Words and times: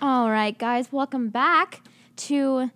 All 0.00 0.30
right, 0.30 0.56
guys, 0.56 0.90
welcome 0.92 1.28
back 1.28 1.82
to 2.16 2.70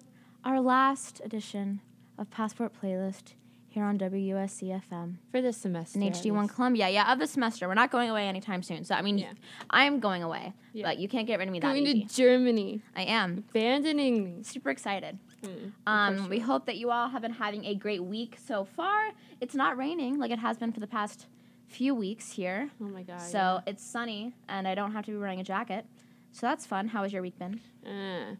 our 0.44 0.60
last 0.60 1.20
edition 1.24 1.80
of 2.18 2.30
Passport 2.30 2.72
Playlist 2.80 3.32
here 3.68 3.84
on 3.84 3.98
WUSC 3.98 4.80
FM 4.90 5.16
For 5.32 5.40
this 5.40 5.56
semester. 5.56 5.98
in 5.98 6.04
HD1. 6.12 6.48
Columbia. 6.54 6.88
Yeah, 6.90 7.10
of 7.12 7.18
the 7.18 7.26
semester. 7.26 7.66
We're 7.66 7.74
not 7.74 7.90
going 7.90 8.10
away 8.10 8.28
anytime 8.28 8.62
soon. 8.62 8.84
So, 8.84 8.94
I 8.94 9.02
mean, 9.02 9.18
Yeah. 9.18 9.32
I'm 9.70 9.98
going 10.00 10.22
away, 10.22 10.52
Yeah. 10.72 10.84
but 10.86 10.98
you 10.98 11.08
can't 11.08 11.26
get 11.26 11.38
rid 11.38 11.48
of 11.48 11.52
me 11.52 11.60
that 11.60 11.68
Going 11.72 11.86
easy. 11.86 12.04
to 12.04 12.14
Germany. 12.14 12.82
I 12.94 13.02
am 13.02 13.44
Abandoning 13.50 14.22
me. 14.24 14.42
super 14.42 14.70
excited. 14.70 15.18
Mm, 15.42 15.72
Um, 15.86 16.28
we 16.28 16.38
hope 16.40 16.66
that 16.66 16.76
you 16.76 16.90
all 16.90 17.08
have 17.08 17.22
been 17.22 17.32
having 17.32 17.64
a 17.64 17.74
great 17.74 18.04
week 18.04 18.36
so 18.38 18.64
far. 18.64 19.10
It's 19.40 19.54
not 19.54 19.76
raining 19.76 20.18
like 20.18 20.30
it 20.30 20.38
has 20.38 20.56
been 20.58 20.72
for 20.72 20.80
the 20.80 20.86
past 20.86 21.26
few 21.66 21.94
weeks 21.94 22.32
here. 22.32 22.70
Oh 22.80 22.84
my 22.84 23.02
god. 23.02 23.20
So 23.22 23.60
it's 23.66 23.82
sunny 23.82 24.34
and 24.48 24.68
I 24.68 24.74
don't 24.74 24.92
have 24.92 25.04
to 25.06 25.10
be 25.10 25.16
wearing 25.16 25.40
a 25.40 25.44
jacket. 25.44 25.86
So 26.34 26.48
that's 26.48 26.66
fun. 26.66 26.88
How 26.88 27.04
has 27.04 27.12
your 27.12 27.22
week 27.22 27.38
been? 27.38 27.60
Uh. 27.86 28.34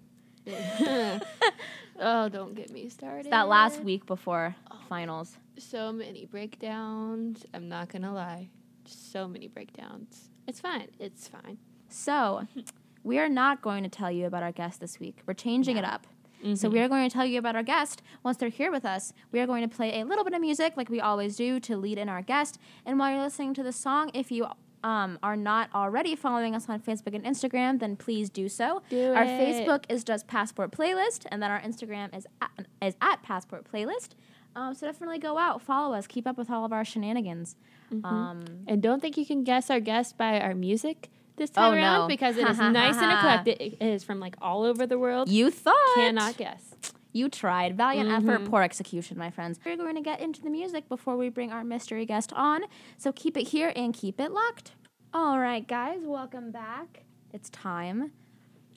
oh, 2.00 2.28
don't 2.28 2.55
get 2.55 2.70
me 2.73 2.88
started. 2.88 3.30
That 3.30 3.46
last 3.48 3.80
week 3.82 4.05
before 4.05 4.56
finals. 4.88 5.38
So 5.59 5.92
many 5.92 6.27
breakdowns. 6.27 7.46
I'm 7.55 7.69
not 7.69 7.88
gonna 7.91 8.12
lie. 8.12 8.48
Just 8.84 9.12
so 9.12 9.28
many 9.28 9.46
breakdowns. 9.46 10.28
It's 10.48 10.59
fine. 10.59 10.88
It's 10.98 11.28
fine. 11.28 11.59
So 11.88 12.48
we 13.05 13.20
are 13.20 13.28
not 13.28 13.62
going 13.62 13.84
to 13.84 13.88
tell 13.88 14.11
you 14.11 14.27
about 14.27 14.42
our 14.42 14.50
guest 14.52 14.80
this 14.80 14.98
week. 14.98 15.20
We're 15.24 15.34
changing 15.34 15.77
it 15.77 15.83
No. 15.83 15.88
up. 15.88 16.06
So 16.56 16.69
we 16.69 16.78
are 16.80 16.88
going 16.88 17.08
to 17.08 17.14
tell 17.14 17.24
you 17.24 17.38
about 17.38 17.56
our 17.56 17.62
guest 17.62 18.02
once 18.22 18.36
they're 18.36 18.50
here 18.50 18.70
with 18.70 18.84
us. 18.84 19.14
We 19.33 19.41
are 19.41 19.47
going 19.47 19.66
to 19.66 19.74
play 19.74 19.98
a 19.98 20.05
little 20.05 20.24
bit 20.24 20.34
of 20.34 20.42
music 20.42 20.74
like 20.77 20.91
we 20.91 21.00
always 21.00 21.36
do 21.36 21.58
to 21.61 21.77
lead 21.78 21.97
in 21.97 22.11
our 22.11 22.20
guest. 22.20 22.58
And 22.84 22.98
while 22.98 23.11
you're 23.11 23.22
listening 23.22 23.55
to 23.55 23.62
the 23.62 23.72
song, 23.72 24.11
if 24.12 24.30
you 24.30 24.47
um, 24.84 25.19
are 25.23 25.34
not 25.37 25.70
already 25.74 26.15
following 26.15 26.55
us 26.55 26.69
on 26.69 26.79
Facebook 26.80 27.15
and 27.15 27.25
Instagram, 27.25 27.80
then 27.80 27.97
please 27.97 28.30
do 28.30 28.48
so. 28.48 28.83
Do 28.91 29.12
our 29.15 29.25
it. 29.25 29.29
Facebook 29.41 29.84
is 29.88 30.05
just 30.05 30.27
Passport 30.29 30.70
Playlist, 30.70 31.27
and 31.30 31.42
then 31.42 31.51
our 31.51 31.61
Instagram 31.61 32.15
is 32.16 32.27
at, 32.41 32.66
is 32.81 32.95
at 33.00 33.23
Passport 33.23 33.67
Playlist. 33.70 34.11
Um, 34.55 34.75
so 34.75 34.86
definitely 34.86 35.19
go 35.19 35.36
out, 35.39 35.61
follow 35.62 35.97
us, 35.97 36.06
keep 36.06 36.27
up 36.28 36.36
with 36.39 36.48
all 36.50 36.64
of 36.64 36.73
our 36.73 36.84
shenanigans. 36.84 37.56
Mm-hmm. 37.92 38.05
Um, 38.06 38.45
And 38.69 38.81
don't 38.83 39.00
think 39.00 39.17
you 39.17 39.27
can 39.27 39.42
guess 39.42 39.69
our 39.70 39.81
guest 39.81 40.17
by 40.17 40.39
our 40.39 40.55
music 40.55 41.11
this 41.36 41.51
time 41.51 41.73
Oh, 41.73 41.77
around 41.77 42.01
no. 42.03 42.06
because 42.08 42.36
it 42.36 42.48
is 42.55 42.58
nice 42.58 42.97
and 42.98 43.11
eclectic. 43.11 43.61
It 43.61 43.83
is 43.83 44.05
from 44.05 44.20
like 44.20 44.36
all 44.41 44.62
over 44.62 44.86
the 44.86 44.98
world. 44.98 45.28
you 45.28 45.51
thought 45.51 45.95
Cannot 45.97 46.36
guess. 46.36 46.62
You 47.12 47.28
tried. 47.28 47.77
Valiant 47.77 48.11
effort, 48.11 48.41
Mhm. 48.42 48.51
poor 48.51 48.62
execution, 48.62 49.17
my 49.19 49.30
friends. 49.30 49.58
We're 49.64 49.77
going 49.77 49.95
to 49.97 50.01
get 50.01 50.20
into 50.20 50.42
the 50.42 50.51
music 50.51 50.89
before 50.89 51.17
we 51.17 51.28
bring 51.28 51.53
our 51.53 51.62
mystery 51.64 52.06
guest 52.06 52.33
on. 52.33 52.62
So 52.97 53.12
keep 53.12 53.36
it 53.36 53.48
here 53.48 53.73
and 53.77 53.92
keep 53.95 54.20
it 54.20 54.30
locked. 54.33 54.73
All 55.17 55.39
right, 55.39 55.65
guys, 55.65 56.01
welcome 56.03 56.51
back. 56.51 57.05
It's 57.33 57.48
time 57.48 58.11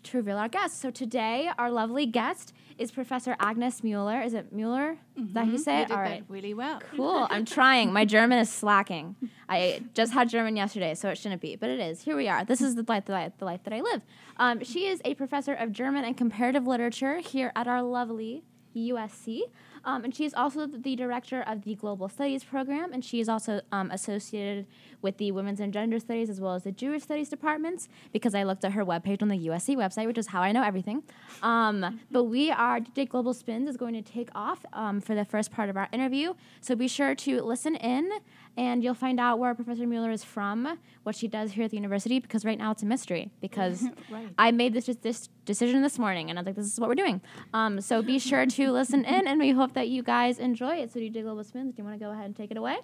to 0.04 0.18
reveal 0.18 0.38
our 0.38 0.48
guest. 0.48 0.80
So 0.80 0.92
today, 0.92 1.50
our 1.58 1.72
lovely 1.72 2.06
guest 2.06 2.54
is 2.78 2.92
Professor 2.92 3.36
Agnes 3.40 3.84
Mueller. 3.84 4.22
Is 4.22 4.36
it 4.36 4.54
Mueller? 4.54 5.00
Is 5.16 5.34
that 5.34 5.48
you 5.48 5.58
say 5.58 5.88
You 5.90 5.96
All 5.96 6.04
that 6.04 6.22
really 6.30 6.54
well. 6.54 6.80
Cool. 6.96 7.26
I'm 7.32 7.44
trying. 7.44 7.92
My 7.92 8.06
German 8.06 8.38
is 8.38 8.52
slacking. 8.52 9.16
I 9.50 9.82
just 9.96 10.14
had 10.14 10.30
German 10.30 10.56
yesterday, 10.56 10.94
so 10.94 11.10
it 11.10 11.18
shouldn't 11.18 11.42
be, 11.42 11.56
but 11.56 11.72
it 11.72 11.80
is. 11.80 12.04
Here 12.04 12.16
we 12.16 12.28
are. 12.28 12.46
This 12.46 12.62
is 12.62 12.76
the 12.76 12.86
life 12.88 13.06
that 13.06 13.16
I, 13.16 13.32
the 13.36 13.46
life 13.46 13.64
that 13.64 13.74
I 13.74 13.82
live. 13.82 14.04
Um, 14.38 14.64
she 14.64 14.86
is 14.86 15.02
a 15.04 15.16
professor 15.16 15.56
of 15.56 15.72
German 15.72 16.06
and 16.06 16.16
comparative 16.16 16.68
literature 16.68 17.18
here 17.18 17.52
at 17.56 17.68
our 17.68 17.82
lovely 17.82 18.44
USC. 18.76 19.42
Um, 19.88 20.04
and 20.04 20.14
she 20.14 20.26
is 20.26 20.34
also 20.34 20.68
the 20.68 20.98
director 20.98 21.42
of 21.48 21.64
the 21.64 21.74
Global 21.74 22.10
Studies 22.10 22.44
program, 22.44 22.92
and 22.92 23.04
she 23.04 23.22
is 23.22 23.30
also 23.30 23.62
um, 23.72 23.90
associated 23.90 24.68
with 25.02 25.18
the 25.18 25.32
Women's 25.32 25.62
and 25.62 25.72
Gender 25.72 25.98
Studies 25.98 26.30
as 26.30 26.42
well 26.42 26.56
as 26.56 26.64
the 26.64 26.74
Jewish 26.74 27.04
Studies 27.04 27.30
departments 27.30 27.88
because 28.12 28.36
I 28.36 28.44
looked 28.44 28.66
at 28.66 28.74
her 28.74 28.86
webpage 28.86 29.22
on 29.22 29.30
the 29.30 29.48
USC 29.48 29.78
website, 29.78 30.06
which 30.06 30.18
is 30.18 30.28
how 30.28 30.42
I 30.42 30.52
know 30.52 30.62
everything. 30.62 31.04
Um, 31.42 32.02
but 32.12 32.26
we 32.26 32.52
are, 32.52 32.82
DJ 32.82 33.08
Global 33.08 33.34
Spins 33.34 33.70
is 33.70 33.78
going 33.78 33.94
to 33.94 34.02
take 34.02 34.30
off 34.36 34.66
um, 34.74 35.00
for 35.00 35.16
the 35.16 35.24
first 35.24 35.52
part 35.52 35.70
of 35.70 35.78
our 35.78 35.88
interview. 35.94 36.34
So 36.60 36.76
be 36.76 36.90
sure 36.90 37.16
to 37.16 37.42
listen 37.42 37.78
in, 37.78 38.12
and 38.57 38.84
you'll 38.84 38.94
find 38.95 39.19
out 39.19 39.38
where 39.40 39.53
Professor 39.53 39.85
Mueller 39.88 40.12
is 40.12 40.23
from, 40.23 40.78
what 41.03 41.16
she 41.16 41.28
does 41.28 41.51
here 41.51 41.63
at 41.63 41.69
the 41.72 41.78
university, 41.78 42.19
because 42.19 42.44
right 42.44 42.57
now 42.57 42.72
it's 42.72 42.84
a 42.84 42.85
mystery. 42.85 43.31
Because 43.40 43.84
Right. 44.12 44.28
I 44.38 44.51
made 44.51 44.73
this 44.73 44.88
this 45.01 45.29
decision 45.45 45.81
this 45.84 45.97
morning, 46.00 46.29
and 46.29 46.38
I 46.38 46.41
was 46.41 46.47
like, 46.47 46.56
this 46.56 46.66
is 46.66 46.79
what 46.79 46.90
we're 46.90 46.96
doing. 46.96 47.22
Um, 47.53 47.79
so 47.79 48.01
be 48.01 48.19
sure 48.29 48.46
to 48.46 48.72
listen 48.72 49.06
in, 49.06 49.28
and 49.28 49.40
we 49.40 49.51
hope 49.51 49.73
that 49.73 49.88
you 49.90 50.01
guys 50.03 50.40
enjoy 50.40 50.78
it. 50.78 50.91
So 50.91 51.00
do 51.00 51.06
you 51.06 51.12
DJ 51.12 51.23
Global 51.23 51.44
Spins, 51.44 51.75
do 51.75 51.81
you 51.81 51.88
want 51.88 52.00
to 52.00 52.03
go 52.06 52.12
ahead 52.12 52.25
and 52.25 52.35
take 52.35 52.51
it 52.51 52.57
away? 52.57 52.78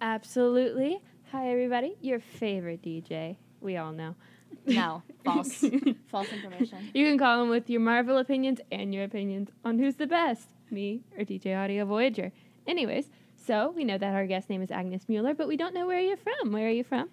Absolutely. 0.00 1.00
Hi, 1.30 1.50
everybody. 1.50 1.96
Your 2.00 2.20
favorite 2.20 2.82
DJ. 2.82 3.36
We 3.60 3.76
all 3.76 3.92
know. 3.92 4.14
No, 4.66 5.02
false, 5.24 5.64
false 6.08 6.30
information. 6.30 6.90
You 6.94 7.06
can 7.06 7.18
call 7.18 7.42
him 7.42 7.48
with 7.48 7.68
your 7.70 7.80
Marvel 7.80 8.18
opinions 8.18 8.60
and 8.70 8.94
your 8.94 9.02
opinions 9.02 9.48
on 9.64 9.78
who's 9.78 9.96
the 9.96 10.06
best, 10.06 10.50
me 10.70 11.00
or 11.18 11.24
DJ 11.24 11.56
Audio 11.58 11.84
Voyager. 11.84 12.30
Anyways, 12.66 13.08
so 13.44 13.72
we 13.74 13.84
know 13.84 13.98
that 13.98 14.14
our 14.14 14.26
guest 14.26 14.48
name 14.50 14.62
is 14.62 14.70
Agnes 14.70 15.08
Mueller, 15.08 15.34
but 15.34 15.48
we 15.48 15.56
don't 15.56 15.74
know 15.74 15.86
where 15.86 16.00
you're 16.00 16.16
from. 16.16 16.52
Where 16.52 16.66
are 16.66 16.70
you 16.70 16.84
from? 16.84 17.10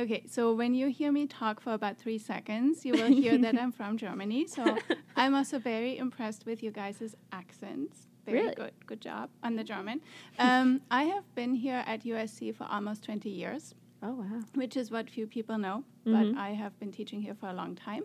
Okay, 0.00 0.22
so 0.28 0.54
when 0.54 0.74
you 0.74 0.88
hear 0.88 1.10
me 1.10 1.26
talk 1.26 1.60
for 1.60 1.72
about 1.72 1.98
three 1.98 2.18
seconds, 2.18 2.84
you 2.84 2.92
will 2.92 3.08
hear 3.12 3.36
that 3.38 3.58
I'm 3.58 3.72
from 3.72 3.96
Germany. 3.96 4.46
So 4.46 4.76
I'm 5.16 5.34
also 5.34 5.58
very 5.58 5.98
impressed 5.98 6.46
with 6.46 6.62
you 6.62 6.70
guys' 6.70 7.14
accents. 7.32 8.06
Very 8.24 8.42
Really? 8.42 8.54
good, 8.54 8.72
good 8.86 9.00
job 9.00 9.30
on 9.42 9.56
the 9.56 9.64
German. 9.64 10.00
Um, 10.38 10.82
I 10.90 11.04
have 11.04 11.24
been 11.34 11.54
here 11.54 11.82
at 11.86 12.04
USC 12.04 12.54
for 12.54 12.64
almost 12.70 13.02
20 13.04 13.28
years, 13.30 13.74
Oh, 14.02 14.12
wow. 14.12 14.40
which 14.54 14.76
is 14.76 14.90
what 14.90 15.10
few 15.10 15.26
people 15.26 15.58
know, 15.58 15.82
Mhm. 16.06 16.12
but 16.34 16.38
I 16.40 16.50
have 16.50 16.78
been 16.78 16.92
teaching 16.92 17.20
here 17.22 17.34
for 17.34 17.48
a 17.48 17.52
long 17.54 17.74
time. 17.74 18.04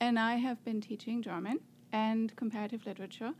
And 0.00 0.18
I 0.18 0.36
have 0.36 0.64
been 0.64 0.80
teaching 0.80 1.20
German 1.22 1.60
and 1.92 2.34
comparative 2.36 2.86
literature. 2.86 3.32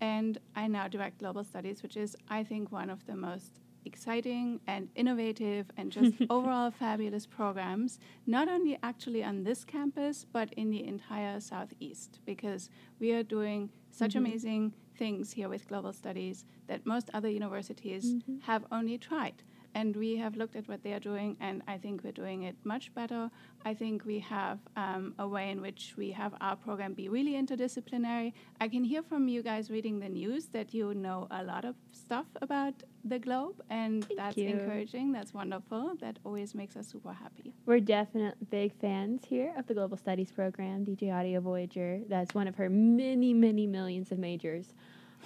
And 0.00 0.38
I 0.54 0.68
now 0.68 0.88
direct 0.88 1.18
global 1.18 1.44
studies, 1.44 1.82
which 1.82 1.96
is, 1.96 2.16
I 2.28 2.44
think, 2.44 2.70
one 2.70 2.90
of 2.90 3.04
the 3.06 3.16
most 3.16 3.60
exciting 3.84 4.60
and 4.66 4.88
innovative 4.94 5.70
and 5.76 5.90
just 5.90 6.14
overall 6.30 6.70
fabulous 6.70 7.26
programs, 7.26 7.98
not 8.26 8.48
only 8.48 8.78
actually 8.82 9.24
on 9.24 9.44
this 9.44 9.64
campus, 9.64 10.24
but 10.30 10.52
in 10.54 10.70
the 10.70 10.84
entire 10.84 11.40
Southeast, 11.40 12.20
because 12.26 12.70
we 13.00 13.12
are 13.12 13.22
doing 13.22 13.70
such 13.90 14.12
Mhm. 14.14 14.18
amazing 14.18 14.72
things 14.96 15.32
here 15.32 15.48
with 15.48 15.66
global 15.68 15.92
studies 15.92 16.44
that 16.66 16.84
most 16.86 17.08
other 17.14 17.28
universities 17.30 18.14
Mhm. 18.14 18.42
have 18.42 18.64
only 18.70 18.98
tried. 18.98 19.42
And 19.78 19.94
we 19.94 20.16
have 20.16 20.36
looked 20.36 20.56
at 20.56 20.66
what 20.66 20.82
they 20.82 20.92
are 20.92 20.98
doing, 20.98 21.36
and 21.38 21.62
I 21.68 21.78
think 21.78 22.02
we're 22.02 22.18
doing 22.24 22.42
it 22.42 22.56
much 22.64 22.92
better. 22.96 23.30
I 23.64 23.74
think 23.74 24.04
we 24.04 24.18
have 24.18 24.58
um, 24.74 25.14
a 25.20 25.28
way 25.28 25.50
in 25.52 25.60
which 25.60 25.94
we 25.96 26.10
have 26.10 26.34
our 26.40 26.56
program 26.56 26.94
be 26.94 27.08
really 27.08 27.34
interdisciplinary. 27.34 28.32
I 28.60 28.66
can 28.66 28.82
hear 28.82 29.04
from 29.04 29.28
you 29.28 29.40
guys 29.40 29.70
reading 29.70 30.00
the 30.00 30.08
news 30.08 30.46
that 30.46 30.74
you 30.74 30.94
know 30.94 31.28
a 31.30 31.44
lot 31.44 31.64
of 31.64 31.76
stuff 31.92 32.26
about 32.42 32.74
the 33.04 33.20
globe, 33.20 33.62
and 33.70 34.04
Thank 34.04 34.18
that's 34.18 34.36
you. 34.36 34.48
encouraging. 34.48 35.12
That's 35.12 35.32
wonderful. 35.32 35.94
That 36.00 36.18
always 36.24 36.56
makes 36.56 36.74
us 36.74 36.88
super 36.88 37.12
happy. 37.12 37.54
We're 37.64 37.78
definite 37.78 38.50
big 38.50 38.72
fans 38.80 39.26
here 39.26 39.54
of 39.56 39.68
the 39.68 39.74
Global 39.74 39.96
Studies 39.96 40.32
program, 40.32 40.84
DJ 40.86 41.14
Audio 41.14 41.38
Voyager. 41.40 42.00
That's 42.08 42.34
one 42.34 42.48
of 42.48 42.56
her 42.56 42.68
many, 42.68 43.32
many 43.32 43.68
millions 43.68 44.10
of 44.10 44.18
majors. 44.18 44.74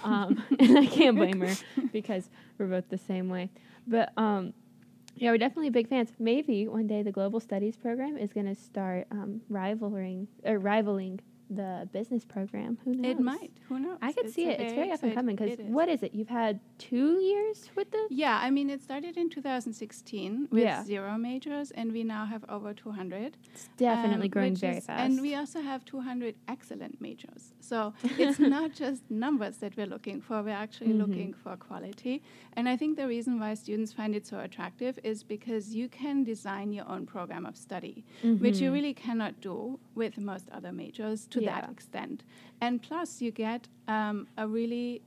Um, 0.05 0.43
and 0.59 0.79
I 0.79 0.87
can't 0.87 1.17
blame 1.17 1.41
her 1.41 1.55
because 1.93 2.29
we're 2.59 2.67
both 2.67 2.91
the 2.91 2.99
same 2.99 3.31
way. 3.31 3.49
But 3.87 4.13
um, 4.17 4.55
yeah, 5.15 5.31
we're 5.31 5.39
definitely 5.39 5.71
big 5.71 5.89
fans. 5.89 6.13
Maybe 6.19 6.67
one 6.69 6.87
day 6.87 7.03
the 7.03 7.13
Global 7.13 7.41
Studies 7.41 7.77
program 7.77 8.17
is 8.17 8.33
going 8.33 8.47
to 8.47 8.55
start 8.55 9.07
um, 9.11 9.41
rivaling 9.49 10.29
or 10.45 10.59
rivaling 10.59 11.21
the 11.51 11.89
business 11.93 12.25
program. 12.25 12.79
Who 12.85 12.95
knows? 12.95 13.11
It 13.13 13.21
might. 13.21 13.53
Who 13.69 13.79
knows? 13.79 13.99
I 14.01 14.13
could 14.13 14.27
It's 14.27 14.35
see 14.35 14.47
it. 14.47 14.61
It's 14.61 14.73
very 14.73 14.91
up 14.91 15.03
and 15.03 15.15
coming 15.15 15.37
because 15.37 15.59
what 15.59 15.89
is 15.89 16.03
it? 16.03 16.15
You've 16.15 16.29
had 16.29 16.61
two 16.79 17.21
years 17.21 17.71
with 17.77 17.91
the 17.91 18.07
Yeah, 18.11 18.39
I 18.43 18.51
mean, 18.51 18.71
it 18.71 18.81
started 18.83 19.17
in 19.17 19.29
2016 19.29 20.49
with 20.51 20.63
Yeah. 20.65 20.85
zero 20.85 21.17
majors, 21.19 21.71
and 21.73 21.93
we 21.93 22.05
now 22.05 22.25
have 22.27 22.45
over 22.49 22.73
200. 22.75 23.37
It's 23.53 23.69
definitely 23.77 24.27
um, 24.27 24.31
growing 24.31 24.57
very 24.57 24.77
is- 24.79 24.87
fast. 24.87 25.01
And 25.05 25.21
we 25.21 25.35
also 25.35 25.61
have 25.61 25.85
200 25.85 26.35
excellent 26.49 27.01
majors. 27.01 27.53
So 27.61 27.95
it's 28.19 28.39
not 28.57 28.73
just 28.73 29.03
numbers 29.11 29.59
that 29.59 29.77
we're 29.77 29.87
looking 29.87 30.21
for, 30.21 30.43
we're 30.43 30.51
actually 30.67 30.93
Mhm. 30.95 30.99
looking 31.07 31.33
for 31.35 31.57
quality. 31.57 32.23
And 32.55 32.69
I 32.69 32.77
think 32.77 32.97
the 32.97 33.07
reason 33.09 33.39
why 33.41 33.55
students 33.55 33.93
find 33.93 34.15
it 34.15 34.27
so 34.27 34.41
attractive 34.41 34.99
is 35.05 35.23
because 35.23 35.75
you 35.75 35.89
can 35.89 36.25
design 36.25 36.73
your 36.73 36.89
own 36.89 37.07
program 37.07 37.47
of 37.47 37.57
study, 37.57 38.05
which 38.23 38.59
you 38.61 38.71
Mhm. 38.71 38.75
really 38.75 38.95
cannot 38.95 39.41
do 39.41 39.79
with 39.95 40.19
most 40.19 40.49
other 40.51 40.73
majors 40.73 41.27
to 41.29 41.41
that 41.47 41.71
extent. 41.71 42.25
And 42.61 42.81
plus, 42.83 43.21
you 43.21 43.31
get 43.31 43.69
um, 43.89 44.27
a 44.37 44.47
really 44.47 45.03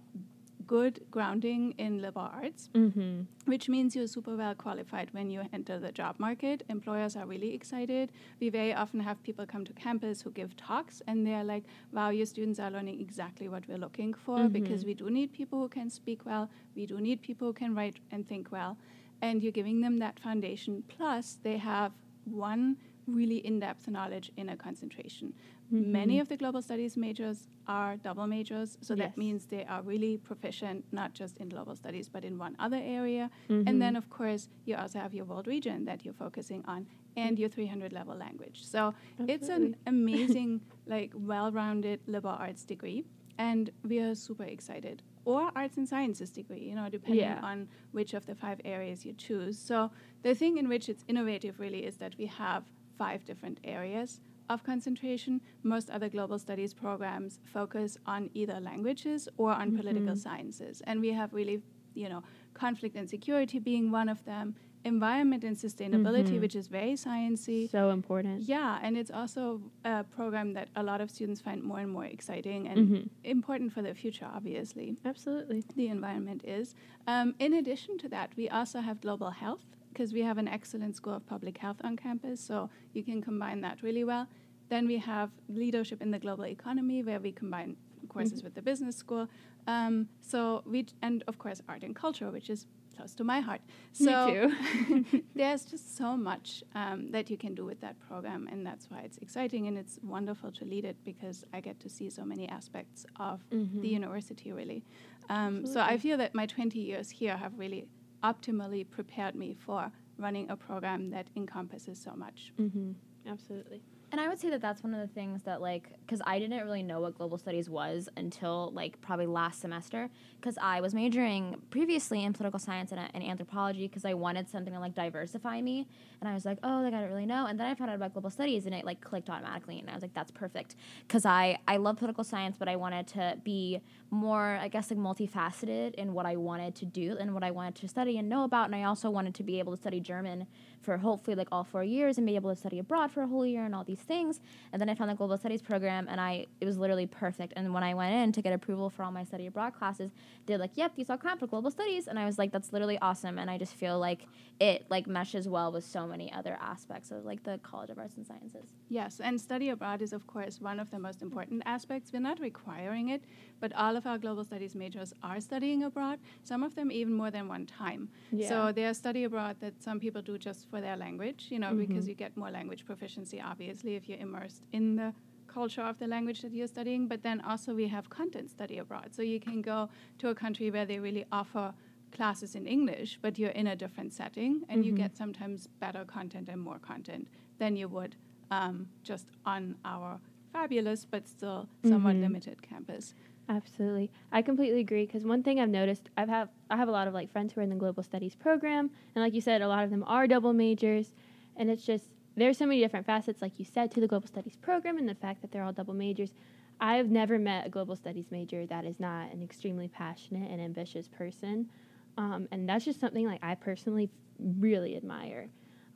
good 0.67 0.99
grounding 1.11 1.73
in 1.77 2.01
liberal 2.01 2.25
arts 2.33 2.69
Mm-hmm. 2.73 3.21
which 3.45 3.69
means 3.69 3.95
you're 3.95 4.07
super 4.07 4.35
well 4.35 4.55
qualified 4.55 5.09
when 5.13 5.29
you 5.29 5.43
enter 5.53 5.77
the 5.77 5.91
job 5.91 6.15
market. 6.17 6.63
Employers 6.69 7.15
are 7.15 7.27
really 7.27 7.53
excited. 7.53 8.11
We 8.39 8.49
very 8.49 8.73
often 8.73 8.99
have 9.01 9.21
people 9.21 9.45
come 9.45 9.63
to 9.65 9.73
campus 9.73 10.23
who 10.23 10.31
give 10.31 10.57
talks, 10.57 11.03
and 11.05 11.17
they're 11.27 11.43
like, 11.43 11.65
wow, 11.91 12.09
your 12.09 12.25
students 12.25 12.59
are 12.59 12.71
learning 12.71 12.99
exactly 12.99 13.47
what 13.47 13.67
we're 13.67 13.77
looking 13.77 14.15
for 14.15 14.49
because 14.49 14.81
Mhm. 14.83 14.87
we 14.87 14.93
do 14.95 15.09
need 15.11 15.31
people 15.33 15.59
who 15.61 15.69
can 15.69 15.89
speak 15.91 16.25
well, 16.25 16.49
we 16.75 16.87
do 16.87 16.97
need 16.99 17.21
people 17.21 17.45
who 17.49 17.53
can 17.53 17.75
write 17.75 17.97
and 18.11 18.27
think 18.27 18.51
well. 18.51 18.75
And 19.21 19.43
you're 19.43 19.51
giving 19.61 19.81
them 19.81 19.99
that 19.99 20.19
foundation. 20.19 20.83
Plus, 20.87 21.37
they 21.43 21.57
have 21.57 21.91
one 22.25 22.77
really 23.07 23.38
in-depth 23.38 23.88
knowledge 23.88 24.31
in 24.38 24.50
a 24.50 24.57
concentration. 24.57 25.34
Mhm. 25.72 25.88
Many 25.88 26.19
of 26.19 26.28
the 26.28 26.38
global 26.38 26.62
studies 26.62 26.96
majors 26.98 27.48
are 27.68 27.98
double 27.98 28.28
majors, 28.28 28.78
so 28.81 28.94
Yes. 28.94 29.00
that 29.10 29.18
means 29.18 29.46
they 29.48 29.63
are 29.66 29.81
really 29.81 30.18
proficient 30.18 30.86
not 30.92 31.13
just 31.13 31.38
in 31.38 31.50
global 31.50 31.75
studies 31.75 32.10
but 32.10 32.24
in 32.24 32.38
one 32.38 32.56
other 32.60 32.78
area. 32.81 33.30
Mhm. 33.50 33.63
And 33.68 33.81
then, 33.81 33.96
of 33.96 34.10
course, 34.10 34.50
you 34.66 34.75
also 34.75 35.00
have 35.00 35.13
your 35.13 35.25
world 35.25 35.48
region 35.48 35.86
that 35.86 36.04
you're 36.06 36.13
focusing 36.13 36.63
on 36.66 36.88
and 37.16 37.40
your 37.40 37.50
300 37.50 37.94
level 37.94 38.16
language. 38.16 38.66
So 38.66 38.94
it's 39.28 39.50
an 39.50 39.75
amazing, 39.88 40.62
like, 40.86 41.13
well 41.16 41.52
rounded 41.52 42.00
liberal 42.07 42.36
arts 42.36 42.66
degree. 42.66 43.06
And 43.38 43.69
we 43.84 44.00
are 44.00 44.16
super 44.16 44.44
excited. 44.44 45.04
Or 45.25 45.52
arts 45.56 45.75
and 45.78 45.88
sciences 45.90 46.31
degree, 46.31 46.63
you 46.69 46.75
know, 46.75 46.88
depending 46.88 47.19
Yeah. 47.25 47.42
on 47.42 47.68
which 47.92 48.13
of 48.13 48.25
the 48.28 48.36
five 48.36 48.62
areas 48.63 49.06
you 49.06 49.13
choose. 49.13 49.57
So 49.60 49.92
the 50.22 50.36
thing 50.36 50.57
in 50.57 50.69
which 50.69 50.88
it's 50.88 51.04
innovative 51.07 51.60
really 51.60 51.84
is 51.86 51.98
that 51.98 52.16
we 52.18 52.28
have 52.28 52.63
five 52.97 53.24
different 53.25 53.59
areas 53.63 54.19
of 54.50 54.63
concentration. 54.63 55.42
Most 55.63 55.89
other 55.89 56.09
global 56.09 56.38
studies 56.39 56.74
programs 56.74 57.39
focus 57.44 57.97
on 58.06 58.30
either 58.33 58.59
languages 58.59 59.27
or 59.38 59.51
on 59.51 59.75
political 59.75 60.13
Mhm. 60.15 60.18
sciences. 60.25 60.81
And 60.88 61.00
we 61.01 61.12
have 61.13 61.33
really, 61.33 61.62
you 61.95 62.09
know, 62.09 62.21
conflict 62.53 62.95
and 62.95 63.09
security 63.09 63.57
being 63.59 63.89
one 63.92 64.07
of 64.07 64.24
them, 64.25 64.56
environment 64.83 65.44
and 65.44 65.56
sustainability, 65.57 66.36
Mhm. 66.38 66.42
which 66.42 66.56
is 66.56 66.68
very 66.68 66.94
sciencey. 66.94 67.68
so 67.69 67.89
important. 67.89 68.44
Yeah, 68.44 68.80
and 68.83 68.95
it's 68.95 69.09
also 69.09 69.44
a 69.83 70.03
program 70.03 70.53
that 70.53 70.68
a 70.75 70.83
lot 70.83 71.01
of 71.01 71.09
students 71.09 71.42
find 71.42 71.63
more 71.63 71.80
and 71.80 71.92
more 71.92 72.06
exciting 72.06 72.68
and 72.68 72.77
Mhm. 72.88 73.09
important 73.24 73.71
for 73.74 73.81
the 73.81 73.95
future, 73.95 74.27
obviously. 74.31 74.95
Absolutely. 75.03 75.63
The 75.75 75.88
environment 75.88 76.42
is. 76.45 76.75
Um, 77.07 77.33
in 77.39 77.53
addition 77.53 77.97
to 77.97 78.09
that, 78.09 78.30
we 78.38 78.47
also 78.47 78.80
have 78.81 79.01
global 79.01 79.31
health 79.31 79.65
because 79.95 80.13
we 80.13 80.21
have 80.21 80.38
an 80.38 80.47
excellent 80.47 80.94
school 80.95 81.13
of 81.13 81.25
public 81.25 81.57
health 81.57 81.77
on 81.83 81.95
campus, 81.95 82.42
so 82.42 82.69
you 82.94 83.01
can 83.01 83.21
combine 83.21 83.62
that 83.62 83.81
really 83.81 84.03
well. 84.03 84.27
Then 84.68 84.88
we 84.88 84.97
have 84.97 85.30
leadership 85.47 86.01
in 86.01 86.12
the 86.12 86.19
global 86.19 86.45
economy, 86.45 87.01
where 87.01 87.19
we 87.21 87.31
combine 87.31 87.77
courses 88.09 88.44
with 88.44 88.53
the 88.56 88.62
business 88.62 88.95
school. 88.97 89.27
Um, 89.68 90.09
so 90.21 90.63
we 90.65 90.86
and 91.01 91.24
of 91.27 91.38
course 91.39 91.62
art 91.69 91.83
and 91.83 91.95
culture, 91.95 92.30
which 92.30 92.50
is 92.50 92.68
close 92.95 93.15
to 93.15 93.24
my 93.24 93.39
heart. 93.39 93.62
Me 94.00 94.06
So 94.06 94.13
too. 94.33 95.24
there's 95.36 95.63
just 95.65 95.97
so 95.97 96.15
much 96.18 96.63
um, 96.75 97.12
that 97.12 97.30
you 97.30 97.38
can 97.38 97.53
do 97.56 97.63
with 97.65 97.80
that 97.81 97.95
program, 98.07 98.47
and 98.51 98.65
that's 98.65 98.89
why 98.92 99.00
it's 99.06 99.18
exciting 99.19 99.68
and 99.68 99.77
it's 99.77 99.97
wonderful 100.03 100.51
to 100.59 100.65
lead 100.65 100.86
it 100.86 100.97
because 101.06 101.45
I 101.53 101.62
get 101.62 101.80
to 101.80 101.89
see 101.89 102.09
so 102.09 102.24
many 102.25 102.45
aspects 102.50 103.06
of 103.30 103.38
Mhm. 103.51 103.81
the 103.81 103.88
university. 104.00 104.51
Really, 104.51 104.83
um, 105.30 105.65
so 105.65 105.80
I 105.94 105.97
feel 105.97 106.18
that 106.18 106.36
my 106.36 106.45
20 106.45 106.80
years 106.80 107.09
here 107.09 107.38
have 107.38 107.53
really 107.57 107.88
optimally 108.30 108.89
prepared 108.89 109.36
me 109.36 109.56
for 109.66 109.92
running 110.18 110.50
a 110.50 110.57
program 110.57 111.10
that 111.12 111.27
encompasses 111.36 112.00
so 112.00 112.13
much. 112.16 112.54
Mm-hmm. 112.60 112.92
Absolutely. 113.27 113.81
And 114.15 114.21
I 114.21 114.29
would 114.29 114.39
say 114.39 114.50
that 114.51 114.62
that's 114.62 114.81
one 114.81 114.94
of 114.94 115.01
the 115.01 115.13
things 115.13 115.44
that, 115.44 115.59
like, 115.59 115.89
because 116.06 116.21
I 116.25 116.39
didn't 116.39 116.65
really 116.65 116.83
know 116.83 117.01
what 117.01 117.17
global 117.17 117.38
studies 117.38 117.69
was 117.69 118.07
until, 118.15 118.71
like, 118.73 119.01
probably 119.01 119.25
last 119.25 119.59
semester. 119.59 120.09
Because 120.39 120.57
I 120.62 120.79
was 120.79 120.94
majoring 120.94 121.62
previously 121.69 122.23
in 122.23 122.31
political 122.31 122.57
science 122.57 122.94
and, 122.94 123.01
and 123.13 123.21
anthropology 123.21 123.89
because 123.89 124.06
I 124.06 124.13
wanted 124.13 124.47
something 124.47 124.71
to, 124.71 124.79
like, 124.79 124.95
diversify 124.95 125.59
me. 125.62 125.85
And 126.21 126.29
I 126.29 126.33
was 126.33 126.45
like, 126.45 126.59
oh, 126.63 126.79
like, 126.79 126.94
I 126.94 127.01
don't 127.01 127.09
really 127.09 127.25
know. 127.25 127.47
And 127.47 127.59
then 127.59 127.67
I 127.67 127.75
found 127.75 127.89
out 127.89 127.97
about 127.97 128.13
global 128.13 128.29
studies 128.29 128.65
and 128.65 128.73
it, 128.73 128.85
like, 128.85 129.01
clicked 129.01 129.29
automatically. 129.29 129.79
And 129.81 129.89
I 129.89 129.94
was 129.95 130.01
like, 130.01 130.13
that's 130.13 130.31
perfect. 130.31 130.77
Because 131.06 131.25
I, 131.25 131.57
I 131.68 131.75
love 131.75 131.97
political 131.97 132.23
science, 132.23 132.56
but 132.57 132.69
I 132.69 132.77
wanted 132.77 133.07
to 133.07 133.38
be 133.44 133.81
more, 134.11 134.57
I 134.61 134.69
guess, 134.69 134.91
like, 134.91 134.97
multifaceted 134.97 135.95
in 135.95 136.13
what 136.13 136.25
I 136.25 136.38
wanted 136.38 136.73
to 136.75 136.85
do 136.85 137.18
and 137.19 137.33
what 137.33 137.44
I 137.44 137.51
wanted 137.51 137.75
to 137.75 137.89
study 137.89 138.18
and 138.18 138.29
know 138.29 138.45
about. 138.45 138.68
And 138.68 138.75
I 138.75 138.83
also 138.83 139.09
wanted 139.09 139.35
to 139.35 139.44
be 139.44 139.59
able 139.59 139.75
to 139.75 139.81
study 139.81 140.00
German 140.00 140.47
for 140.79 140.95
hopefully, 141.00 141.35
like, 141.35 141.50
all 141.51 141.65
four 141.65 141.83
years 141.83 142.18
and 142.18 142.25
be 142.25 142.38
able 142.38 142.51
to 142.51 142.56
study 142.56 142.79
abroad 142.79 143.11
for 143.11 143.23
a 143.23 143.27
whole 143.27 143.45
year 143.45 143.65
and 143.65 143.75
all 143.75 143.83
these 143.83 144.05
things. 144.06 144.40
And 144.72 144.81
then 144.81 144.90
I 144.90 144.96
found 144.96 145.10
the 145.10 145.16
global 145.16 145.38
studies 145.38 145.62
program, 145.62 146.07
and 146.10 146.22
I 146.22 146.48
it 146.62 146.66
was 146.66 146.78
literally 146.78 147.07
perfect. 147.07 147.54
And 147.56 147.74
when 147.74 147.84
I 147.84 147.94
went 147.94 148.16
in 148.16 148.31
to 148.31 148.42
get 148.42 148.54
approval 148.54 148.90
for 148.90 149.04
all 149.04 149.12
my 149.12 149.24
study 149.24 149.48
abroad 149.48 149.74
classes, 149.74 150.12
they're 150.46 150.57
like, 150.57 150.72
"Yep, 150.75 150.96
these 150.96 151.10
all 151.10 151.18
count 151.18 151.40
for 151.40 151.48
global 151.48 151.72
studies." 151.72 152.07
And 152.07 152.18
I 152.18 152.25
was 152.25 152.38
like, 152.38 152.52
"That's 152.52 152.72
literally 152.72 152.98
awesome." 153.00 153.38
And 153.38 153.50
I 153.50 153.57
just 153.57 153.74
feel 153.74 154.00
like 154.00 154.28
it 154.60 154.86
like 154.90 155.07
meshes 155.07 155.50
well 155.50 155.72
with 155.72 155.84
so 155.84 156.07
many 156.07 156.31
other 156.31 156.57
aspects 156.62 157.12
of 157.12 157.25
like 157.25 157.44
the 157.44 157.60
College 157.63 157.90
of 157.90 158.00
Arts 158.00 158.16
and 158.16 158.25
Sciences. 158.25 158.69
Yes, 158.90 159.19
and 159.19 159.40
study 159.40 159.69
abroad 159.69 160.02
is, 160.02 160.13
of 160.13 160.28
course, 160.28 160.62
one 160.62 160.80
of 160.80 160.92
the 160.92 161.00
most 161.00 161.22
important 161.22 161.63
aspects. 161.66 162.13
We're 162.13 162.19
not 162.19 162.40
requiring 162.40 163.10
it, 163.10 163.24
but 163.60 163.74
all 163.74 163.96
of 163.98 164.06
our 164.06 164.18
global 164.18 164.44
studies 164.44 164.75
majors 164.75 165.13
are 165.24 165.40
studying 165.40 165.84
abroad, 165.84 166.19
some 166.44 166.63
of 166.63 166.75
them 166.75 166.92
even 166.92 167.13
more 167.13 167.31
than 167.31 167.48
one 167.48 167.66
time. 167.66 168.10
Yeah. 168.31 168.50
So 168.50 168.72
there's 168.72 168.98
study 168.98 169.24
abroad 169.24 169.57
that 169.60 169.81
some 169.81 170.00
people 170.00 170.22
do 170.22 170.38
just 170.38 170.69
for 170.69 170.81
their 170.81 170.98
language, 170.98 171.48
you 171.50 171.60
know, 171.60 171.74
because 171.74 172.06
Mhm. 172.06 172.10
you 172.10 172.16
get 172.16 172.36
more 172.38 172.52
language 172.52 172.86
proficiency, 172.86 173.40
obviously, 173.42 173.96
if 173.96 174.07
you're 174.10 174.19
immersed 174.19 174.63
in 174.72 174.96
the 174.96 175.13
culture 175.48 175.81
of 175.84 175.98
the 176.00 176.07
language 176.07 176.42
that 176.42 176.52
you're 176.52 176.68
studying. 176.68 177.07
But 177.07 177.22
then 177.24 177.40
also 177.42 177.74
we 177.74 177.88
have 177.88 178.10
content 178.10 178.50
study 178.50 178.78
abroad. 178.78 179.13
So 179.16 179.22
you 179.22 179.40
can 179.40 179.62
go 179.62 179.90
to 180.19 180.30
a 180.30 180.36
country 180.36 180.69
where 180.72 180.86
they 180.86 181.00
really 181.00 181.25
offer 181.31 181.74
classes 182.12 182.56
in 182.56 182.66
English, 182.68 183.19
but 183.22 183.38
you're 183.40 183.52
in 183.62 183.68
a 183.68 183.75
different 183.75 184.13
setting 184.13 184.63
and 184.69 184.86
you 184.86 184.92
Mhm. 184.94 184.98
get 184.98 185.16
sometimes 185.16 185.68
better 185.80 186.04
content 186.06 186.50
and 186.50 186.62
more 186.62 186.80
content 186.80 187.28
than 187.57 187.75
you 187.78 187.88
would 187.88 188.16
um, 188.52 188.88
just 189.04 189.28
on 189.46 189.75
our 189.86 190.19
fabulous 190.54 191.04
but 191.06 191.28
still 191.28 191.68
somewhat 191.84 192.16
Mhm. 192.16 192.22
limited 192.22 192.62
campus. 192.62 193.13
Absolutely. 193.47 194.09
I 194.31 194.42
completely 194.42 194.80
agree 194.80 195.06
because 195.06 195.24
one 195.24 195.44
thing 195.44 195.59
I've 195.59 195.69
noticed, 195.69 196.09
I've 196.18 196.30
have 196.30 196.50
I 196.69 196.77
have 196.77 196.88
a 196.88 196.92
lot 196.92 197.07
of 197.07 197.13
like 197.13 197.31
friends 197.31 197.53
who 197.53 197.59
are 197.59 197.63
in 197.63 197.69
the 197.69 197.75
global 197.75 198.01
studies 198.01 198.33
program 198.36 198.89
and 199.13 199.24
like 199.24 199.33
you 199.33 199.42
said 199.42 199.62
a 199.62 199.68
lot 199.68 199.83
of 199.83 199.92
them 199.92 200.03
are 200.07 200.25
double 200.25 200.51
majors 200.51 201.13
and 201.56 201.69
it's 201.69 201.86
just 201.86 202.06
there's 202.36 202.57
so 202.57 202.65
many 202.65 202.80
different 202.81 203.06
facets 203.06 203.42
like 203.42 203.59
you 203.59 203.65
said 203.65 203.92
to 203.92 204.00
the 204.00 204.07
global 204.07 204.27
studies 204.27 204.56
program 204.56 204.97
and 204.97 205.07
the 205.07 205.15
fact 205.15 205.42
that 205.42 205.51
they're 205.51 205.63
all 205.63 205.71
double 205.74 205.94
majors. 205.94 206.33
I've 206.81 207.09
never 207.09 207.38
met 207.38 207.68
a 207.68 207.69
global 207.69 207.95
studies 207.95 208.25
major 208.31 208.65
that 208.65 208.83
is 208.83 209.00
not 209.00 209.31
an 209.31 209.42
extremely 209.42 209.88
passionate 209.88 210.51
and 210.51 210.59
ambitious 210.59 211.07
person. 211.07 211.69
Um, 212.18 212.47
and 212.51 212.68
that's 212.68 212.83
just 212.83 213.00
something 213.00 213.25
like 213.25 213.44
I 213.44 213.56
personally 213.56 214.09
really 214.39 214.97
admire. 214.97 215.50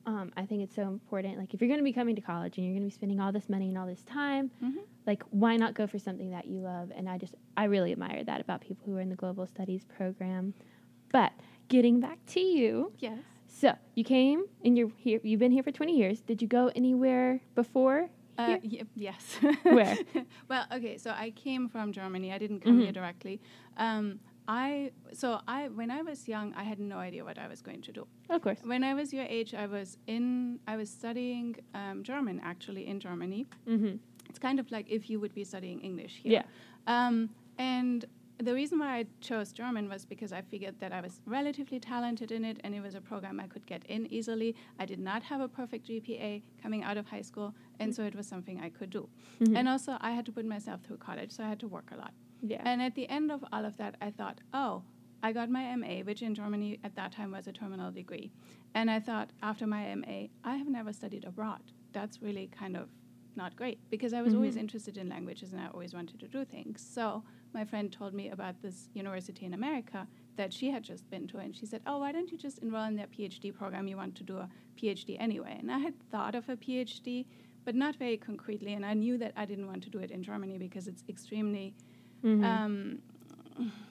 Um, 0.10 0.32
I 0.36 0.46
think 0.48 0.64
it's 0.64 0.76
so 0.76 0.84
important. 0.84 1.38
Like 1.38 1.54
if 1.54 1.62
you're 1.62 1.68
going 1.68 1.80
to 1.80 1.84
be 1.84 1.94
coming 1.94 2.16
to 2.16 2.22
college 2.22 2.58
and 2.58 2.66
you're 2.66 2.74
going 2.74 2.82
to 2.82 2.92
be 2.94 2.98
spending 3.00 3.20
all 3.20 3.32
this 3.32 3.48
money 3.48 3.68
and 3.70 3.78
all 3.78 3.86
this 3.86 4.02
time, 4.04 4.50
Mhm. 4.64 4.78
like 5.06 5.22
why 5.30 5.56
not 5.56 5.76
go 5.76 5.86
for 5.86 6.00
something 6.00 6.32
that 6.32 6.46
you 6.46 6.60
love 6.62 6.92
and 6.96 7.08
i 7.10 7.18
just 7.18 7.34
i 7.58 7.64
really 7.66 7.92
admire 7.92 8.24
that 8.24 8.40
about 8.42 8.62
people 8.62 8.84
who 8.86 8.96
are 8.98 9.02
in 9.02 9.10
the 9.10 9.16
global 9.16 9.46
studies 9.48 9.84
program 9.98 10.54
but 11.12 11.32
getting 11.68 12.00
back 12.00 12.20
to 12.28 12.40
you 12.40 12.92
Yes. 13.00 13.18
so 13.48 13.74
you 13.96 14.04
came 14.04 14.46
and 14.64 14.78
you're 14.78 14.92
here 14.98 15.20
you've 15.24 15.40
been 15.40 15.52
here 15.52 15.64
for 15.64 15.72
20 15.72 15.96
years 15.98 16.22
did 16.22 16.42
you 16.44 16.48
go 16.48 16.72
anywhere 16.76 17.42
before 17.56 18.10
Uh, 18.38 18.58
y- 18.64 18.82
yes. 18.96 19.38
Where? 19.64 19.98
well, 20.48 20.66
okay. 20.72 20.98
So 20.98 21.10
I 21.12 21.32
came 21.32 21.68
from 21.68 21.92
Germany. 21.92 22.32
I 22.32 22.38
didn't 22.38 22.62
come 22.62 22.80
here 22.80 22.92
Mhm. 22.92 23.00
directly. 23.00 23.36
Um, 23.76 24.22
I 24.50 24.92
so 25.14 25.28
I 25.48 25.68
when 25.80 25.90
I 25.92 26.02
was 26.02 26.28
young, 26.28 26.54
I 26.62 26.64
had 26.72 26.80
no 26.80 26.98
idea 26.98 27.24
what 27.24 27.38
I 27.38 27.48
was 27.48 27.62
going 27.62 27.82
to 27.88 27.92
do. 28.00 28.04
of 28.36 28.42
course 28.42 28.60
When 28.74 28.84
I 28.84 28.94
was 29.00 29.14
your 29.18 29.26
age, 29.40 29.52
I 29.54 29.68
was 29.78 29.98
in 30.08 30.60
I 30.74 30.76
was 30.82 30.90
studying 30.90 31.56
um, 31.82 31.98
German 32.12 32.40
actually 32.52 32.84
in 32.92 33.00
Germany. 33.00 33.42
mm-hmm. 33.68 33.96
It's 34.30 34.40
kind 34.48 34.60
of 34.60 34.72
like 34.76 34.86
if 34.98 35.04
you 35.10 35.18
would 35.22 35.34
be 35.42 35.44
studying 35.44 35.80
English 35.90 36.14
here. 36.24 36.34
yeah 36.38 36.46
Um, 36.96 37.16
and 37.58 38.06
the 38.48 38.54
reason 38.54 38.80
why 38.80 38.92
I 39.00 39.02
chose 39.30 39.48
German 39.62 39.86
was 39.94 40.06
because 40.14 40.32
I 40.40 40.42
figured 40.52 40.76
that 40.80 40.92
I 40.98 41.02
was 41.08 41.16
relatively 41.38 41.80
talented 41.80 42.30
in 42.38 42.46
it 42.52 42.58
and 42.64 42.74
it 42.74 42.82
was 42.88 42.96
a 42.96 43.02
program 43.12 43.36
I 43.46 43.48
could 43.54 43.66
get 43.74 43.82
in 43.96 44.02
easily. 44.18 44.50
I 44.84 44.86
did 44.92 45.00
not 45.10 45.22
have 45.32 45.42
a 45.48 45.50
perfect 45.60 45.88
GPA 45.90 46.32
coming 46.64 46.82
out 46.84 46.98
of 47.02 47.06
high 47.16 47.26
school, 47.32 47.50
and 47.82 47.94
so 47.96 48.02
it 48.10 48.16
was 48.20 48.26
something 48.34 48.56
I 48.68 48.70
could 48.78 48.92
do. 49.00 49.04
Mhm. 49.42 49.58
And 49.58 49.68
also, 49.74 49.92
I 50.10 50.12
had 50.18 50.26
to 50.30 50.34
put 50.38 50.46
myself 50.56 50.80
through 50.86 51.00
college, 51.10 51.32
so 51.36 51.44
I 51.48 51.50
had 51.54 51.60
to 51.66 51.68
work 51.78 51.92
a 51.96 51.98
lot. 52.04 52.14
Yeah 52.42 52.62
And 52.66 52.82
at 52.82 52.96
the 52.96 53.10
end 53.10 53.32
of 53.32 53.44
all 53.52 53.66
of 53.66 53.78
that, 53.78 53.96
I 54.02 54.12
thought, 54.12 54.42
oh, 54.54 54.84
I 55.22 55.34
got 55.34 55.50
my 55.50 55.64
MA, 55.76 56.04
which 56.04 56.22
in 56.22 56.34
Germany 56.36 56.80
at 56.84 56.96
that 56.96 57.12
time 57.12 57.32
was 57.32 57.48
a 57.48 57.52
terminal 57.52 57.92
degree. 57.92 58.32
And 58.74 58.90
I 58.90 59.00
thought, 59.00 59.32
after 59.42 59.68
my 59.68 59.84
MA, 59.96 60.28
I 60.44 60.56
have 60.56 60.68
never 60.70 60.94
studied 60.94 61.26
abroad. 61.26 61.62
That's 61.92 62.22
really 62.22 62.48
kind 62.48 62.78
of 62.78 62.90
not 63.36 63.56
great 63.56 63.80
because 63.90 64.14
I 64.14 64.22
was 64.22 64.34
always 64.34 64.56
Mhm. 64.56 64.60
interested 64.62 64.98
in 64.98 65.10
languages 65.10 65.54
and 65.54 65.62
I 65.62 65.68
always 65.68 65.94
wanted 65.94 66.20
to 66.20 66.28
do 66.28 66.46
things. 66.46 66.82
So 66.82 67.24
my 67.54 67.64
friend 67.66 67.92
told 67.92 68.14
me 68.14 68.30
about 68.30 68.62
this 68.62 68.90
university 68.94 69.46
in 69.46 69.54
America 69.54 70.08
that 70.36 70.54
she 70.54 70.72
had 70.72 70.84
just 70.84 71.10
been 71.10 71.28
to, 71.28 71.38
and 71.38 71.56
she 71.56 71.66
said, 71.66 71.82
"Oh, 71.86 72.00
why 72.00 72.12
don't 72.12 72.32
you 72.32 72.38
just 72.38 72.60
enroll 72.60 72.86
in 72.86 72.96
their 72.96 73.08
PhD 73.08 73.52
program? 73.52 73.88
You 73.88 73.98
want 73.98 74.16
to 74.16 74.24
do 74.24 74.38
a 74.38 74.50
PhD 74.78 75.18
anyway." 75.20 75.56
And 75.60 75.72
I 75.72 75.80
had 75.80 76.00
thought 76.12 76.36
of 76.36 76.48
a 76.50 76.56
PhD, 76.58 77.26
but 77.66 77.76
not 77.76 77.96
very 77.98 78.18
concretely, 78.18 78.74
and 78.74 78.86
I 78.86 78.94
knew 78.94 79.18
that 79.18 79.34
I 79.36 79.46
didn't 79.46 79.68
want 79.68 79.84
to 79.84 79.90
do 79.90 80.00
it 80.00 80.12
in 80.12 80.24
Germany 80.24 80.58
because 80.58 80.88
it's 80.88 81.04
extremely 81.10 81.76
Mhm. 82.24 82.44
um, 82.44 83.02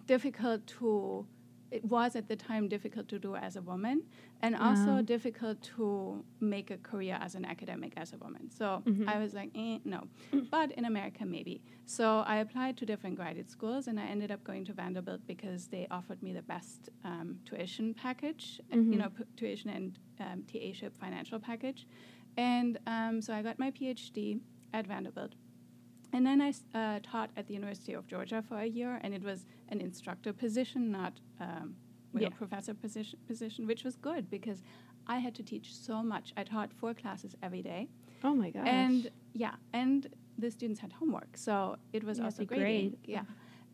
difficult 0.06 0.66
to 0.66 1.26
it 1.70 1.84
was 1.84 2.16
at 2.16 2.28
the 2.28 2.36
time 2.36 2.66
difficult 2.66 3.06
to 3.08 3.18
do 3.18 3.36
as 3.36 3.54
a 3.54 3.60
woman 3.60 4.00
and 4.40 4.56
also 4.56 5.02
difficult 5.02 5.60
to 5.60 6.24
make 6.40 6.70
a 6.70 6.78
career 6.78 7.18
as 7.20 7.34
an 7.34 7.44
academic 7.44 7.92
as 7.98 8.14
a 8.14 8.16
woman 8.16 8.50
so 8.50 8.82
Mhm. 8.86 9.06
i 9.06 9.18
was 9.18 9.34
like 9.34 9.50
eh, 9.54 9.78
no 9.84 10.00
but 10.50 10.72
in 10.72 10.86
america 10.86 11.26
maybe 11.26 11.60
so 11.84 12.20
i 12.20 12.36
applied 12.36 12.74
to 12.78 12.86
different 12.86 13.16
graduate 13.16 13.50
schools 13.50 13.86
and 13.86 14.00
i 14.00 14.06
ended 14.06 14.30
up 14.30 14.42
going 14.44 14.64
to 14.64 14.72
vanderbilt 14.72 15.20
because 15.26 15.68
they 15.68 15.86
offered 15.90 16.22
me 16.22 16.32
the 16.32 16.42
best 16.54 16.88
um, 17.04 17.38
tuition 17.44 17.92
package 17.92 18.60
uh, 18.72 18.76
you 18.76 18.96
know 18.96 19.10
p- 19.10 19.24
tuition 19.36 19.68
and 19.68 19.98
um, 20.20 20.42
ta 20.50 20.72
ship 20.72 20.96
financial 20.96 21.38
package 21.38 21.86
And 22.38 22.78
um, 22.86 23.20
so 23.20 23.34
I 23.34 23.42
got 23.42 23.58
my 23.58 23.70
PhD 23.72 24.40
at 24.72 24.86
Vanderbilt. 24.86 25.34
And 26.12 26.26
then 26.26 26.40
I 26.40 26.52
uh, 26.74 27.00
taught 27.02 27.30
at 27.36 27.46
the 27.46 27.54
University 27.54 27.92
of 27.92 28.06
Georgia 28.06 28.42
for 28.46 28.58
a 28.58 28.66
year, 28.66 28.98
and 29.02 29.12
it 29.12 29.22
was 29.22 29.46
an 29.68 29.80
instructor 29.80 30.32
position, 30.32 30.90
not 30.90 31.14
um, 31.40 31.74
yeah. 32.14 32.30
professor 32.30 32.74
position, 32.74 33.18
position, 33.26 33.66
which 33.66 33.84
was 33.84 33.96
good 33.96 34.30
because 34.30 34.62
I 35.06 35.18
had 35.18 35.34
to 35.36 35.42
teach 35.42 35.74
so 35.74 36.02
much. 36.02 36.32
I 36.36 36.44
taught 36.44 36.72
four 36.72 36.94
classes 36.94 37.34
every 37.42 37.62
day. 37.62 37.88
Oh 38.24 38.34
my 38.34 38.50
gosh. 38.50 38.66
And 38.66 39.10
yeah, 39.34 39.54
and 39.72 40.08
the 40.38 40.50
students 40.50 40.80
had 40.80 40.92
homework, 40.92 41.36
so 41.36 41.76
it 41.92 42.04
was 42.04 42.18
have 42.18 42.26
also 42.26 42.44
great. 42.44 42.98
Yeah. 43.04 43.22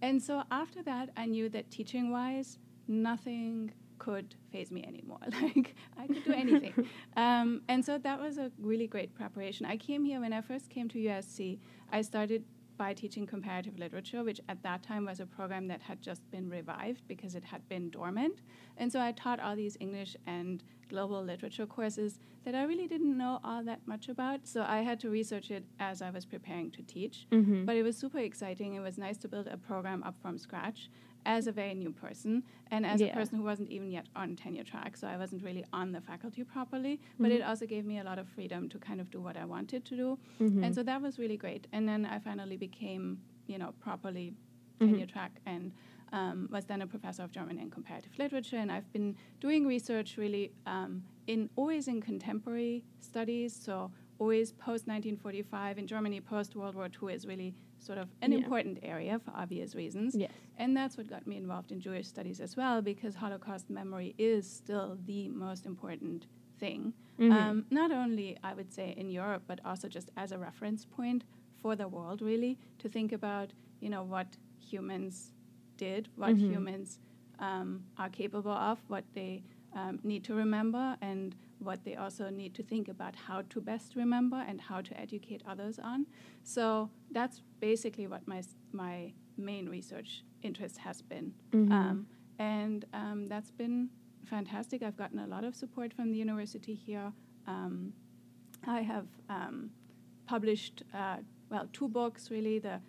And 0.03 0.23
so 0.23 0.43
after 0.51 0.83
that, 0.83 1.11
I 1.17 1.27
knew 1.27 1.49
that 1.51 1.71
teaching 1.71 2.11
wise, 2.11 2.59
nothing 2.89 3.73
could 3.99 4.35
faze 4.53 4.71
me 4.71 4.85
anymore. 4.85 5.19
like 5.43 5.75
I 5.99 6.07
could 6.07 6.25
do 6.25 6.33
anything. 6.33 6.89
um, 7.17 7.63
and 7.69 7.85
so 7.85 7.99
that 7.99 8.21
was 8.21 8.39
a 8.39 8.51
really 8.59 8.87
great 8.87 9.15
preparation. 9.15 9.67
I 9.67 9.77
came 9.77 10.05
here 10.05 10.21
when 10.21 10.33
I 10.33 10.41
first 10.41 10.71
came 10.71 10.89
to 10.91 10.99
USC. 10.99 11.59
I 11.93 12.03
started 12.03 12.45
by 12.77 12.93
teaching 12.93 13.27
comparative 13.27 13.79
literature, 13.79 14.25
which 14.25 14.41
at 14.49 14.63
that 14.63 14.83
time 14.83 15.05
was 15.05 15.21
a 15.21 15.27
program 15.27 15.69
that 15.69 15.81
had 15.81 16.03
just 16.03 16.29
been 16.31 16.51
revived 16.51 17.03
because 17.07 17.35
it 17.35 17.45
had 17.45 17.67
been 17.69 17.89
dormant. 17.91 18.41
And 18.77 18.91
so 18.91 19.01
I 19.01 19.13
taught 19.13 19.39
all 19.39 19.55
these 19.55 19.77
English 19.81 20.17
and 20.27 20.63
global 20.89 21.23
literature 21.23 21.67
courses 21.67 22.19
that 22.45 22.55
I 22.55 22.65
really 22.65 22.89
didn't 22.89 23.17
know 23.17 23.39
all 23.45 23.63
that 23.65 23.87
much 23.87 24.09
about. 24.09 24.47
So 24.47 24.65
I 24.67 24.79
had 24.83 24.99
to 25.01 25.11
research 25.11 25.51
it 25.51 25.65
as 25.79 26.03
I 26.03 26.11
was 26.11 26.25
preparing 26.27 26.71
to 26.73 26.83
teach. 26.83 27.27
Mhm. 27.31 27.65
But 27.65 27.77
it 27.77 27.83
was 27.85 27.97
super 27.97 28.19
exciting. 28.19 28.75
It 28.75 28.81
was 28.81 28.99
nice 28.99 29.17
to 29.19 29.29
build 29.29 29.47
a 29.47 29.57
program 29.57 30.03
up 30.03 30.21
from 30.21 30.37
scratch 30.37 30.91
as 31.27 31.47
a 31.47 31.53
very 31.53 31.75
new 31.75 31.93
person 31.93 32.43
and 32.71 32.85
as 32.87 33.01
Yeah. 33.01 33.09
a 33.09 33.15
person 33.15 33.39
who 33.39 33.45
wasn't 33.45 33.71
even 33.71 33.91
yet 33.91 34.07
on 34.15 34.37
tenure 34.37 34.65
track. 34.65 34.97
So 34.97 35.07
I 35.09 35.17
wasn't 35.17 35.43
really 35.43 35.65
on 35.73 35.93
the 35.93 36.01
faculty 36.01 36.45
properly. 36.45 37.01
But 37.19 37.31
it 37.31 37.43
also 37.43 37.67
gave 37.67 37.85
me 37.85 37.99
a 37.99 38.05
lot 38.05 38.19
of 38.19 38.29
freedom 38.29 38.69
to 38.69 38.79
kind 38.79 39.01
of 39.01 39.11
do 39.11 39.21
what 39.21 39.37
I 39.37 39.45
wanted 39.45 39.85
to 39.87 39.97
do. 39.97 40.19
Mhm. 40.41 40.63
And 40.65 40.75
so 40.75 40.83
that 40.83 41.01
was 41.01 41.19
really 41.19 41.37
great. 41.37 41.67
And 41.73 41.89
then 41.89 42.05
I 42.07 42.19
finally 42.19 42.57
became, 42.57 43.21
you 43.47 43.59
know, 43.59 43.73
properly 43.81 44.35
Mhm. 44.81 44.89
tenure 44.89 45.07
track 45.07 45.41
and 45.47 45.73
um, 46.13 46.49
was 46.53 46.65
then 46.67 46.81
a 46.83 46.87
professor 46.87 47.25
of 47.25 47.33
German 47.33 47.59
and 47.59 47.73
comparative 47.73 48.17
literature. 48.19 48.57
And 48.59 48.71
I've 48.71 48.93
been 48.93 49.17
doing 49.41 49.67
research 49.67 50.17
really 50.17 50.53
um, 50.67 51.03
in 51.27 51.51
always 51.57 51.89
in 51.89 52.01
contemporary 52.01 52.85
studies. 53.01 53.53
So 53.53 53.91
always 54.21 54.53
post 54.53 54.87
1945 54.87 55.79
in 55.79 55.87
Germany, 55.89 56.21
post 56.21 56.55
World 56.55 56.77
War 56.77 56.89
II 56.89 57.13
is 57.13 57.27
really 57.27 57.53
sort 57.85 57.99
of 57.99 58.09
an 58.23 58.33
Yeah. 58.33 58.39
important 58.39 58.79
area 58.83 59.19
for 59.25 59.33
obvious 59.43 59.75
reasons. 59.75 60.15
Yes. 60.15 60.33
And 60.57 60.77
that's 60.77 60.97
what 60.97 61.07
got 61.09 61.27
me 61.27 61.37
involved 61.37 61.71
in 61.73 61.81
Jewish 61.81 62.07
studies 62.09 62.41
as 62.41 62.57
well, 62.57 62.81
because 62.83 63.15
Holocaust 63.17 63.69
memory 63.71 64.15
is 64.19 64.43
still 64.63 64.99
the 65.07 65.29
most 65.29 65.67
important 65.67 66.27
thing. 66.59 66.81
Mhm. 67.19 67.33
Um, 67.33 67.67
not 67.71 67.91
only, 67.93 68.29
I 68.43 68.55
would 68.55 68.71
say, 68.73 68.95
in 68.97 69.09
Europe, 69.11 69.43
but 69.47 69.61
also 69.65 69.87
just 69.89 70.09
as 70.17 70.33
a 70.33 70.39
reference 70.39 70.85
point 70.99 71.25
for 71.63 71.77
the 71.77 71.89
world, 71.89 72.23
really, 72.23 72.59
to 72.79 72.89
think 72.89 73.13
about, 73.13 73.53
you 73.81 73.91
know, 73.91 74.03
what 74.15 74.37
humans 74.71 75.33
did, 75.77 76.09
what 76.17 76.35
Mhm. 76.35 76.49
humans 76.51 77.01
um, 77.41 77.85
are 77.99 78.09
capable 78.09 78.53
of, 78.71 78.79
what 78.89 79.05
they 79.13 79.43
um, 79.73 79.99
need 80.05 80.23
to 80.23 80.35
remember, 80.35 80.97
and 81.01 81.35
what 81.65 81.85
they 81.85 81.97
also 81.97 82.29
need 82.31 82.55
to 82.55 82.63
think 82.63 82.89
about 82.89 83.15
how 83.17 83.43
to 83.51 83.61
best 83.61 83.97
remember 83.97 84.45
and 84.49 84.61
how 84.61 84.81
to 84.81 85.01
educate 85.01 85.43
others 85.47 85.79
on. 85.79 86.07
So 86.43 86.91
that's 87.11 87.43
basically 87.61 88.07
what 88.07 88.27
my 88.29 88.43
my 88.73 89.13
main 89.37 89.69
research 89.69 90.23
interest 90.43 90.79
has 90.79 91.03
been, 91.03 91.33
Mhm. 91.53 91.71
um, 91.73 92.07
and 92.39 92.85
um, 92.93 93.27
that's 93.29 93.51
been 93.51 93.89
fantastic. 94.25 94.83
I've 94.83 94.97
gotten 94.97 95.19
a 95.19 95.27
lot 95.27 95.45
of 95.45 95.55
support 95.57 95.93
from 95.93 96.11
the 96.13 96.19
university 96.19 96.75
here. 96.75 97.13
Um, 97.47 97.93
I 98.67 98.81
have 98.83 99.07
um, 99.29 99.71
published, 100.27 100.83
uh, 100.95 101.19
well, 101.51 101.69
two 101.73 101.89
books 101.89 102.31
really. 102.31 102.59
The 102.59 102.81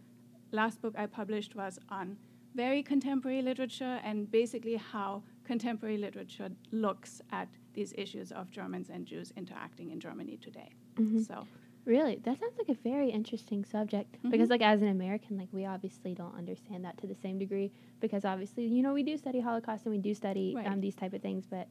last 0.51 0.81
book 0.81 0.93
I 0.97 1.05
published 1.07 1.55
was 1.55 1.79
on 1.89 2.17
very 2.53 2.81
contemporary 2.83 3.41
literature 3.41 3.99
and 4.03 4.29
basically 4.31 4.75
how 4.77 5.23
contemporary 5.43 5.97
literature 5.97 6.49
looks 6.71 7.21
at 7.31 7.49
these 7.75 7.93
issues 7.97 8.31
of 8.31 8.49
Germans 8.51 8.89
and 8.89 9.05
Jews 9.05 9.31
interacting 9.37 9.91
in 9.91 9.99
Germany 9.99 10.37
today. 10.37 10.69
Mhm. 10.95 11.25
So, 11.25 11.47
Really, 11.85 12.15
that 12.23 12.39
sounds 12.39 12.55
like 12.57 12.75
a 12.75 12.81
very 12.81 13.11
interesting 13.11 13.63
subject. 13.63 14.17
Because, 14.23 14.47
Mhm. 14.47 14.49
like, 14.49 14.61
as 14.63 14.81
an 14.81 14.87
American, 14.87 15.37
like, 15.37 15.53
we 15.53 15.65
obviously 15.65 16.15
don't 16.15 16.33
understand 16.33 16.83
that 16.83 16.97
to 16.97 17.05
the 17.05 17.13
same 17.13 17.37
degree. 17.37 17.71
Because 17.99 18.25
obviously, 18.25 18.65
you 18.65 18.81
know, 18.81 18.91
we 18.91 19.03
do 19.03 19.15
study 19.17 19.39
Holocaust 19.39 19.85
and 19.85 19.93
we 19.93 19.99
do 20.01 20.15
study 20.15 20.55
Right. 20.55 20.65
um, 20.65 20.81
these 20.81 20.95
type 20.95 21.13
of 21.13 21.21
things. 21.21 21.45
But 21.45 21.67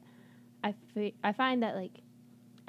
I, 0.63 0.73
I 1.21 1.33
find 1.33 1.61
that, 1.63 1.75
like, 1.75 1.99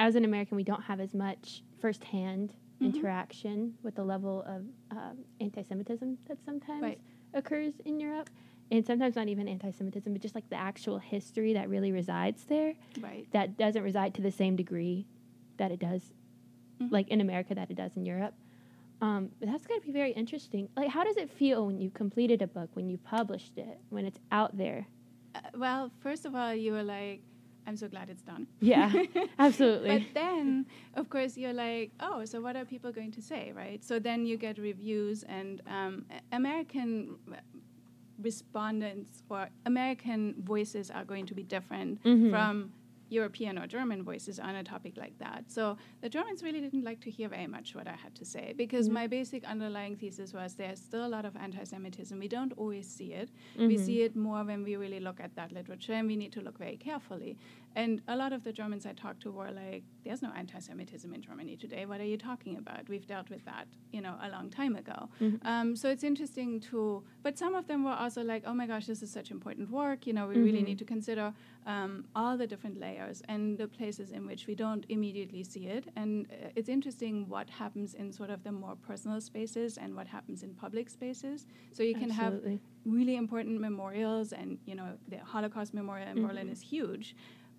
as 0.00 0.16
an 0.16 0.24
American, 0.24 0.56
we 0.56 0.64
don't 0.64 0.82
have 0.82 1.00
as 1.00 1.14
much 1.14 1.62
firsthand 1.78 2.54
Mhm. 2.80 2.94
interaction 2.94 3.74
with 3.82 3.94
the 3.94 4.04
level 4.04 4.42
of 4.42 4.66
um, 4.90 5.24
anti-Semitism 5.40 6.18
that 6.26 6.42
sometimes 6.44 6.82
Right. 6.82 7.00
occurs 7.32 7.74
in 7.84 8.00
Europe. 8.00 8.28
And 8.70 8.85
sometimes 8.85 9.14
not 9.14 9.28
even 9.28 9.46
anti-Semitism, 9.49 10.12
but 10.12 10.20
just 10.20 10.35
like 10.35 10.49
the 10.50 10.56
actual 10.56 10.99
history 10.99 11.52
that 11.52 11.68
really 11.68 11.92
resides 11.92 12.44
there 12.44 12.75
right. 13.00 13.26
that 13.32 13.56
doesn't 13.56 13.82
reside 13.82 14.14
to 14.14 14.23
the 14.23 14.32
same 14.32 14.56
degree 14.56 15.06
that 15.56 15.70
it 15.70 15.78
does, 15.78 16.12
Mhm. 16.80 16.90
like 16.90 17.08
in 17.08 17.20
America, 17.20 17.54
that 17.54 17.70
it 17.70 17.76
does 17.76 17.96
in 17.96 18.04
Europe. 18.04 18.35
Um, 19.00 19.30
but 19.38 19.49
that's 19.49 19.66
going 19.66 19.80
to 19.80 19.87
be 19.87 19.92
very 19.92 20.11
interesting. 20.12 20.68
Like, 20.76 20.88
how 20.88 21.04
does 21.04 21.16
it 21.16 21.30
feel 21.30 21.66
when 21.66 21.78
you 21.80 21.90
completed 21.90 22.42
a 22.42 22.46
book, 22.46 22.70
when 22.75 22.88
you 22.88 22.99
published 22.99 23.56
it, 23.56 23.78
when 23.90 24.04
it's 24.04 24.18
out 24.32 24.56
there? 24.56 24.87
Uh, 25.35 25.40
well, 25.56 25.90
first 26.00 26.25
of 26.26 26.35
all, 26.35 26.54
you 26.54 26.73
were 26.73 26.82
like, 26.82 27.20
I'm 27.68 27.76
so 27.76 27.88
glad 27.88 28.08
it's 28.08 28.23
done. 28.23 28.46
Yeah, 28.61 28.90
absolutely. 29.38 29.99
But 29.99 30.02
then, 30.14 30.66
of 30.94 31.08
course, 31.11 31.37
you're 31.37 31.52
like, 31.52 31.92
oh, 32.00 32.25
so 32.25 32.40
what 32.40 32.56
are 32.56 32.64
people 32.64 32.90
going 32.92 33.12
to 33.12 33.23
say, 33.23 33.52
right? 33.54 33.85
So 33.85 33.99
then 33.99 34.25
you 34.25 34.37
get 34.37 34.56
reviews, 34.58 35.25
and 35.25 35.61
um, 35.66 36.06
American 36.32 37.16
respondents 38.18 39.23
or 39.28 39.49
American 39.64 40.35
voices 40.38 40.90
are 40.90 41.04
going 41.04 41.26
to 41.26 41.35
be 41.35 41.42
different 41.42 42.02
Mhm. 42.04 42.30
from 42.30 42.73
European 43.08 43.56
or 43.56 43.66
German 43.68 44.02
voices 44.02 44.40
on 44.40 44.56
a 44.56 44.64
topic 44.64 44.96
like 44.96 45.16
that. 45.18 45.44
So 45.49 45.76
the 46.00 46.08
Germans 46.08 46.42
really 46.42 46.61
didn't 46.61 46.82
like 46.82 46.99
to 47.02 47.11
hear 47.11 47.28
very 47.28 47.46
much 47.46 47.73
what 47.76 47.87
I 47.87 47.94
had 48.04 48.14
to 48.16 48.25
say 48.25 48.52
because 48.56 48.88
Mhm. 48.88 48.92
my 48.94 49.06
basic 49.06 49.44
underlying 49.44 49.94
thesis 49.96 50.32
was 50.32 50.56
there's 50.56 50.80
still 50.80 51.04
a 51.06 51.12
lot 51.16 51.25
of 51.25 51.37
anti 51.37 51.62
Semitism. 51.62 52.18
We 52.18 52.26
don't 52.26 52.52
always 52.56 52.88
see 52.88 53.12
it. 53.12 53.30
We 53.56 53.76
Mhm. 53.76 53.85
see 53.87 54.02
it 54.02 54.16
more 54.16 54.42
when 54.44 54.64
we 54.64 54.75
really 54.75 54.99
look 54.99 55.20
at 55.20 55.37
that 55.37 55.52
literature 55.52 55.92
and 55.92 56.08
we 56.08 56.16
need 56.16 56.32
to 56.32 56.40
look 56.40 56.58
very 56.58 56.76
carefully. 56.76 57.37
And 57.76 58.00
a 58.09 58.16
lot 58.16 58.33
of 58.33 58.42
the 58.42 58.52
Germans 58.54 58.87
I 58.87 58.95
talked 58.95 59.21
to 59.25 59.30
were 59.30 59.50
like, 59.50 59.85
there's 60.02 60.23
no 60.23 60.30
anti 60.35 60.59
Semitism 60.59 61.12
in 61.12 61.21
Germany 61.21 61.56
today. 61.59 61.85
What 61.85 62.00
are 62.00 62.06
you 62.12 62.16
talking 62.16 62.56
about? 62.56 62.88
We've 62.88 63.06
dealt 63.06 63.28
with 63.28 63.45
that, 63.45 63.66
you 63.92 64.00
know, 64.00 64.14
a 64.23 64.30
long 64.30 64.49
time 64.49 64.76
ago. 64.76 65.11
Mhm. 65.21 65.38
Um, 65.45 65.76
so 65.76 65.90
it's 65.90 66.02
interesting 66.02 66.59
to, 66.71 67.04
but 67.23 67.37
some 67.37 67.54
of 67.54 67.66
them 67.66 67.85
were 67.85 67.99
also 68.04 68.23
like, 68.25 68.42
oh 68.47 68.54
my 68.54 68.66
gosh, 68.66 68.87
this 68.87 69.02
is 69.02 69.11
such 69.11 69.30
important 69.30 69.71
work. 69.71 70.06
You 70.06 70.14
know, 70.14 70.26
we 70.26 70.37
really 70.47 70.62
Mhm. 70.62 70.71
need 70.71 70.78
to 70.78 70.87
consider 70.87 71.35
um, 71.66 71.92
all 72.14 72.35
the 72.38 72.47
different 72.47 72.78
layers 72.80 73.21
and 73.28 73.59
the 73.59 73.68
places 73.68 74.11
in 74.11 74.25
which 74.26 74.47
we 74.47 74.54
don't 74.54 74.85
immediately 74.88 75.42
see 75.45 75.66
it. 75.66 75.85
And 75.97 76.12
uh, 76.33 76.59
it's 76.59 76.71
interesting 76.71 77.28
what 77.28 77.50
happens 77.50 77.92
in 77.95 78.11
sort 78.11 78.30
of 78.30 78.42
the 78.42 78.52
more 78.52 78.76
personal 78.76 79.21
spaces 79.21 79.76
and 79.76 79.95
what 79.95 80.06
happens 80.06 80.42
in 80.42 80.54
public 80.54 80.88
spaces. 80.88 81.47
So 81.73 81.83
you 81.83 81.95
can 81.95 82.09
have 82.23 82.33
really 82.87 83.16
important 83.16 83.61
memorials, 83.61 84.33
and 84.33 84.59
you 84.64 84.75
know 84.78 84.88
the 85.09 85.18
Holocaust 85.18 85.75
Memorial 85.75 86.09
in 86.09 86.23
Berlin 86.26 86.47
Mhm. 86.49 86.52
is 86.52 86.61
huge, 86.62 87.16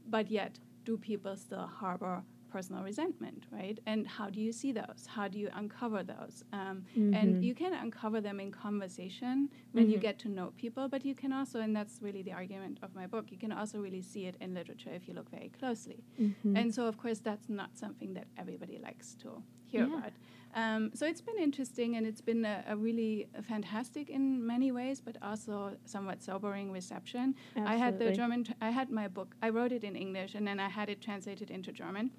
but 0.09 0.29
yet 0.31 0.59
do 0.85 0.97
people 0.97 1.35
still 1.35 1.67
harbor 1.67 2.23
personal 2.49 2.81
resentment, 2.81 3.45
right? 3.51 3.77
And 3.85 4.07
how 4.07 4.29
do 4.29 4.39
you 4.39 4.53
see 4.53 4.71
those? 4.71 5.05
How 5.05 5.27
do 5.27 5.37
you 5.37 5.49
uncover 5.53 6.01
those? 6.01 6.43
Um, 6.53 6.85
Mhm. 6.95 7.13
And 7.13 7.43
you 7.43 7.53
can 7.53 7.73
uncover 7.73 8.21
them 8.21 8.39
in 8.39 8.51
conversation 8.51 9.49
when 9.73 9.89
you 9.89 9.97
Mhm. 9.97 10.01
get 10.01 10.17
to 10.19 10.29
know 10.29 10.53
people, 10.55 10.87
but 10.87 11.03
you 11.03 11.13
can 11.13 11.33
also, 11.33 11.59
and 11.59 11.75
that's 11.75 12.01
really 12.01 12.23
the 12.23 12.31
argument 12.31 12.79
of 12.81 12.95
my 12.95 13.05
book, 13.05 13.31
you 13.33 13.37
can 13.37 13.51
also 13.51 13.79
really 13.81 14.01
see 14.01 14.25
it 14.27 14.37
in 14.39 14.53
literature 14.53 14.91
if 14.91 15.07
you 15.09 15.13
look 15.13 15.29
very 15.29 15.49
closely. 15.59 16.05
Mhm. 16.19 16.55
And 16.57 16.73
so, 16.73 16.87
of 16.87 16.95
course, 16.97 17.19
that's 17.19 17.49
not 17.49 17.77
something 17.77 18.13
that 18.13 18.27
everybody 18.37 18.77
likes 18.79 19.15
to 19.15 19.43
hear 19.65 19.83
Yeah. 19.85 19.97
about. 19.97 20.13
Um, 20.57 20.89
so 20.95 21.05
it's 21.05 21.21
been 21.21 21.37
interesting 21.37 21.97
and 21.97 22.07
it's 22.07 22.19
been 22.19 22.43
a, 22.43 22.63
a 22.67 22.75
really 22.75 23.27
fantastic 23.47 24.09
in 24.09 24.23
many 24.45 24.71
ways, 24.71 24.99
but 24.99 25.15
also 25.21 25.77
somewhat 25.85 26.23
sobering 26.23 26.71
reception. 26.71 27.35
I 27.55 27.75
had 27.75 27.99
the 27.99 28.11
German, 28.11 28.43
tr- 28.43 28.53
I 28.59 28.71
had 28.71 28.89
my 28.89 29.07
book, 29.07 29.35
I 29.43 29.49
wrote 29.49 29.71
it 29.71 29.83
in 29.83 29.95
English 29.95 30.33
and 30.33 30.47
then 30.47 30.59
I 30.59 30.67
had 30.67 30.89
it 30.89 30.99
translated 30.99 31.51
into 31.51 31.71
German. 31.71 32.09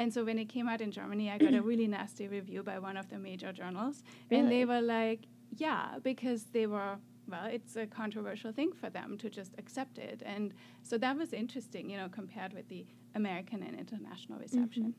And 0.00 0.12
so 0.12 0.24
when 0.24 0.40
it 0.40 0.48
came 0.48 0.68
out 0.68 0.80
in 0.80 0.90
Germany, 0.90 1.30
I 1.30 1.38
got 1.38 1.54
a 1.54 1.62
really 1.70 1.86
nasty 1.86 2.26
review 2.26 2.64
by 2.64 2.80
one 2.80 2.96
of 2.96 3.08
the 3.10 3.18
major 3.18 3.52
journals. 3.52 4.02
And 4.28 4.50
they 4.50 4.64
were 4.64 4.80
like, 4.80 5.20
yeah, 5.56 5.98
because 6.02 6.46
they 6.46 6.66
were 6.66 6.96
well, 7.26 7.46
it's 7.46 7.76
a 7.76 7.86
controversial 7.86 8.52
thing 8.52 8.72
for 8.72 8.90
them 8.90 9.16
to 9.18 9.30
just 9.30 9.52
accept 9.56 9.98
it. 9.98 10.22
And 10.26 10.52
so 10.82 10.98
that 10.98 11.16
was 11.16 11.32
interesting, 11.32 11.88
you 11.88 11.96
know, 11.96 12.08
compared 12.10 12.52
with 12.52 12.68
the 12.68 12.84
American 13.14 13.62
and 13.62 13.78
international 13.78 14.38
reception. 14.40 14.94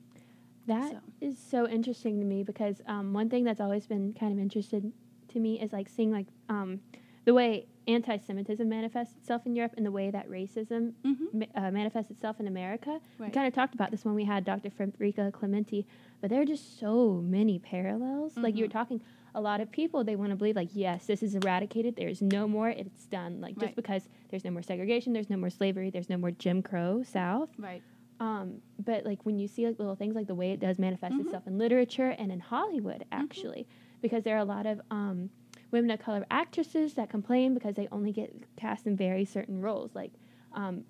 That 0.68 1.02
is 1.22 1.38
So. 1.38 1.66
so 1.66 1.70
interesting 1.70 2.20
to 2.20 2.26
me 2.26 2.44
because 2.44 2.82
um, 2.88 3.14
one 3.14 3.30
thing 3.30 3.44
that's 3.44 3.62
always 3.62 3.86
been 3.88 4.14
kind 4.14 4.34
of 4.34 4.40
interested 4.40 4.92
to 5.30 5.40
me 5.40 5.60
is 5.60 5.72
like 5.74 5.88
seeing 5.90 6.12
like 6.12 6.28
um, 6.50 6.80
the 7.26 7.34
way 7.34 7.68
anti-Semitism 7.88 8.68
manifests 8.68 9.16
itself 9.16 9.46
in 9.46 9.56
Europe 9.56 9.74
and 9.78 9.86
the 9.86 9.92
way 9.92 10.10
that 10.10 10.28
racism 10.30 10.94
Mm-hmm. 11.06 11.40
ma- 11.40 11.46
uh, 11.56 11.72
manifests 11.72 12.10
itself 12.12 12.40
in 12.40 12.48
America. 12.48 13.00
We 13.20 13.30
kind 13.30 13.48
of 13.48 13.54
talked 13.54 13.76
about 13.76 13.92
this 13.92 14.04
when 14.04 14.16
we 14.16 14.26
had 14.26 14.44
Dr. 14.44 14.70
Federica 14.72 15.32
Clementi, 15.32 15.86
but 16.22 16.30
there 16.30 16.42
are 16.42 16.46
just 16.46 16.80
so 16.80 17.22
many 17.24 17.60
parallels. 17.60 18.36
Like 18.38 18.56
you 18.56 18.64
were 18.64 18.68
Mhm. 18.70 18.72
talking, 18.74 19.02
a 19.36 19.42
lot 19.42 19.60
of 19.62 19.70
people 19.72 20.04
they 20.04 20.16
want 20.16 20.32
to 20.32 20.36
believe 20.36 20.56
like, 20.56 20.70
yes, 20.74 21.06
this 21.06 21.22
is 21.22 21.36
eradicated. 21.36 21.96
There's 21.96 22.22
no 22.22 22.48
more. 22.48 22.70
It's 22.70 23.06
done. 23.06 23.42
Like 23.42 23.58
just 23.60 23.76
because 23.76 24.08
there's 24.30 24.46
no 24.46 24.52
more 24.52 24.64
segregation, 24.64 25.14
there's 25.14 25.30
no 25.30 25.38
more 25.38 25.50
slavery, 25.50 25.90
there's 25.92 26.10
no 26.10 26.18
more 26.18 26.32
Jim 26.32 26.64
Crow 26.64 27.04
South. 27.04 27.50
Right. 27.60 27.84
Um, 28.20 28.62
but 28.84 29.06
like 29.06 29.26
when 29.26 29.38
you 29.38 29.48
see 29.48 29.68
like 29.68 29.78
little 29.80 29.96
things 29.96 30.16
like 30.16 30.28
the 30.28 30.36
way 30.36 30.52
it 30.52 30.60
does 30.60 30.80
manifest 30.80 31.16
Mhm. 31.16 31.22
itself 31.26 31.48
in 31.48 31.58
literature 31.58 32.10
and 32.18 32.32
in 32.32 32.40
Hollywood, 32.40 33.04
actually, 33.12 33.68
because 34.02 34.24
there 34.24 34.36
are 34.36 34.40
a 34.40 34.46
lot 34.46 34.66
of 34.66 34.80
um, 34.90 35.30
women 35.72 35.92
of 35.92 36.00
color 36.00 36.26
actresses 36.32 36.94
that 36.94 37.10
complain 37.10 37.54
because 37.54 37.76
they 37.76 37.88
only 37.92 38.12
get 38.14 38.34
cast 38.56 38.88
in 38.88 38.96
very 38.96 39.26
certain 39.26 39.62
roles, 39.62 39.94
like 39.96 40.14
um, 40.54 40.86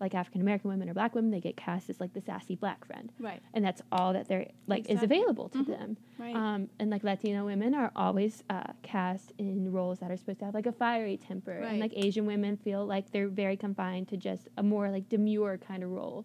like 0.00 0.14
African 0.14 0.40
American 0.40 0.70
women 0.70 0.88
or 0.88 0.94
black 0.94 1.16
women, 1.16 1.32
they 1.32 1.40
get 1.40 1.56
cast 1.56 1.90
as 1.90 1.98
like 1.98 2.12
the 2.12 2.20
sassy 2.20 2.54
black 2.54 2.84
friend, 2.84 3.10
Right. 3.18 3.42
and 3.52 3.64
that's 3.64 3.82
all 3.90 4.12
that 4.12 4.28
they're 4.28 4.46
like 4.68 4.88
is 4.88 5.02
available 5.02 5.48
to 5.48 5.58
Mhm. 5.58 5.66
them. 5.66 5.96
Right. 6.20 6.36
Um, 6.36 6.70
and 6.78 6.88
like 6.90 7.02
Latino 7.02 7.44
women 7.44 7.74
are 7.74 7.90
always 7.96 8.44
uh, 8.48 8.72
cast 8.82 9.32
in 9.38 9.72
roles 9.72 9.98
that 9.98 10.12
are 10.12 10.16
supposed 10.16 10.38
to 10.38 10.44
have 10.44 10.54
like 10.54 10.66
a 10.66 10.72
fiery 10.72 11.16
temper, 11.16 11.50
and 11.50 11.80
like 11.80 11.92
Asian 11.96 12.26
women 12.26 12.56
feel 12.56 12.86
like 12.86 13.10
they're 13.10 13.26
very 13.26 13.56
confined 13.56 14.06
to 14.08 14.16
just 14.16 14.48
a 14.56 14.62
more 14.62 14.88
like 14.92 15.08
demure 15.08 15.58
kind 15.58 15.82
of 15.82 15.90
role, 15.90 16.24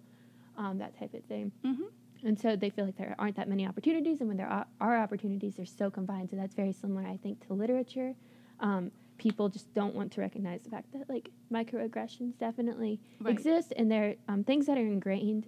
um, 0.57 0.77
that 0.79 0.98
type 0.98 1.13
of 1.13 1.24
thing. 1.25 1.51
mm-hmm. 1.65 1.83
And 2.25 2.39
so 2.39 2.55
they 2.55 2.69
feel 2.69 2.86
like 2.86 2.95
there 2.95 3.15
aren't 3.19 3.36
that 3.36 3.50
many 3.50 3.67
opportunities, 3.67 4.19
and 4.22 4.29
when 4.29 4.38
there 4.38 4.48
are, 4.48 4.65
are 4.79 4.98
opportunities, 4.98 5.55
they're 5.57 5.65
so 5.65 5.91
confined. 5.91 6.29
So 6.29 6.38
that's 6.38 6.55
very 6.55 6.72
similar, 6.72 7.05
I 7.05 7.17
think, 7.17 7.45
to 7.48 7.53
literature. 7.53 8.13
Um, 8.62 8.91
people 9.17 9.50
just 9.50 9.74
don't 9.74 9.93
want 9.93 10.12
to 10.13 10.22
recognize 10.22 10.63
the 10.63 10.69
fact 10.69 10.93
that 10.93 11.10
like 11.10 11.29
microaggressions 11.51 12.38
definitely 12.38 13.00
Right. 13.19 13.31
exist, 13.33 13.74
and 13.75 13.91
they're 13.91 14.15
um, 14.27 14.43
things 14.43 14.65
that 14.67 14.77
are 14.77 14.81
ingrained 14.86 15.48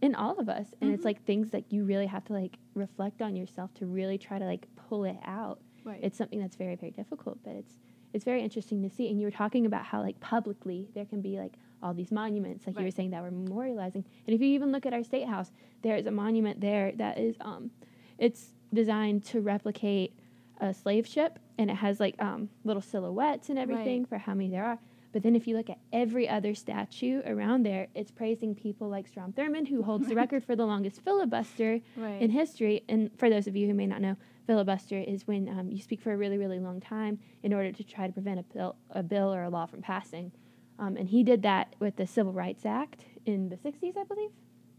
in 0.00 0.14
all 0.14 0.38
of 0.38 0.48
us. 0.48 0.74
And 0.80 0.92
it's 0.92 1.02
Mhm. 1.02 1.06
like 1.06 1.22
things 1.24 1.50
that 1.50 1.72
you 1.72 1.84
really 1.84 2.06
have 2.06 2.24
to 2.26 2.32
like 2.32 2.56
reflect 2.74 3.20
on 3.20 3.36
yourself 3.36 3.74
to 3.74 3.86
really 3.86 4.16
try 4.18 4.38
to 4.38 4.44
like 4.44 4.68
pull 4.76 5.04
it 5.04 5.18
out. 5.24 5.60
Right. 5.84 6.00
It's 6.02 6.16
something 6.16 6.38
that's 6.38 6.56
very 6.56 6.76
very 6.76 6.92
difficult, 6.92 7.38
but 7.42 7.54
it's 7.54 7.78
it's 8.14 8.24
very 8.24 8.42
interesting 8.42 8.80
to 8.82 8.88
see. 8.88 9.10
And 9.10 9.20
you 9.20 9.26
were 9.26 9.30
talking 9.30 9.66
about 9.66 9.84
how 9.84 10.00
like 10.00 10.18
publicly 10.20 10.88
there 10.94 11.04
can 11.04 11.20
be 11.20 11.38
like 11.38 11.58
all 11.82 11.94
these 11.94 12.10
monuments, 12.10 12.66
like 12.66 12.78
you 12.78 12.84
were 12.84 12.90
saying, 12.90 13.10
that 13.10 13.22
we're 13.22 13.30
memorializing. 13.30 14.04
And 14.26 14.34
if 14.34 14.40
you 14.40 14.48
even 14.48 14.72
look 14.72 14.86
at 14.86 14.92
our 14.92 15.02
state 15.02 15.26
house, 15.26 15.50
there 15.82 15.96
is 15.96 16.06
a 16.06 16.10
monument 16.10 16.60
there 16.60 16.92
that 16.96 17.18
is 17.18 17.36
um, 17.40 17.70
it's 18.18 18.52
designed 18.72 19.24
to 19.26 19.40
replicate 19.40 20.12
a 20.60 20.74
slave 20.74 21.06
ship, 21.06 21.38
and 21.56 21.70
it 21.70 21.76
has 21.76 22.00
like 22.00 22.20
um 22.20 22.48
little 22.64 22.82
silhouettes 22.82 23.48
and 23.48 23.58
everything 23.58 24.04
for 24.04 24.18
how 24.18 24.34
many 24.34 24.50
there 24.50 24.64
are. 24.64 24.78
But 25.12 25.22
then 25.22 25.34
if 25.34 25.46
you 25.46 25.56
look 25.56 25.70
at 25.70 25.78
every 25.92 26.28
other 26.28 26.54
statue 26.54 27.22
around 27.26 27.64
there, 27.64 27.88
it's 27.94 28.10
praising 28.10 28.54
people 28.54 28.88
like 28.88 29.08
Strom 29.08 29.32
Thurmond, 29.32 29.68
who 29.68 29.82
holds 29.82 30.06
the 30.08 30.14
record 30.22 30.44
for 30.44 30.54
the 30.54 30.66
longest 30.66 31.00
filibuster 31.02 31.80
right. 31.96 32.20
in 32.20 32.30
history. 32.30 32.84
And 32.88 33.10
for 33.18 33.30
those 33.30 33.46
of 33.46 33.56
you 33.56 33.66
who 33.66 33.74
may 33.74 33.86
not 33.86 34.02
know, 34.02 34.16
filibuster 34.46 34.98
is 34.98 35.26
when 35.26 35.48
um, 35.48 35.70
you 35.70 35.80
speak 35.80 36.00
for 36.00 36.12
a 36.12 36.16
really, 36.16 36.38
really 36.38 36.58
long 36.58 36.80
time 36.80 37.18
in 37.42 37.52
order 37.52 37.72
to 37.72 37.84
try 37.84 38.06
to 38.06 38.12
prevent 38.12 38.40
a 38.40 38.42
bill, 38.42 38.76
a 38.90 39.02
bill 39.02 39.32
or 39.32 39.44
a 39.44 39.48
law 39.48 39.66
from 39.66 39.80
passing. 39.80 40.30
Um, 40.78 40.96
and 40.96 41.08
he 41.08 41.22
did 41.24 41.42
that 41.42 41.74
with 41.80 41.96
the 41.96 42.06
Civil 42.06 42.32
Rights 42.32 42.64
Act 42.64 43.04
in 43.26 43.48
the 43.48 43.56
60s, 43.56 43.96
I 43.96 44.04
believe. 44.04 44.30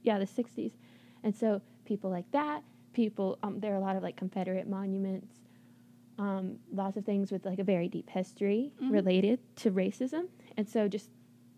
Yeah, 0.04 0.18
the 0.18 0.26
60s. 0.26 0.74
And 1.24 1.36
so 1.36 1.62
people 1.86 2.10
like 2.10 2.30
that, 2.32 2.64
people, 2.94 3.38
um, 3.44 3.60
there 3.60 3.74
are 3.74 3.78
a 3.78 3.82
lot 3.82 3.96
of 3.98 4.04
like 4.04 4.16
Confederate 4.16 4.68
monuments, 4.68 5.34
um, 6.18 6.60
lots 6.72 6.96
of 6.98 7.06
things 7.06 7.32
with 7.32 7.46
like 7.46 7.60
a 7.60 7.64
very 7.64 7.88
deep 7.90 8.10
history 8.10 8.72
Mhm. 8.82 8.92
related 8.92 9.40
to 9.58 9.72
racism. 9.72 10.28
And 10.58 10.68
so 10.68 10.88
just 10.88 11.10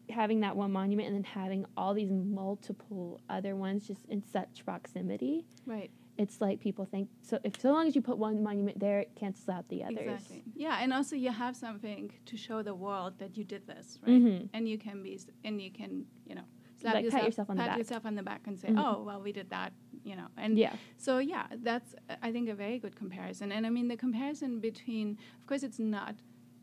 having 0.10 0.40
that 0.42 0.56
one 0.58 0.72
monument 0.72 1.08
and 1.08 1.16
then 1.16 1.24
having 1.24 1.66
all 1.78 1.94
these 1.94 2.12
multiple 2.12 3.22
other 3.30 3.56
ones 3.56 3.88
just 3.88 4.06
in 4.08 4.22
such 4.24 4.66
proximity 4.66 5.46
right. 5.66 5.90
It's 6.24 6.38
like 6.46 6.60
people 6.68 6.86
think 6.94 7.08
so 7.30 7.36
if 7.48 7.54
so 7.66 7.70
long 7.76 7.86
as 7.88 7.94
you 7.98 8.02
put 8.12 8.18
one 8.18 8.38
monument 8.50 8.78
there 8.86 9.00
it 9.06 9.12
cancels 9.22 9.50
out 9.56 9.66
the 9.74 9.80
others 9.84 9.98
Exactly. 10.00 10.44
Yeah, 10.66 10.76
and 10.82 10.90
also 10.98 11.16
you 11.26 11.32
have 11.32 11.56
something 11.66 12.04
to 12.30 12.36
show 12.46 12.58
the 12.72 12.76
world 12.86 13.14
that 13.22 13.32
you 13.38 13.44
did 13.54 13.64
this, 13.74 13.88
right? 14.06 14.22
Mhm. 14.22 14.50
And 14.56 14.62
you 14.72 14.78
can 14.88 14.98
be, 15.08 15.14
and 15.48 15.56
you 15.66 15.72
can, 15.80 15.92
you 16.30 16.36
know, 16.38 16.48
slap 16.82 16.94
Like, 16.96 17.04
pat 17.04 17.04
yourself, 17.06 17.26
yourself 17.30 17.50
on 17.52 17.56
the 17.58 17.62
pat 17.64 17.70
back. 17.72 17.78
yourself 17.82 18.04
on 18.10 18.16
the 18.20 18.24
back 18.32 18.42
and 18.48 18.56
say, 18.64 18.70
Mhm. 18.70 18.84
"Oh, 18.86 18.96
well, 19.08 19.22
we 19.28 19.32
did 19.40 19.50
that," 19.58 19.72
you 20.10 20.16
know. 20.20 20.28
And 20.44 20.52
yeah 20.66 20.76
so 21.06 21.12
yeah, 21.34 21.46
that's 21.68 21.90
uh, 22.10 22.28
I 22.28 22.30
think 22.36 22.46
a 22.56 22.58
very 22.66 22.78
good 22.86 22.96
comparison. 23.04 23.48
And 23.56 23.62
I 23.68 23.70
mean 23.78 23.88
the 23.94 23.98
comparison 24.06 24.52
between, 24.70 25.08
of 25.40 25.46
course, 25.50 25.64
it's 25.70 25.80
not 26.00 26.16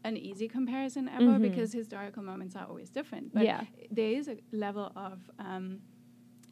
an 0.08 0.16
easy 0.28 0.48
comparison 0.58 1.04
ever 1.18 1.34
Mhm. 1.38 1.42
because 1.48 1.70
historical 1.82 2.22
moments 2.22 2.54
are 2.58 2.66
always 2.70 2.90
different. 2.98 3.26
But 3.36 3.44
Yeah. 3.50 3.62
there 4.00 4.12
is 4.18 4.24
a 4.34 4.36
level 4.66 4.86
of 5.08 5.16
um, 5.50 5.66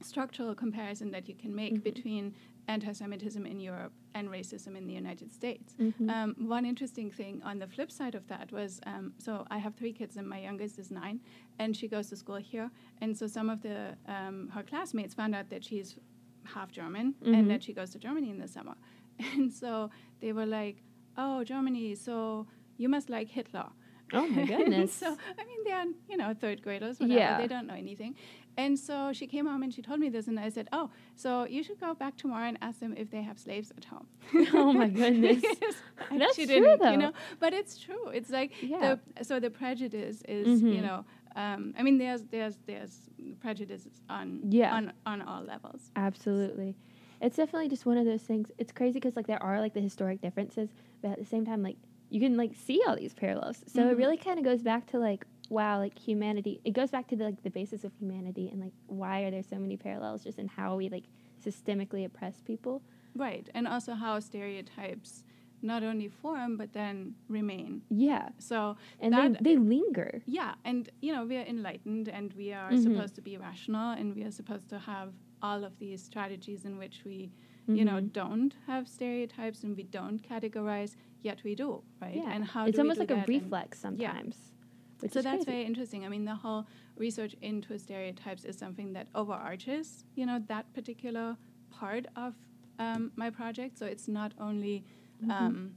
structural 0.02 0.54
comparison 0.54 1.10
that 1.12 1.24
you 1.28 1.34
can 1.42 1.52
make 1.62 1.74
Mhm. 1.74 1.82
between 1.90 2.34
anti-Semitism 2.68 3.46
in 3.46 3.60
Europe 3.60 3.92
and 4.14 4.28
racism 4.28 4.76
in 4.76 4.86
the 4.86 4.92
United 4.92 5.30
States. 5.32 5.74
Mhm. 5.78 6.10
Um, 6.10 6.34
one 6.48 6.64
interesting 6.66 7.10
thing 7.10 7.42
on 7.44 7.58
the 7.58 7.66
flip 7.66 7.90
side 7.90 8.14
of 8.14 8.26
that 8.28 8.50
was 8.52 8.80
um, 8.86 9.12
so 9.18 9.46
I 9.50 9.58
have 9.58 9.74
three 9.74 9.92
kids 9.92 10.16
and 10.16 10.26
my 10.28 10.40
youngest 10.40 10.78
is 10.78 10.90
nine, 10.90 11.20
and 11.58 11.76
she 11.76 11.86
goes 11.88 12.08
to 12.10 12.16
school 12.16 12.36
here, 12.36 12.70
and 13.00 13.16
so 13.16 13.26
some 13.26 13.48
of 13.50 13.60
the 13.62 13.96
um, 14.06 14.48
her 14.54 14.62
classmates 14.62 15.14
found 15.14 15.34
out 15.34 15.48
that 15.50 15.64
she's 15.64 15.98
half 16.44 16.70
German 16.72 17.14
Mhm. 17.22 17.34
and 17.38 17.50
that 17.50 17.62
she 17.62 17.72
goes 17.72 17.90
to 17.90 17.98
Germany 17.98 18.30
in 18.30 18.38
the 18.38 18.48
summer, 18.48 18.76
and 19.34 19.52
so 19.52 19.90
they 20.20 20.32
were 20.32 20.46
like, 20.46 20.82
"Oh, 21.16 21.44
Germany, 21.44 21.94
so 21.94 22.46
you 22.76 22.88
must 22.88 23.08
like 23.10 23.28
Hitler." 23.28 23.68
Oh 24.12 24.26
my 24.28 24.44
goodness 24.52 24.92
so 24.92 25.06
I 25.06 25.42
mean, 25.48 25.60
they're 25.64 25.84
you 26.08 26.16
know 26.16 26.34
third 26.34 26.62
graders, 26.62 26.98
whatever. 27.00 27.18
Yeah. 27.18 27.38
They 27.38 27.46
don't 27.48 27.66
know 27.66 27.74
anything. 27.74 28.14
And 28.58 28.78
so 28.78 29.12
she 29.12 29.26
came 29.26 29.44
home 29.46 29.62
and 29.62 29.72
she 29.74 29.82
told 29.82 30.00
me 30.00 30.08
this, 30.08 30.28
and 30.28 30.40
I 30.40 30.48
said, 30.48 30.68
"Oh, 30.72 30.90
so 31.14 31.44
you 31.44 31.62
should 31.62 31.78
go 31.78 31.92
back 31.94 32.16
tomorrow 32.16 32.46
and 32.48 32.56
ask 32.62 32.80
them 32.80 32.94
if 32.96 33.10
they 33.10 33.20
have 33.22 33.38
slaves 33.38 33.70
at 33.76 33.84
home." 33.84 34.06
Oh 34.54 34.72
my 34.72 34.88
goodness. 34.88 35.44
That's 36.10 36.36
she 36.36 36.46
true, 36.46 36.54
didn't, 36.54 36.78
though. 36.82 36.90
You 36.92 36.96
know, 36.96 37.12
but 37.38 37.52
it's 37.52 37.76
true. 37.78 38.08
It's 38.14 38.30
like 38.30 38.52
Yeah. 38.62 38.96
the 39.18 39.24
so 39.24 39.40
the 39.40 39.50
prejudice 39.50 40.22
is 40.28 40.62
you 40.62 40.80
Mhm. 40.80 40.82
know. 40.82 41.04
Um, 41.34 41.74
I 41.78 41.82
mean, 41.82 41.98
there's 41.98 42.22
there's 42.30 42.56
there's 42.66 43.10
prejudices 43.40 44.00
on 44.08 44.40
Yeah. 44.50 44.72
on 44.74 44.92
on 45.04 45.20
all 45.22 45.42
levels. 45.42 45.90
absolutely 45.96 46.76
it's 47.20 47.36
definitely 47.36 47.68
just 47.68 47.84
one 47.86 47.96
of 47.98 48.04
those 48.04 48.22
things 48.22 48.50
it's 48.58 48.72
crazy 48.72 48.94
because 49.00 49.16
like 49.16 49.26
there 49.26 49.42
are 49.42 49.58
like 49.60 49.72
the 49.74 49.80
historic 49.80 50.20
differences 50.20 50.68
but 51.02 51.10
at 51.12 51.18
the 51.18 51.24
same 51.24 51.44
time 51.46 51.62
like 51.62 51.76
you 52.08 52.20
can 52.20 52.36
like 52.36 52.54
see 52.54 52.80
all 52.86 52.96
these 52.96 53.14
parallels 53.14 53.62
so 53.66 53.82
it 53.88 53.94
Mhm. 53.94 53.98
really 53.98 54.16
kind 54.16 54.38
of 54.38 54.44
goes 54.44 54.62
back 54.62 54.86
to 54.86 54.98
like 54.98 55.24
wow 55.48 55.78
like 55.78 55.98
humanity 55.98 56.60
it 56.64 56.72
goes 56.72 56.90
back 56.90 57.06
to 57.08 57.16
the, 57.16 57.24
like 57.24 57.42
the 57.42 57.50
basis 57.50 57.84
of 57.84 57.92
humanity 57.98 58.48
and 58.48 58.60
like 58.60 58.72
why 58.86 59.22
are 59.22 59.30
there 59.30 59.42
so 59.42 59.56
many 59.58 59.76
parallels 59.76 60.22
just 60.24 60.38
in 60.38 60.48
how 60.48 60.76
we 60.76 60.88
like 60.88 61.04
systemically 61.44 62.04
oppress 62.04 62.40
people 62.42 62.82
Right, 63.18 63.48
and 63.54 63.66
also 63.66 63.94
how 63.94 64.20
stereotypes 64.20 65.24
not 65.62 65.82
only 65.82 66.08
form 66.08 66.56
but 66.58 66.72
then 66.74 67.14
remain. 67.28 67.82
yeah 67.88 68.28
So 68.38 68.76
and 69.00 69.12
that 69.14 69.42
they, 69.42 69.54
they 69.54 69.56
linger 69.56 70.22
Yeah, 70.26 70.54
and 70.64 70.88
you 71.00 71.12
know 71.14 71.24
we 71.24 71.36
are 71.38 71.46
enlightened, 71.46 72.08
and 72.08 72.32
we 72.34 72.52
are 72.52 72.72
Mhm. 72.72 72.82
supposed 72.82 73.14
to 73.14 73.22
be 73.22 73.36
rational, 73.38 73.92
and 73.92 74.14
we 74.14 74.22
are 74.24 74.30
supposed 74.30 74.68
to 74.68 74.78
have 74.78 75.14
all 75.42 75.64
of 75.64 75.78
these 75.78 76.02
strategies 76.04 76.64
in 76.66 76.76
which 76.78 77.04
we, 77.04 77.32
you 77.68 77.84
know, 77.84 78.00
Mhm. 78.00 78.12
don't 78.12 78.54
have 78.66 78.88
stereotypes 78.88 79.62
and 79.64 79.76
we 79.76 79.82
don't 79.82 80.22
categorize, 80.22 80.96
yet 81.22 81.42
we 81.44 81.54
do, 81.54 81.82
right? 82.00 82.14
yeah 82.14 82.30
And 82.32 82.44
how 82.44 82.66
it's 82.66 82.78
almost 82.78 83.00
like 83.00 83.10
a 83.10 83.24
reflex 83.26 83.78
sometimes 83.80 84.52
which 85.00 85.12
so 85.12 85.20
that's 85.20 85.44
crazy. 85.44 85.50
very 85.50 85.64
interesting. 85.64 86.06
I 86.06 86.08
mean, 86.08 86.24
the 86.24 86.34
whole 86.36 86.66
research 86.96 87.34
into 87.42 87.78
stereotypes 87.78 88.44
is 88.46 88.56
something 88.56 88.94
that 88.94 89.08
overarches, 89.14 90.04
you 90.14 90.24
know, 90.24 90.38
that 90.48 90.72
particular 90.72 91.36
part 91.70 92.06
of 92.16 92.34
um, 92.78 93.12
my 93.16 93.28
project. 93.28 93.76
So 93.78 93.84
it's 93.84 94.08
not 94.08 94.32
only, 94.38 94.84
Mhm. 95.22 95.30
um, 95.38 95.74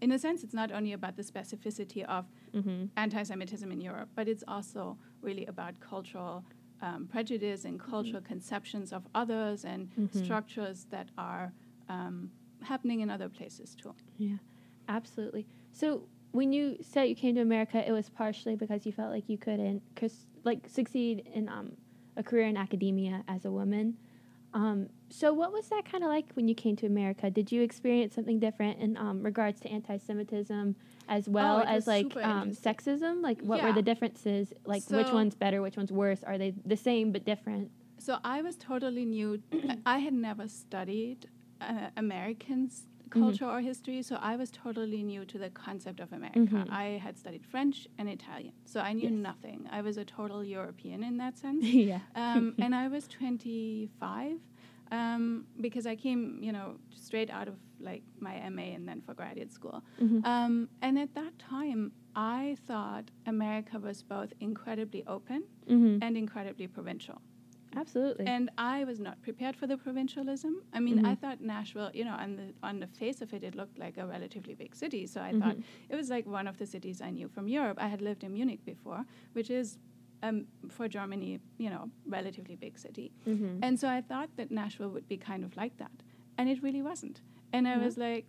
in 0.00 0.10
a 0.12 0.18
sense, 0.18 0.42
it's 0.42 0.54
not 0.54 0.72
only 0.72 0.94
about 0.94 1.16
the 1.16 1.22
specificity 1.22 2.02
of 2.04 2.24
Mhm. 2.54 2.88
anti-Semitism 2.96 3.70
in 3.70 3.80
Europe, 3.82 4.08
but 4.14 4.26
it's 4.26 4.44
also 4.48 4.96
really 5.20 5.44
about 5.46 5.78
cultural 5.80 6.44
um, 6.82 7.06
prejudice 7.06 7.64
and 7.64 7.78
cultural 7.80 8.20
conceptions 8.22 8.92
of 8.92 9.06
others 9.14 9.64
and 9.64 9.88
Mhm. 9.96 10.24
structures 10.24 10.86
that 10.90 11.08
are 11.16 11.52
um, 11.88 12.30
happening 12.62 13.00
in 13.00 13.10
other 13.10 13.28
places 13.28 13.74
too. 13.74 13.94
Yeah, 14.18 14.38
absolutely. 14.88 15.46
So 15.72 16.08
when 16.32 16.52
you 16.52 16.76
said 16.80 17.04
you 17.08 17.14
came 17.14 17.34
to 17.36 17.40
America, 17.40 17.86
it 17.86 17.92
was 17.92 18.08
partially 18.08 18.56
because 18.56 18.86
you 18.86 18.92
felt 18.92 19.10
like 19.10 19.28
you 19.28 19.38
couldn't, 19.38 19.82
like, 20.44 20.68
succeed 20.68 21.22
in 21.34 21.48
um, 21.48 21.72
a 22.16 22.22
career 22.22 22.46
in 22.46 22.56
academia 22.56 23.22
as 23.28 23.44
a 23.44 23.50
woman. 23.50 23.96
Um, 24.54 24.88
so 25.08 25.32
what 25.32 25.52
was 25.52 25.68
that 25.68 25.84
kind 25.90 26.04
of 26.04 26.08
like 26.10 26.26
when 26.34 26.48
you 26.48 26.54
came 26.54 26.76
to 26.76 26.86
America? 26.86 27.30
Did 27.30 27.50
you 27.52 27.62
experience 27.62 28.14
something 28.14 28.38
different 28.38 28.80
in 28.80 28.96
um, 28.96 29.22
regards 29.22 29.60
to 29.60 29.68
anti-Semitism 29.70 30.76
as 31.08 31.28
well 31.28 31.58
Oh, 31.58 31.68
as 31.68 31.86
like 31.86 32.16
um, 32.16 32.50
sexism? 32.52 33.22
Like, 33.22 33.40
what 33.42 33.62
were 33.62 33.72
the 33.72 33.82
differences? 33.82 34.52
Like, 34.64 34.84
which 34.90 35.10
one's 35.12 35.34
better? 35.34 35.60
Which 35.62 35.76
one's 35.76 35.92
worse? 35.92 36.22
Are 36.22 36.38
they 36.38 36.54
the 36.64 36.76
same 36.76 37.12
but 37.12 37.24
different? 37.24 37.70
So 37.98 38.18
I 38.24 38.42
was 38.42 38.56
totally 38.56 39.04
new. 39.04 39.42
I 39.86 39.98
had 39.98 40.12
never 40.14 40.48
studied 40.48 41.28
uh, 41.60 41.90
American 41.96 42.70
s- 43.14 43.20
culture 43.22 43.46
or 43.54 43.60
history. 43.60 44.02
So 44.02 44.14
I 44.32 44.36
was 44.36 44.50
totally 44.50 45.02
new 45.02 45.24
to 45.32 45.38
the 45.38 45.50
concept 45.50 46.00
of 46.00 46.12
America. 46.12 46.38
Mhm. 46.40 46.70
I 46.70 46.84
had 47.04 47.14
studied 47.18 47.44
French 47.44 47.88
and 47.98 48.08
Italian, 48.08 48.54
so 48.64 48.80
I 48.80 48.92
knew 48.92 49.10
Yes. 49.10 49.12
nothing. 49.30 49.58
I 49.78 49.80
was 49.82 49.96
a 49.98 50.04
total 50.04 50.40
European 50.44 51.02
in 51.04 51.16
that 51.18 51.34
sense. 51.44 51.64
yeah. 51.64 52.00
um, 52.14 52.54
and 52.64 52.74
I 52.74 52.88
was 52.88 53.08
25 53.08 54.38
um, 54.90 55.46
because 55.60 55.86
I 55.86 55.96
came, 55.96 56.38
you 56.42 56.52
know, 56.52 56.76
straight 56.94 57.30
out 57.30 57.48
of 57.48 57.54
like 57.80 58.02
my 58.20 58.34
MA 58.50 58.74
and 58.76 58.86
then 58.88 59.00
for 59.00 59.14
graduate 59.14 59.50
school. 59.52 59.82
Mhm. 60.00 60.24
Um, 60.26 60.68
and 60.82 60.98
at 60.98 61.14
that 61.14 61.38
time, 61.38 61.92
I 62.14 62.56
thought 62.66 63.10
America 63.26 63.78
was 63.78 64.02
both 64.02 64.32
incredibly 64.40 65.02
open 65.06 65.44
Mhm. 65.68 65.98
and 66.02 66.16
incredibly 66.16 66.66
provincial. 66.68 67.20
Absolutely. 67.76 68.26
And 68.26 68.50
I 68.58 68.84
was 68.84 68.98
not 69.00 69.20
prepared 69.22 69.56
for 69.56 69.66
the 69.66 69.76
provincialism. 69.76 70.62
I 70.72 70.80
mean, 70.80 70.98
I 71.06 71.14
Mhm. 71.14 71.18
thought 71.20 71.40
Nashville, 71.40 71.90
you 71.94 72.04
know, 72.04 72.14
on 72.24 72.36
the 72.36 72.54
on 72.62 72.80
the 72.80 72.86
face 72.86 73.22
of 73.22 73.32
it, 73.32 73.42
it 73.42 73.54
looked 73.54 73.78
like 73.78 73.96
a 73.98 74.06
relatively 74.06 74.54
big 74.54 74.74
city. 74.74 75.06
So 75.06 75.20
I 75.22 75.32
Mhm. 75.32 75.40
thought 75.40 75.56
it 75.88 75.96
was 75.96 76.08
like 76.10 76.26
one 76.26 76.46
of 76.46 76.56
the 76.58 76.66
cities 76.66 77.00
I 77.00 77.10
knew 77.10 77.28
from 77.28 77.48
Europe. 77.48 77.78
I 77.80 77.88
had 77.88 78.00
lived 78.02 78.22
in 78.24 78.32
Munich 78.32 78.64
before, 78.64 79.04
which 79.32 79.50
is 79.50 79.78
um, 80.24 80.46
for 80.68 80.86
Germany, 80.86 81.40
you 81.58 81.68
know, 81.68 81.90
relatively 82.06 82.54
big 82.54 82.78
city. 82.78 83.10
Mhm. 83.26 83.58
And 83.60 83.80
so 83.80 83.88
I 83.88 84.00
thought 84.00 84.30
that 84.36 84.52
Nashville 84.52 84.90
would 84.90 85.08
be 85.08 85.16
kind 85.16 85.42
of 85.44 85.56
like 85.56 85.76
that. 85.78 85.90
And 86.38 86.48
it 86.48 86.62
really 86.62 86.80
wasn't. 86.82 87.22
And 87.52 87.68
I 87.68 87.76
Mhm. 87.76 87.84
was 87.84 87.96
like, 87.98 88.24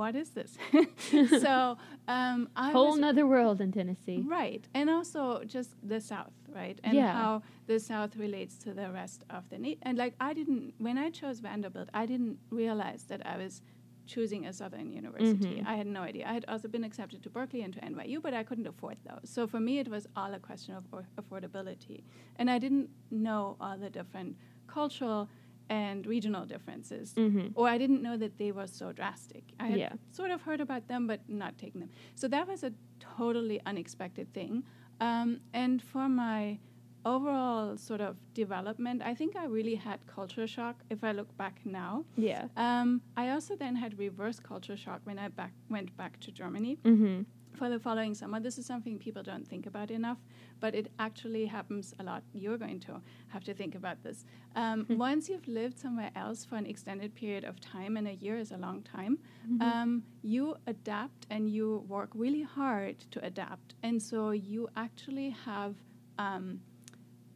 what 0.00 0.14
is 0.14 0.30
this? 0.30 0.56
so 1.44 1.76
um, 2.08 2.48
I 2.56 2.70
Whole 2.72 2.90
was 2.92 3.00
nother 3.00 3.26
world 3.26 3.60
in 3.60 3.72
Tennessee. 3.72 4.22
Right. 4.26 4.66
And 4.74 4.88
also 4.88 5.42
just 5.44 5.70
the 5.82 6.00
South, 6.00 6.32
right? 6.54 6.78
And 6.84 6.94
Yeah. 6.94 7.12
how 7.12 7.42
the 7.66 7.78
South 7.80 8.16
relates 8.16 8.56
to 8.64 8.72
the 8.72 8.90
rest 8.90 9.24
of 9.30 9.48
the 9.50 9.58
na- 9.58 9.74
And 9.82 9.98
like, 9.98 10.14
I 10.20 10.32
didn't, 10.34 10.74
when 10.78 10.98
I 10.98 11.10
chose 11.10 11.40
Vanderbilt, 11.40 11.88
I 11.94 12.06
didn't 12.06 12.38
realize 12.50 13.02
that 13.04 13.26
I 13.26 13.36
was 13.36 13.62
choosing 14.06 14.44
a 14.46 14.52
Southern 14.52 14.90
university. 14.92 15.56
Mhm. 15.60 15.66
I 15.66 15.74
had 15.76 15.86
no 15.86 16.02
idea. 16.02 16.24
I 16.26 16.32
had 16.32 16.44
also 16.48 16.66
been 16.68 16.82
accepted 16.84 17.22
to 17.22 17.30
Berkeley 17.30 17.62
and 17.62 17.72
to 17.74 17.80
NYU, 17.80 18.20
but 18.20 18.34
I 18.34 18.42
couldn't 18.42 18.66
afford 18.66 18.96
those. 19.08 19.30
So 19.30 19.46
for 19.46 19.60
me, 19.60 19.78
it 19.78 19.88
was 19.88 20.06
all 20.16 20.32
a 20.34 20.40
question 20.40 20.74
of 20.74 20.84
or- 20.92 21.06
affordability. 21.20 22.02
And 22.36 22.50
I 22.50 22.58
didn't 22.58 22.90
know 23.10 23.56
all 23.60 23.76
the 23.78 23.90
different 23.90 24.36
cultural 24.66 25.28
and 25.70 26.04
regional 26.06 26.44
differences 26.44 27.14
Mhm. 27.14 27.52
or 27.54 27.68
I 27.68 27.78
didn't 27.78 28.02
know 28.02 28.16
that 28.16 28.36
they 28.38 28.50
were 28.52 28.66
so 28.66 28.92
drastic. 28.92 29.44
I 29.60 29.66
had 29.68 29.78
Yeah. 29.78 29.92
sort 30.10 30.30
of 30.32 30.42
heard 30.42 30.60
about 30.60 30.88
them, 30.88 31.06
but 31.06 31.20
not 31.28 31.56
taken 31.58 31.80
them. 31.80 31.90
So 32.16 32.28
that 32.28 32.46
was 32.48 32.64
a 32.64 32.72
totally 32.98 33.60
unexpected 33.64 34.26
thing. 34.34 34.64
Um, 35.00 35.40
and 35.54 35.80
for 35.80 36.08
my 36.08 36.58
overall 37.04 37.76
sort 37.78 38.00
of 38.00 38.16
development, 38.34 39.00
I 39.02 39.14
think 39.14 39.34
I 39.36 39.46
really 39.46 39.76
had 39.76 39.98
culture 40.06 40.46
shock 40.46 40.76
if 40.90 41.02
I 41.02 41.12
look 41.12 41.34
back 41.36 41.64
now. 41.64 42.04
Yeah. 42.16 42.48
Um, 42.56 43.00
I 43.16 43.30
also 43.30 43.56
then 43.56 43.76
had 43.76 43.98
reverse 43.98 44.38
culture 44.40 44.76
shock 44.76 45.00
when 45.04 45.18
I 45.18 45.28
back, 45.28 45.52
went 45.70 45.96
back 45.96 46.18
to 46.20 46.30
Germany 46.32 46.76
Mhm. 46.84 47.24
For 47.54 47.68
the 47.68 47.78
following 47.78 48.14
summer. 48.14 48.40
This 48.40 48.58
is 48.58 48.66
something 48.66 48.98
people 48.98 49.22
don't 49.22 49.46
think 49.46 49.66
about 49.66 49.90
enough, 49.90 50.18
but 50.60 50.74
it 50.74 50.90
actually 50.98 51.46
happens 51.46 51.94
a 51.98 52.02
lot. 52.02 52.22
You're 52.32 52.58
going 52.58 52.80
to 52.80 53.00
have 53.28 53.44
to 53.44 53.54
think 53.54 53.74
about 53.74 54.02
this. 54.02 54.24
Um, 54.56 54.86
once 54.88 55.28
you've 55.28 55.46
lived 55.48 55.78
somewhere 55.78 56.10
else 56.16 56.44
for 56.44 56.56
an 56.56 56.66
extended 56.66 57.14
period 57.14 57.44
of 57.44 57.60
time, 57.60 57.96
and 57.96 58.06
a 58.08 58.14
year 58.14 58.38
is 58.38 58.50
a 58.52 58.56
long 58.56 58.82
time, 58.82 59.18
um, 59.60 60.02
you 60.22 60.56
adapt 60.66 61.26
and 61.30 61.50
you 61.50 61.84
work 61.88 62.10
really 62.14 62.42
hard 62.42 62.98
to 63.10 63.24
adapt. 63.24 63.74
And 63.82 64.00
so 64.02 64.30
you 64.30 64.68
actually 64.76 65.30
have. 65.44 65.74
Um, 66.18 66.60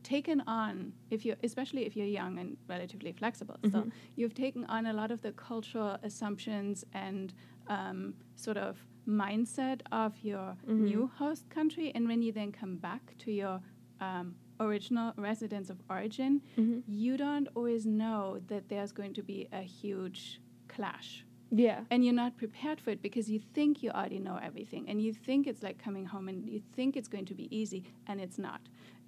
taken 0.02 0.42
on 0.46 0.92
if 1.08 1.24
you 1.24 1.34
especially 1.42 1.86
if 1.86 1.96
you're 1.96 2.04
young 2.06 2.38
and 2.38 2.58
relatively 2.68 3.10
flexible 3.10 3.56
still 3.66 3.84
Mhm. 3.84 3.92
you've 4.16 4.34
taken 4.34 4.62
on 4.66 4.84
a 4.84 4.92
lot 4.92 5.10
of 5.10 5.22
the 5.22 5.32
cultural 5.32 5.96
assumptions 6.02 6.84
and 6.92 7.32
um, 7.68 8.12
sort 8.36 8.58
of 8.58 8.84
mindset 9.06 9.80
of 9.92 10.12
your 10.22 10.56
Mhm. 10.66 10.80
new 10.80 11.06
host 11.06 11.48
country 11.50 11.92
and 11.94 12.06
when 12.08 12.22
you 12.22 12.32
then 12.32 12.52
come 12.52 12.76
back 12.76 13.14
to 13.18 13.30
your 13.32 13.60
um, 14.00 14.34
original 14.60 15.12
residence 15.16 15.68
of 15.70 15.78
origin 15.88 16.40
Mhm. 16.56 16.82
you 16.86 17.16
don't 17.16 17.48
always 17.54 17.84
know 17.86 18.40
that 18.48 18.68
there's 18.68 18.92
going 18.92 19.12
to 19.14 19.22
be 19.22 19.46
a 19.52 19.62
huge 19.62 20.40
clash 20.68 21.24
Yeah. 21.50 21.84
and 21.90 22.04
you're 22.04 22.12
not 22.24 22.36
prepared 22.36 22.80
for 22.80 22.90
it 22.90 23.00
because 23.02 23.30
you 23.30 23.38
think 23.38 23.82
you 23.82 23.90
already 23.90 24.18
know 24.18 24.36
everything 24.42 24.88
and 24.88 25.00
you 25.00 25.12
think 25.12 25.46
it's 25.46 25.62
like 25.62 25.78
coming 25.78 26.06
home 26.06 26.28
and 26.28 26.44
you 26.48 26.60
think 26.76 26.96
it's 26.96 27.08
going 27.08 27.24
to 27.26 27.34
be 27.34 27.46
easy 27.56 27.84
and 28.06 28.20
it's 28.20 28.38
not 28.38 28.60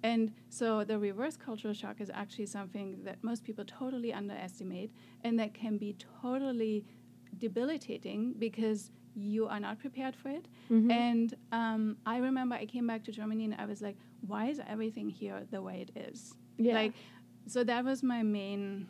and 0.03 0.31
so 0.49 0.83
the 0.83 0.97
reverse 0.99 1.35
cultural 1.37 1.73
shock 1.73 1.99
is 1.99 2.09
actually 2.13 2.45
something 2.45 3.03
that 3.03 3.21
most 3.23 3.43
people 3.43 3.65
totally 3.65 4.13
underestimate 4.13 4.91
and 5.23 5.37
that 5.39 5.53
can 5.53 5.77
be 5.77 5.93
totally 6.21 6.85
debilitating 7.37 8.33
because 8.33 8.91
you 9.19 9.47
are 9.47 9.59
not 9.59 9.79
prepared 9.79 10.15
for 10.15 10.29
it 10.29 10.45
Mhm. 10.69 10.91
and 10.91 11.33
um, 11.51 11.97
i 12.05 12.17
remember 12.17 12.55
i 12.55 12.65
came 12.65 12.85
back 12.85 13.03
to 13.03 13.11
germany 13.11 13.45
and 13.45 13.55
i 13.55 13.65
was 13.65 13.81
like 13.81 13.97
why 14.27 14.45
is 14.47 14.59
everything 14.67 15.09
here 15.09 15.39
the 15.51 15.61
way 15.61 15.77
it 15.85 15.91
is 16.09 16.35
Yeah. 16.57 16.73
like 16.79 16.93
so 17.47 17.63
that 17.63 17.83
was 17.85 18.03
my 18.03 18.21
main 18.23 18.87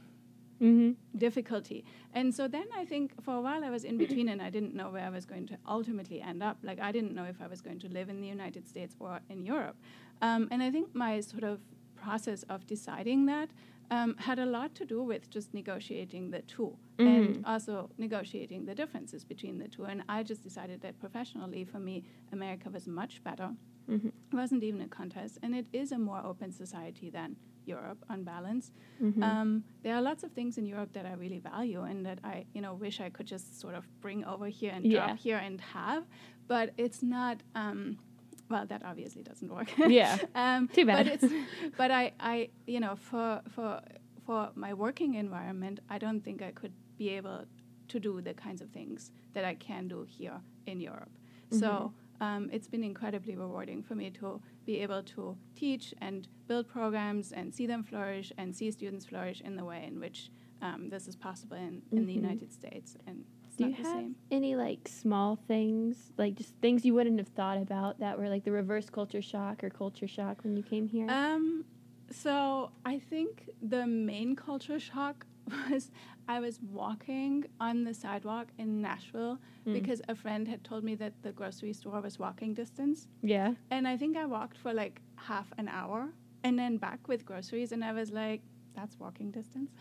Mhm. 0.59 0.95
difficulty. 1.15 1.85
And 2.13 2.33
so 2.33 2.47
then 2.47 2.65
I 2.75 2.83
think 2.83 3.11
for 3.21 3.33
a 3.35 3.41
while 3.41 3.63
I 3.63 3.69
was 3.69 3.83
in 3.83 3.95
between 4.03 4.27
and 4.29 4.41
I 4.41 4.49
didn't 4.49 4.73
know 4.73 4.89
where 4.89 5.05
I 5.05 5.09
was 5.17 5.23
going 5.31 5.45
to 5.51 5.57
ultimately 5.67 6.19
end 6.19 6.41
up. 6.41 6.57
Like 6.63 6.79
I 6.79 6.91
didn't 6.91 7.13
know 7.13 7.25
if 7.25 7.39
I 7.39 7.47
was 7.53 7.61
going 7.61 7.77
to 7.85 7.89
live 7.97 8.09
in 8.09 8.21
the 8.21 8.27
United 8.37 8.63
States 8.67 8.95
or 8.99 9.19
in 9.29 9.45
Europe. 9.45 9.77
Um, 10.23 10.47
and 10.49 10.63
I 10.63 10.71
think 10.71 10.95
my 10.95 11.19
sort 11.19 11.43
of 11.43 11.59
process 11.95 12.41
of 12.53 12.65
deciding 12.65 13.27
that 13.27 13.49
um, 13.91 14.15
had 14.17 14.39
a 14.39 14.45
lot 14.45 14.75
to 14.75 14.85
do 14.85 15.01
with 15.03 15.29
just 15.29 15.53
negotiating 15.53 16.31
the 16.31 16.41
2 16.41 16.77
and 16.99 17.35
Mhm. 17.37 17.41
also 17.45 17.89
negotiating 17.97 18.65
the 18.65 18.75
differences 18.75 19.23
between 19.23 19.57
the 19.59 19.67
two. 19.67 19.85
And 19.85 20.03
I 20.09 20.23
just 20.23 20.41
decided 20.43 20.81
that 20.81 20.97
professionally 20.99 21.63
for 21.63 21.79
me, 21.79 22.03
America 22.31 22.69
was 22.69 22.87
much 22.87 23.23
better. 23.23 23.55
Mhm. 23.87 24.07
It 24.07 24.33
wasn't 24.33 24.63
even 24.63 24.81
a 24.81 24.87
contest. 24.87 25.37
And 25.43 25.55
it 25.55 25.67
is 25.71 25.91
a 25.91 25.97
more 25.99 26.21
open 26.25 26.51
society 26.51 27.09
than 27.09 27.37
Europe 27.65 28.03
on 28.09 28.23
balance. 28.23 28.71
Mhm. 29.01 29.23
Um, 29.23 29.63
there 29.83 29.95
are 29.95 30.01
lots 30.01 30.23
of 30.23 30.31
things 30.31 30.57
in 30.57 30.65
Europe 30.65 30.91
that 30.93 31.05
I 31.05 31.13
really 31.13 31.39
value 31.39 31.81
and 31.83 32.05
that 32.05 32.19
I, 32.23 32.45
you 32.53 32.61
know, 32.61 32.73
wish 32.73 32.99
I 32.99 33.09
could 33.09 33.27
just 33.27 33.59
sort 33.59 33.75
of 33.75 33.85
bring 34.01 34.25
over 34.25 34.47
here 34.47 34.71
and 34.73 34.85
Yeah. 34.85 35.05
drop 35.07 35.17
here 35.19 35.37
and 35.37 35.61
have, 35.61 36.07
but 36.47 36.73
it's 36.77 37.01
not. 37.03 37.43
Um, 37.55 37.99
well, 38.49 38.65
that 38.67 38.81
obviously 38.85 39.23
doesn't 39.23 39.51
work. 39.53 39.69
Yeah. 39.87 40.17
um, 40.35 40.67
Too 40.69 40.85
bad. 40.85 41.05
But 41.05 41.13
it's, 41.23 41.33
but 41.77 41.91
I, 41.91 42.13
I, 42.19 42.49
you 42.65 42.79
know, 42.79 42.95
for 42.95 43.41
for 43.49 43.81
for 44.25 44.49
my 44.55 44.73
working 44.73 45.15
environment, 45.15 45.79
I 45.89 45.97
don't 45.97 46.21
think 46.21 46.41
I 46.41 46.51
could 46.51 46.73
be 46.97 47.09
able 47.09 47.45
to 47.87 47.99
do 47.99 48.21
the 48.21 48.33
kinds 48.33 48.61
of 48.61 48.69
things 48.69 49.11
that 49.33 49.45
I 49.45 49.55
can 49.55 49.87
do 49.87 50.05
here 50.07 50.39
in 50.65 50.79
Europe. 50.81 51.11
So 51.49 51.93
um, 52.19 52.49
it's 52.51 52.67
been 52.67 52.83
incredibly 52.83 53.35
rewarding 53.37 53.81
for 53.81 53.95
me 53.95 54.09
to 54.19 54.41
be 54.65 54.79
able 54.85 55.01
to 55.15 55.37
teach 55.55 55.93
and 56.01 56.27
build 56.49 56.67
programs 56.67 57.31
and 57.31 57.53
see 57.55 57.65
them 57.67 57.83
flourish 57.83 58.33
and 58.37 58.53
see 58.53 58.69
students 58.71 59.05
flourish 59.05 59.39
in 59.41 59.55
the 59.55 59.63
way 59.63 59.85
in 59.87 59.97
which 60.01 60.29
um, 60.61 60.89
this 60.89 61.07
is 61.07 61.15
possible 61.15 61.55
in, 61.55 61.81
in 61.93 62.05
the 62.05 62.11
Mhm. 62.13 62.23
United 62.23 62.51
States. 62.51 62.97
And 63.07 63.23
Do 63.57 63.65
you 63.65 63.73
have 63.73 63.85
same. 63.85 64.15
any 64.31 64.55
like 64.55 64.87
small 64.87 65.35
things, 65.47 66.11
like 66.17 66.35
just 66.35 66.53
things 66.61 66.85
you 66.85 66.93
wouldn't 66.93 67.17
have 67.17 67.27
thought 67.29 67.57
about 67.57 67.99
that 67.99 68.17
were 68.19 68.29
like 68.29 68.43
the 68.43 68.51
reverse 68.51 68.89
culture 68.89 69.21
shock 69.21 69.63
or 69.63 69.69
culture 69.69 70.07
shock 70.07 70.43
when 70.43 70.55
you 70.55 70.63
came 70.63 70.87
here? 70.87 71.07
Um, 71.09 71.65
so 72.11 72.71
I 72.85 72.99
think 72.99 73.49
the 73.61 73.85
main 73.87 74.35
culture 74.35 74.79
shock 74.79 75.25
was 75.71 75.91
I 76.29 76.39
was 76.39 76.59
walking 76.71 77.45
on 77.59 77.83
the 77.83 77.93
sidewalk 77.93 78.47
in 78.57 78.81
Nashville 78.81 79.39
Mm. 79.65 79.73
because 79.73 80.01
a 80.07 80.15
friend 80.15 80.47
had 80.47 80.63
told 80.63 80.85
me 80.85 80.95
that 80.95 81.11
the 81.23 81.31
grocery 81.33 81.73
store 81.73 81.99
was 81.99 82.17
walking 82.17 82.53
distance. 82.53 83.07
yeah. 83.21 83.53
And 83.69 83.85
I 83.85 83.97
think 83.97 84.15
I 84.15 84.25
walked 84.25 84.57
for 84.57 84.71
like 84.73 85.01
half 85.15 85.51
an 85.57 85.67
hour 85.67 86.07
and 86.45 86.57
then 86.57 86.77
back 86.77 87.07
with 87.09 87.25
groceries, 87.25 87.73
and 87.73 87.83
I 87.83 87.91
was 87.91 88.11
like, 88.11 88.41
that's 88.77 88.95
walking 88.99 89.29
distance. 89.39 89.71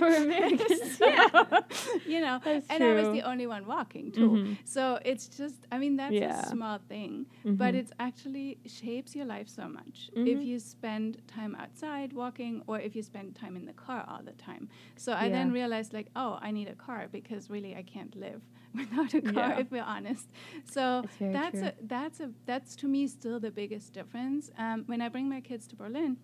For 0.00 0.10
Americans, 0.24 1.00
yeah. 1.10 1.28
You 2.12 2.20
know, 2.20 2.36
That's 2.44 2.66
and 2.72 2.82
I 2.84 2.92
was 3.00 3.08
the 3.16 3.22
only 3.32 3.46
one 3.46 3.64
walking 3.66 4.06
too. 4.12 4.30
Mhm. 4.30 4.56
So 4.64 4.82
it's 5.10 5.26
just, 5.40 5.60
I 5.74 5.76
mean, 5.82 5.94
that's 6.02 6.12
Yeah. 6.24 6.40
a 6.46 6.48
small 6.56 6.78
thing, 6.92 7.12
but 7.62 7.72
Mhm. 7.72 7.78
it's 7.80 7.92
actually 8.08 8.48
shapes 8.66 9.10
your 9.18 9.26
life 9.34 9.48
so 9.58 9.64
much 9.78 9.96
if 10.14 10.38
Mhm. 10.38 10.46
you 10.50 10.58
spend 10.58 11.10
time 11.36 11.52
outside 11.62 12.10
walking 12.12 12.54
or 12.68 12.76
if 12.86 12.92
you 12.96 13.02
spend 13.12 13.26
time 13.42 13.54
in 13.60 13.64
the 13.70 13.76
car 13.86 14.00
all 14.10 14.22
the 14.30 14.36
time. 14.48 14.64
So 15.04 15.10
I 15.24 15.26
then 15.36 15.48
realized, 15.60 15.90
like, 15.98 16.08
oh, 16.22 16.32
I 16.46 16.50
need 16.58 16.68
a 16.68 16.78
car 16.86 17.00
because 17.18 17.42
really 17.56 17.72
I 17.82 17.84
can't 17.94 18.14
live 18.26 18.40
without 18.80 19.12
a 19.14 19.22
car 19.34 19.50
Yeah. 19.52 19.60
if 19.62 19.68
we're 19.74 19.88
honest. 19.96 20.26
So 20.76 20.82
That's 21.02 21.16
that's 21.36 21.60
a 21.68 21.70
that's 21.94 22.18
a 22.26 22.28
that's 22.50 22.70
to 22.80 22.86
me 22.94 23.02
still 23.18 23.38
the 23.40 23.50
biggest 23.62 23.86
difference. 23.98 24.50
Um, 24.64 24.78
when 24.90 25.00
I 25.06 25.08
bring 25.14 25.28
my 25.36 25.40
kids 25.50 25.64
to 25.68 25.76
Berlin, 25.76 26.16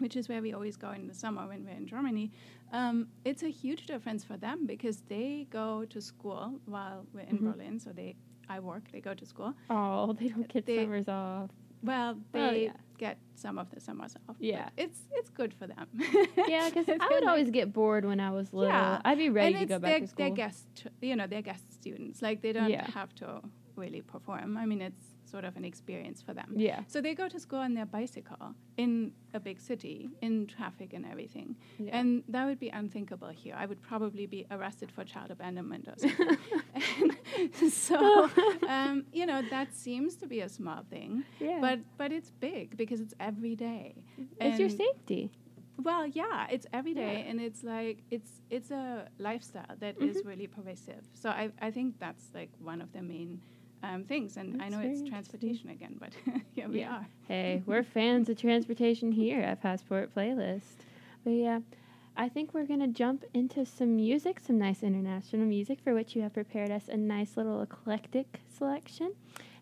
which 0.00 0.16
is 0.16 0.28
where 0.28 0.42
we 0.42 0.52
always 0.52 0.76
go 0.76 0.90
in 0.92 1.06
the 1.06 1.14
summer 1.14 1.46
when 1.46 1.64
we're 1.64 1.76
in 1.76 1.86
Germany, 1.86 2.30
um, 2.72 3.08
it's 3.24 3.42
a 3.42 3.48
huge 3.50 3.86
difference 3.86 4.24
for 4.24 4.36
them 4.36 4.66
because 4.66 5.02
they 5.08 5.46
go 5.50 5.84
to 5.86 6.00
school 6.00 6.60
while 6.66 7.06
we're 7.12 7.20
in 7.20 7.38
Mhm. 7.38 7.52
Berlin. 7.52 7.78
So 7.78 7.90
they 7.92 8.16
I 8.48 8.58
work, 8.58 8.90
they 8.90 9.00
go 9.00 9.14
to 9.14 9.24
school. 9.24 9.54
Oh, 9.68 10.12
they 10.12 10.28
don't 10.28 10.48
get 10.48 10.66
They- 10.66 10.78
summers 10.84 11.08
off. 11.08 11.50
Well, 11.82 12.18
Well, 12.34 12.50
they 12.50 12.64
yeah. 12.64 12.72
get 12.98 13.16
some 13.36 13.56
of 13.58 13.70
the 13.70 13.80
summers 13.80 14.14
off. 14.28 14.36
Yeah. 14.38 14.68
it's 14.76 15.00
it's 15.12 15.30
good 15.30 15.52
for 15.54 15.66
them. 15.66 15.86
Yeah, 16.48 16.68
because 16.68 16.86
I 17.00 17.08
would 17.12 17.26
always 17.26 17.50
get 17.50 17.72
bored 17.72 18.04
when 18.04 18.20
I 18.20 18.30
was 18.30 18.52
little. 18.52 18.72
Yeah, 18.74 19.00
I'd 19.04 19.18
be 19.18 19.30
ready 19.30 19.54
and 19.54 19.60
to 19.68 19.74
go 19.74 19.78
back 19.78 20.00
to 20.02 20.06
school. 20.08 20.26
They're 20.26 20.34
guest, 20.34 20.86
you 21.00 21.16
know, 21.16 21.26
they're 21.26 21.42
guest 21.52 21.72
students. 21.72 22.20
Like 22.22 22.42
they 22.42 22.52
don't 22.52 22.70
Yeah. 22.70 22.90
have 22.90 23.14
to 23.16 23.40
really 23.84 24.02
perform. 24.14 24.56
I 24.62 24.64
mean, 24.70 24.80
it's 24.82 25.06
sort 25.24 25.44
of 25.44 25.56
an 25.56 25.64
experience 25.64 26.20
for 26.26 26.32
them. 26.34 26.50
yeah, 26.68 26.80
So 26.88 27.00
they 27.00 27.14
go 27.14 27.26
to 27.34 27.38
school 27.46 27.60
on 27.68 27.72
their 27.74 27.86
bicycle 27.98 28.54
in 28.76 28.90
a 29.32 29.40
big 29.48 29.58
city, 29.60 30.10
in 30.26 30.46
traffic 30.56 30.92
and 30.96 31.04
everything. 31.12 31.48
yeah. 31.78 31.96
And 31.98 32.08
that 32.34 32.44
would 32.48 32.58
be 32.58 32.70
unthinkable 32.80 33.28
here. 33.42 33.54
I 33.62 33.66
would 33.70 33.80
probably 33.92 34.26
be 34.26 34.40
arrested 34.50 34.88
for 34.92 35.02
child 35.04 35.30
abandonment 35.30 35.84
or 35.88 35.94
something. 35.98 36.36
so, 37.70 38.28
um, 38.68 39.04
you 39.12 39.24
know, 39.26 39.40
that 39.50 39.74
seems 39.74 40.16
to 40.16 40.26
be 40.26 40.40
a 40.40 40.48
small 40.48 40.82
thing, 40.90 41.24
yeah. 41.38 41.58
but 41.60 41.78
but 41.96 42.12
it's 42.12 42.30
big 42.30 42.76
because 42.76 43.00
it's 43.00 43.14
every 43.20 43.54
day. 43.56 43.94
it's 44.40 44.58
your 44.58 44.68
safety. 44.68 45.30
Well, 45.82 46.06
yeah, 46.06 46.46
it's 46.50 46.66
every 46.78 46.94
day, 46.94 47.14
Yeah. 47.22 47.30
and 47.30 47.40
it's 47.40 47.62
like 47.64 47.98
it's 48.10 48.32
it's 48.50 48.70
a 48.70 49.08
lifestyle 49.18 49.74
that 49.78 49.94
is 50.08 50.16
Mhm. 50.16 50.26
really 50.30 50.46
pervasive. 50.46 51.02
So 51.14 51.26
I 51.30 51.44
I 51.68 51.70
think 51.70 51.98
that's 51.98 52.24
like 52.34 52.50
one 52.70 52.80
of 52.82 52.90
the 52.92 53.02
main. 53.02 53.40
Um, 53.82 54.04
things 54.04 54.36
and 54.36 54.60
I 54.62 54.68
know 54.68 54.80
it's 54.80 55.08
transportation 55.08 55.70
again, 55.70 55.96
but 55.98 56.10
here 56.54 56.68
we 56.68 56.80
Yeah. 56.80 56.96
are. 56.98 57.06
Hey, 57.28 57.62
we're 57.66 57.82
fans 57.82 58.28
of 58.28 58.36
transportation 58.36 59.10
here 59.12 59.40
at 59.40 59.62
Passport 59.62 60.14
Playlist. 60.14 60.84
But 61.24 61.30
yeah, 61.30 61.60
I 62.16 62.28
think 62.28 62.52
we're 62.52 62.66
going 62.66 62.80
to 62.80 62.88
jump 62.88 63.24
into 63.32 63.64
some 63.64 63.96
music, 63.96 64.38
some 64.40 64.58
nice 64.58 64.82
international 64.82 65.46
music 65.46 65.78
for 65.82 65.94
which 65.94 66.14
you 66.14 66.20
have 66.22 66.34
prepared 66.34 66.70
us 66.70 66.88
a 66.88 66.96
nice 66.96 67.36
little 67.38 67.62
eclectic 67.62 68.40
selection. 68.54 69.14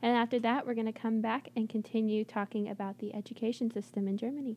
And 0.02 0.16
after 0.16 0.38
that, 0.40 0.66
we're 0.66 0.74
going 0.74 0.92
to 0.92 0.92
come 0.92 1.20
back 1.20 1.50
and 1.54 1.68
continue 1.68 2.24
talking 2.24 2.68
about 2.68 2.98
the 2.98 3.14
education 3.14 3.70
system 3.70 4.08
in 4.08 4.16
Germany. 4.16 4.56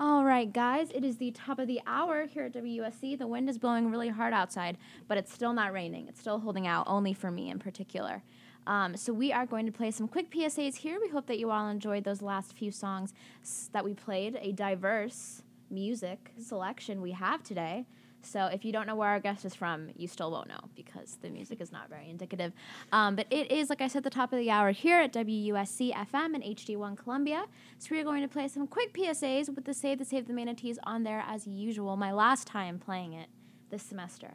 All 0.00 0.24
right, 0.24 0.52
guys, 0.52 0.90
it 0.92 1.04
is 1.04 1.18
the 1.18 1.30
top 1.32 1.58
of 1.58 1.68
the 1.68 1.80
hour 1.86 2.26
here 2.26 2.44
at 2.44 2.52
WUSC. 2.54 3.18
The 3.18 3.26
wind 3.26 3.48
is 3.48 3.58
blowing 3.58 3.90
really 3.90 4.08
hard 4.08 4.32
outside, 4.32 4.76
but 5.06 5.18
it's 5.18 5.32
still 5.32 5.52
not 5.52 5.72
raining. 5.72 6.08
It's 6.08 6.18
still 6.20 6.40
holding 6.40 6.66
out, 6.66 6.86
only 6.88 7.12
for 7.12 7.30
me 7.30 7.50
in 7.50 7.58
particular. 7.60 8.22
Um, 8.66 8.96
so 8.96 9.12
we 9.12 9.32
are 9.32 9.46
going 9.46 9.66
to 9.66 9.72
play 9.72 9.90
some 9.90 10.08
quick 10.08 10.30
PSAs 10.30 10.76
here. 10.76 10.98
We 11.00 11.08
hope 11.08 11.26
that 11.26 11.38
you 11.38 11.50
all 11.50 11.68
enjoyed 11.68 12.04
those 12.04 12.22
last 12.22 12.56
few 12.56 12.70
songs 12.70 13.12
that 13.72 13.84
we 13.84 13.94
played, 13.94 14.38
a 14.40 14.52
diverse 14.52 15.42
music 15.70 16.32
selection 16.38 17.00
we 17.00 17.12
have 17.12 17.42
today. 17.42 17.86
So 18.24 18.46
if 18.46 18.64
you 18.64 18.72
don't 18.72 18.86
know 18.86 18.94
where 18.94 19.08
our 19.08 19.20
guest 19.20 19.44
is 19.44 19.54
from, 19.54 19.88
you 19.96 20.06
still 20.06 20.30
won't 20.30 20.48
know 20.48 20.60
because 20.76 21.18
the 21.20 21.30
music 21.30 21.60
is 21.60 21.72
not 21.72 21.88
very 21.88 22.08
indicative. 22.08 22.52
Um, 22.92 23.16
but 23.16 23.26
it 23.30 23.50
is, 23.50 23.68
like 23.68 23.80
I 23.80 23.88
said, 23.88 24.04
the 24.04 24.10
top 24.10 24.32
of 24.32 24.38
the 24.38 24.50
hour 24.50 24.70
here 24.70 25.00
at 25.00 25.12
WUSC 25.12 25.92
FM 25.92 26.34
and 26.34 26.42
HD1 26.42 26.96
Columbia. 26.96 27.46
So 27.78 27.88
we're 27.90 28.04
going 28.04 28.22
to 28.22 28.28
play 28.28 28.48
some 28.48 28.66
quick 28.66 28.94
PSAs 28.94 29.52
with 29.54 29.64
the 29.64 29.74
Save 29.74 29.98
the 29.98 30.04
Save 30.04 30.28
the 30.28 30.32
Manatees 30.32 30.78
on 30.84 31.02
there 31.02 31.24
as 31.26 31.46
usual. 31.46 31.96
My 31.96 32.12
last 32.12 32.46
time 32.46 32.78
playing 32.78 33.12
it 33.14 33.28
this 33.70 33.82
semester. 33.82 34.34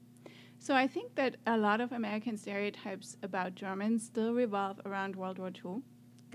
So 0.60 0.76
I 0.76 0.88
think 0.88 1.16
that 1.16 1.38
a 1.48 1.58
lot 1.58 1.80
of 1.82 1.92
American 1.94 2.38
stereotypes 2.38 3.18
about 3.24 3.56
Germans 3.56 4.04
still 4.06 4.34
revolve 4.34 4.80
around 4.86 5.16
World 5.16 5.40
War 5.40 5.50
II. 5.56 5.82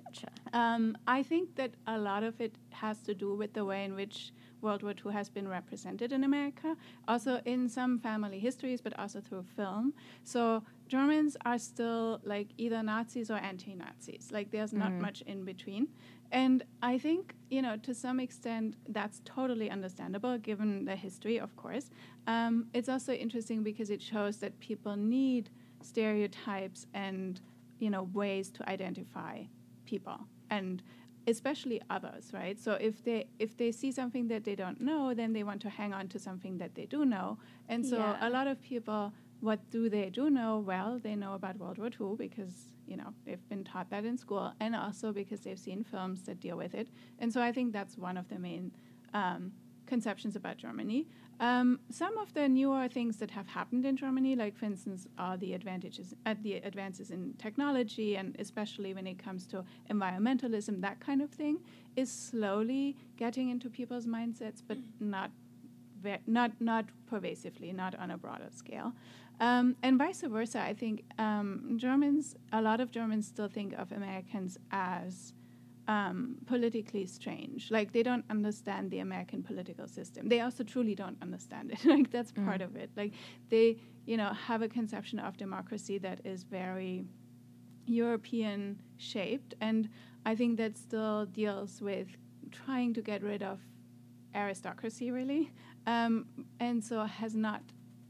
Gotcha. 0.03 0.29
Um, 0.53 0.97
I 1.07 1.23
think 1.23 1.55
that 1.57 1.73
a 1.87 1.99
lot 1.99 2.23
of 2.25 2.41
it 2.41 2.57
has 2.71 2.99
to 3.03 3.15
do 3.15 3.35
with 3.35 3.53
the 3.53 3.65
way 3.65 3.85
in 3.85 3.95
which 3.95 4.33
World 4.63 4.83
War 4.83 4.95
II 5.05 5.13
has 5.13 5.29
been 5.29 5.47
represented 5.47 6.11
in 6.11 6.25
America, 6.25 6.75
also 7.07 7.41
in 7.45 7.69
some 7.69 7.99
family 7.99 8.39
histories, 8.39 8.81
but 8.81 8.99
also 8.99 9.21
through 9.21 9.45
film. 9.57 9.93
So 10.25 10.65
Germans 10.89 11.37
are 11.45 11.59
still 11.59 12.21
like 12.25 12.49
either 12.57 12.83
Nazis 12.83 13.31
or 13.31 13.37
anti 13.37 13.75
Nazis. 13.75 14.31
Like 14.33 14.51
there's 14.51 14.73
not 14.73 14.93
Mm. 14.93 15.01
much 15.01 15.21
in 15.23 15.45
between. 15.45 15.89
And 16.35 16.65
I 16.83 16.99
think, 16.99 17.35
you 17.49 17.63
know, 17.63 17.77
to 17.77 17.95
some 17.95 18.19
extent, 18.19 18.75
that's 18.89 19.23
totally 19.25 19.71
understandable 19.71 20.37
given 20.37 20.85
the 20.85 20.97
history, 20.97 21.39
of 21.39 21.55
course. 21.55 21.91
Um, 22.27 22.67
it's 22.75 22.89
also 22.89 23.13
interesting 23.13 23.63
because 23.63 23.89
it 23.89 24.03
shows 24.03 24.39
that 24.39 24.59
people 24.59 24.97
need 24.97 25.51
stereotypes 25.81 26.87
and, 26.93 27.41
you 27.79 27.89
know, 27.89 28.03
ways 28.13 28.51
to 28.51 28.69
identify 28.69 29.45
people 29.87 30.19
and 30.51 30.83
especially 31.27 31.81
others 31.89 32.33
right 32.35 32.59
so 32.61 32.73
if 32.73 33.03
they 33.03 33.27
if 33.39 33.57
they 33.57 33.73
see 33.73 33.91
something 33.91 34.29
that 34.29 34.45
they 34.45 34.55
don't 34.55 34.79
know 34.81 35.15
then 35.15 35.33
they 35.33 35.43
want 35.43 35.61
to 35.61 35.71
hang 35.71 35.93
on 35.95 36.07
to 36.07 36.19
something 36.19 36.59
that 36.59 36.75
they 36.75 36.85
do 36.85 37.05
know 37.07 37.39
and 37.69 37.85
so 37.87 37.97
Yeah. 37.97 38.29
a 38.29 38.29
lot 38.29 38.47
of 38.47 38.61
people 38.61 39.13
what 39.41 39.59
do 39.71 39.89
they 39.89 40.11
do 40.11 40.29
know 40.29 40.59
well 40.59 40.99
they 40.99 41.17
know 41.17 41.33
about 41.35 41.57
world 41.59 41.79
war 41.79 41.89
ii 41.99 42.17
because 42.29 42.74
you 42.87 42.97
know 42.97 43.13
they've 43.25 43.49
been 43.49 43.65
taught 43.65 43.89
that 43.91 44.05
in 44.05 44.17
school 44.17 44.53
and 44.61 44.75
also 44.75 45.13
because 45.13 45.41
they've 45.41 45.59
seen 45.59 45.83
films 45.85 46.23
that 46.23 46.41
deal 46.41 46.57
with 46.57 46.75
it 46.75 46.89
and 47.19 47.33
so 47.33 47.41
i 47.43 47.51
think 47.53 47.73
that's 47.73 47.97
one 47.97 48.17
of 48.17 48.29
the 48.29 48.39
main 48.39 48.73
um, 49.13 49.53
conceptions 49.87 50.37
about 50.37 50.57
germany 50.57 51.07
um, 51.41 51.81
some 51.91 52.17
of 52.19 52.33
the 52.35 52.49
newer 52.49 52.89
things 52.89 53.17
that 53.17 53.31
have 53.33 53.47
happened 53.49 53.85
in 53.85 53.97
Germany, 53.97 54.37
like 54.37 54.57
for 54.57 54.67
instance, 54.67 55.09
are 55.19 55.37
the 55.37 55.53
advantages, 55.53 56.15
uh, 56.27 56.35
the 56.43 56.55
advances 56.55 57.11
in 57.11 57.35
technology, 57.39 58.17
and 58.17 58.37
especially 58.39 58.95
when 58.95 59.07
it 59.07 59.19
comes 59.19 59.47
to 59.49 59.65
environmentalism, 59.91 60.81
that 60.83 61.01
kind 61.01 61.21
of 61.21 61.31
thing, 61.31 61.59
is 61.97 62.11
slowly 62.11 62.97
getting 63.17 63.51
into 63.51 63.69
people's 63.69 64.07
mindsets, 64.07 64.63
but 64.67 64.79
not, 65.01 65.31
not, 66.27 66.53
not 66.61 66.85
pervasively, 67.07 67.73
not 67.73 67.97
on 67.97 68.13
a 68.13 68.17
broader 68.17 68.49
scale. 68.55 68.93
Um, 69.41 69.77
and 69.83 69.99
vice 69.99 70.23
versa, 70.23 70.61
I 70.61 70.75
think 70.75 71.05
um, 71.19 71.77
Germans, 71.77 72.37
a 72.53 72.63
lot 72.63 72.81
of 72.81 72.91
Germans 72.91 73.27
still 73.27 73.49
think 73.49 73.73
of 73.75 73.91
Americans 73.93 74.59
as 74.71 75.33
um, 75.89 76.37
politically 76.47 77.07
strange. 77.07 77.71
Like 77.71 77.93
they 77.93 78.03
don't 78.03 78.25
understand 78.31 78.91
the 78.91 79.01
American 79.01 79.43
political 79.43 79.87
system. 79.87 80.29
They 80.29 80.41
also 80.41 80.65
truly 80.65 80.95
don't 80.95 81.17
understand 81.21 81.73
it. 81.73 81.85
like 81.85 82.11
that's 82.11 82.33
part 82.33 82.61
of 82.61 82.77
it. 82.77 82.91
Like 82.97 83.13
they, 83.51 83.79
you 84.07 84.17
know, 84.17 84.33
have 84.33 84.63
a 84.63 84.69
conception 84.69 85.19
of 85.19 85.37
democracy 85.37 85.99
that 85.99 86.21
is 86.25 86.45
very 86.45 87.05
European 87.87 88.81
shaped, 88.97 89.55
and 89.61 89.89
I 90.25 90.35
think 90.35 90.57
that 90.57 90.79
still 90.79 91.27
deals 91.27 91.83
with 91.83 92.09
trying 92.51 92.95
to 92.95 93.03
get 93.03 93.23
rid 93.23 93.43
of 93.43 93.61
aristocracy, 94.35 95.11
really, 95.11 95.53
um, 95.87 96.27
and 96.61 96.83
so 96.83 97.05
has 97.05 97.35
not 97.35 97.61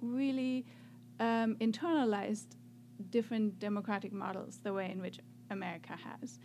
really 0.01 0.65
um, 1.21 1.57
internalized 1.61 2.57
different 3.11 3.59
democratic 3.59 4.13
models 4.13 4.61
the 4.63 4.73
way 4.73 4.91
in 4.91 5.01
which 5.01 5.19
America 5.51 5.93
has. 5.93 6.39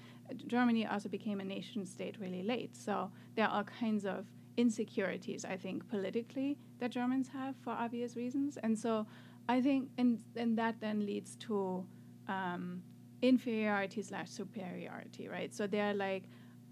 Germany 0.48 0.86
also 0.86 1.10
became 1.10 1.40
a 1.40 1.44
nation 1.44 1.86
state 1.86 2.18
really 2.20 2.44
late, 2.44 2.76
so 2.76 3.12
there 3.36 3.48
are 3.48 3.58
all 3.58 3.64
kinds 3.64 4.06
of 4.06 4.26
insecurities, 4.58 5.46
I 5.46 5.58
think, 5.58 5.88
politically 5.90 6.58
that 6.80 6.92
Germans 6.92 7.30
have 7.30 7.56
for 7.64 7.72
obvious 7.72 8.16
reasons, 8.16 8.58
and 8.58 8.78
so 8.78 9.08
I 9.48 9.62
think, 9.62 9.90
and 9.98 10.20
and 10.36 10.58
that 10.58 10.80
then 10.80 11.06
leads 11.06 11.36
to 11.48 11.86
um, 12.28 12.84
inferiority 13.22 14.02
slash 14.02 14.30
superiority, 14.30 15.28
right? 15.28 15.54
So 15.54 15.66
they're 15.68 15.94
like, 15.94 16.24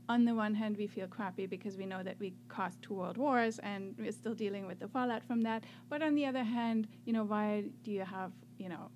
on 0.09 0.25
the 0.25 0.33
one 0.33 0.53
hand, 0.55 0.77
we 0.77 0.87
feel 0.87 1.07
crappy 1.07 1.45
because 1.45 1.77
we 1.77 1.85
know 1.85 2.01
that 2.03 2.17
we 2.19 2.33
caused 2.47 2.81
two 2.81 2.93
world 2.93 3.17
wars 3.17 3.59
and 3.59 3.95
we're 3.97 4.11
still 4.11 4.33
dealing 4.33 4.65
with 4.67 4.79
the 4.79 4.87
fallout 4.87 5.23
from 5.23 5.41
that. 5.41 5.63
But 5.89 6.01
on 6.01 6.15
the 6.15 6.25
other 6.25 6.43
hand, 6.43 6.87
you 7.05 7.13
know, 7.13 7.23
why 7.23 7.65
do 7.83 7.91
you 7.91 8.05
have, 8.05 8.31
you 8.57 8.69
know, 8.69 8.89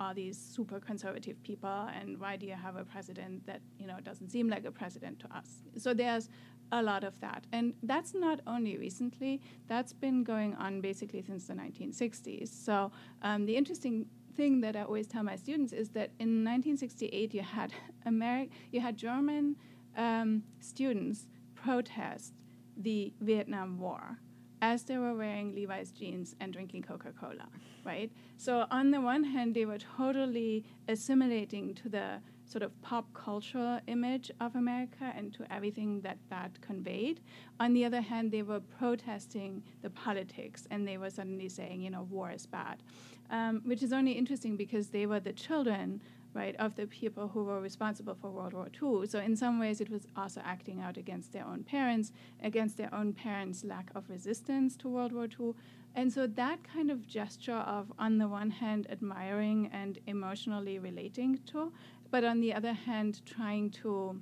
all 0.00 0.14
these 0.14 0.38
super 0.38 0.80
conservative 0.80 1.40
people, 1.42 1.86
and 1.94 2.18
why 2.18 2.34
do 2.34 2.46
you 2.46 2.54
have 2.54 2.76
a 2.76 2.84
president 2.84 3.46
that 3.46 3.60
you 3.78 3.86
know 3.86 3.98
doesn't 4.02 4.30
seem 4.30 4.48
like 4.48 4.64
a 4.64 4.70
president 4.70 5.20
to 5.20 5.26
us? 5.36 5.62
So 5.76 5.92
there's 5.92 6.30
a 6.72 6.82
lot 6.82 7.04
of 7.04 7.20
that, 7.20 7.46
and 7.52 7.74
that's 7.82 8.14
not 8.14 8.40
only 8.46 8.78
recently. 8.78 9.42
That's 9.68 9.92
been 9.92 10.24
going 10.24 10.54
on 10.54 10.80
basically 10.80 11.20
since 11.22 11.46
the 11.46 11.54
1960s. 11.54 12.48
So 12.48 12.90
um, 13.20 13.44
the 13.44 13.56
interesting 13.56 14.06
thing 14.36 14.60
that 14.62 14.74
I 14.74 14.82
always 14.84 15.06
tell 15.06 15.22
my 15.22 15.36
students 15.36 15.72
is 15.72 15.90
that 15.90 16.10
in 16.18 16.44
1968 16.44 17.34
you 17.34 17.42
had 17.42 17.72
Ameri- 18.06 18.48
you 18.72 18.80
had 18.80 18.96
German 18.96 19.56
um, 19.96 20.42
students 20.60 21.26
protest 21.54 22.34
the 22.76 23.12
Vietnam 23.20 23.78
War 23.78 24.18
as 24.62 24.82
they 24.82 24.98
were 24.98 25.14
wearing 25.14 25.54
Levi's 25.54 25.90
jeans 25.90 26.34
and 26.40 26.52
drinking 26.52 26.82
Coca 26.82 27.12
Cola, 27.18 27.48
right? 27.84 28.10
So, 28.36 28.66
on 28.70 28.90
the 28.90 29.00
one 29.00 29.24
hand, 29.24 29.54
they 29.54 29.64
were 29.64 29.78
totally 29.78 30.64
assimilating 30.86 31.74
to 31.76 31.88
the 31.88 32.20
sort 32.44 32.62
of 32.62 32.82
pop 32.82 33.06
culture 33.14 33.80
image 33.86 34.30
of 34.40 34.56
America 34.56 35.12
and 35.16 35.32
to 35.32 35.50
everything 35.52 36.00
that 36.00 36.18
that 36.28 36.60
conveyed. 36.60 37.20
On 37.60 37.72
the 37.72 37.84
other 37.84 38.00
hand, 38.00 38.32
they 38.32 38.42
were 38.42 38.60
protesting 38.60 39.62
the 39.82 39.90
politics 39.90 40.66
and 40.70 40.86
they 40.86 40.98
were 40.98 41.10
suddenly 41.10 41.48
saying, 41.48 41.80
you 41.80 41.90
know, 41.90 42.02
war 42.10 42.30
is 42.32 42.46
bad, 42.46 42.82
um, 43.30 43.62
which 43.64 43.82
is 43.82 43.92
only 43.92 44.12
interesting 44.12 44.56
because 44.56 44.88
they 44.88 45.06
were 45.06 45.20
the 45.20 45.32
children 45.32 46.02
right, 46.34 46.54
of 46.56 46.76
the 46.76 46.86
people 46.86 47.28
who 47.28 47.44
were 47.44 47.60
responsible 47.60 48.14
for 48.14 48.30
World 48.30 48.52
War 48.52 48.68
II. 48.82 49.06
So 49.06 49.18
in 49.18 49.36
some 49.36 49.58
ways, 49.58 49.80
it 49.80 49.90
was 49.90 50.06
also 50.16 50.40
acting 50.44 50.80
out 50.80 50.96
against 50.96 51.32
their 51.32 51.44
own 51.44 51.64
parents, 51.64 52.12
against 52.42 52.76
their 52.76 52.92
own 52.94 53.12
parents' 53.12 53.64
lack 53.64 53.90
of 53.94 54.08
resistance 54.08 54.76
to 54.76 54.88
World 54.88 55.12
War 55.12 55.26
II. 55.26 55.54
And 55.94 56.12
so 56.12 56.26
that 56.26 56.60
kind 56.62 56.90
of 56.90 57.06
gesture 57.06 57.56
of, 57.56 57.92
on 57.98 58.18
the 58.18 58.28
one 58.28 58.50
hand, 58.50 58.86
admiring 58.90 59.70
and 59.72 59.98
emotionally 60.06 60.78
relating 60.78 61.40
to, 61.46 61.72
but 62.10 62.22
on 62.22 62.40
the 62.40 62.54
other 62.54 62.72
hand, 62.72 63.22
trying 63.26 63.70
to 63.70 64.20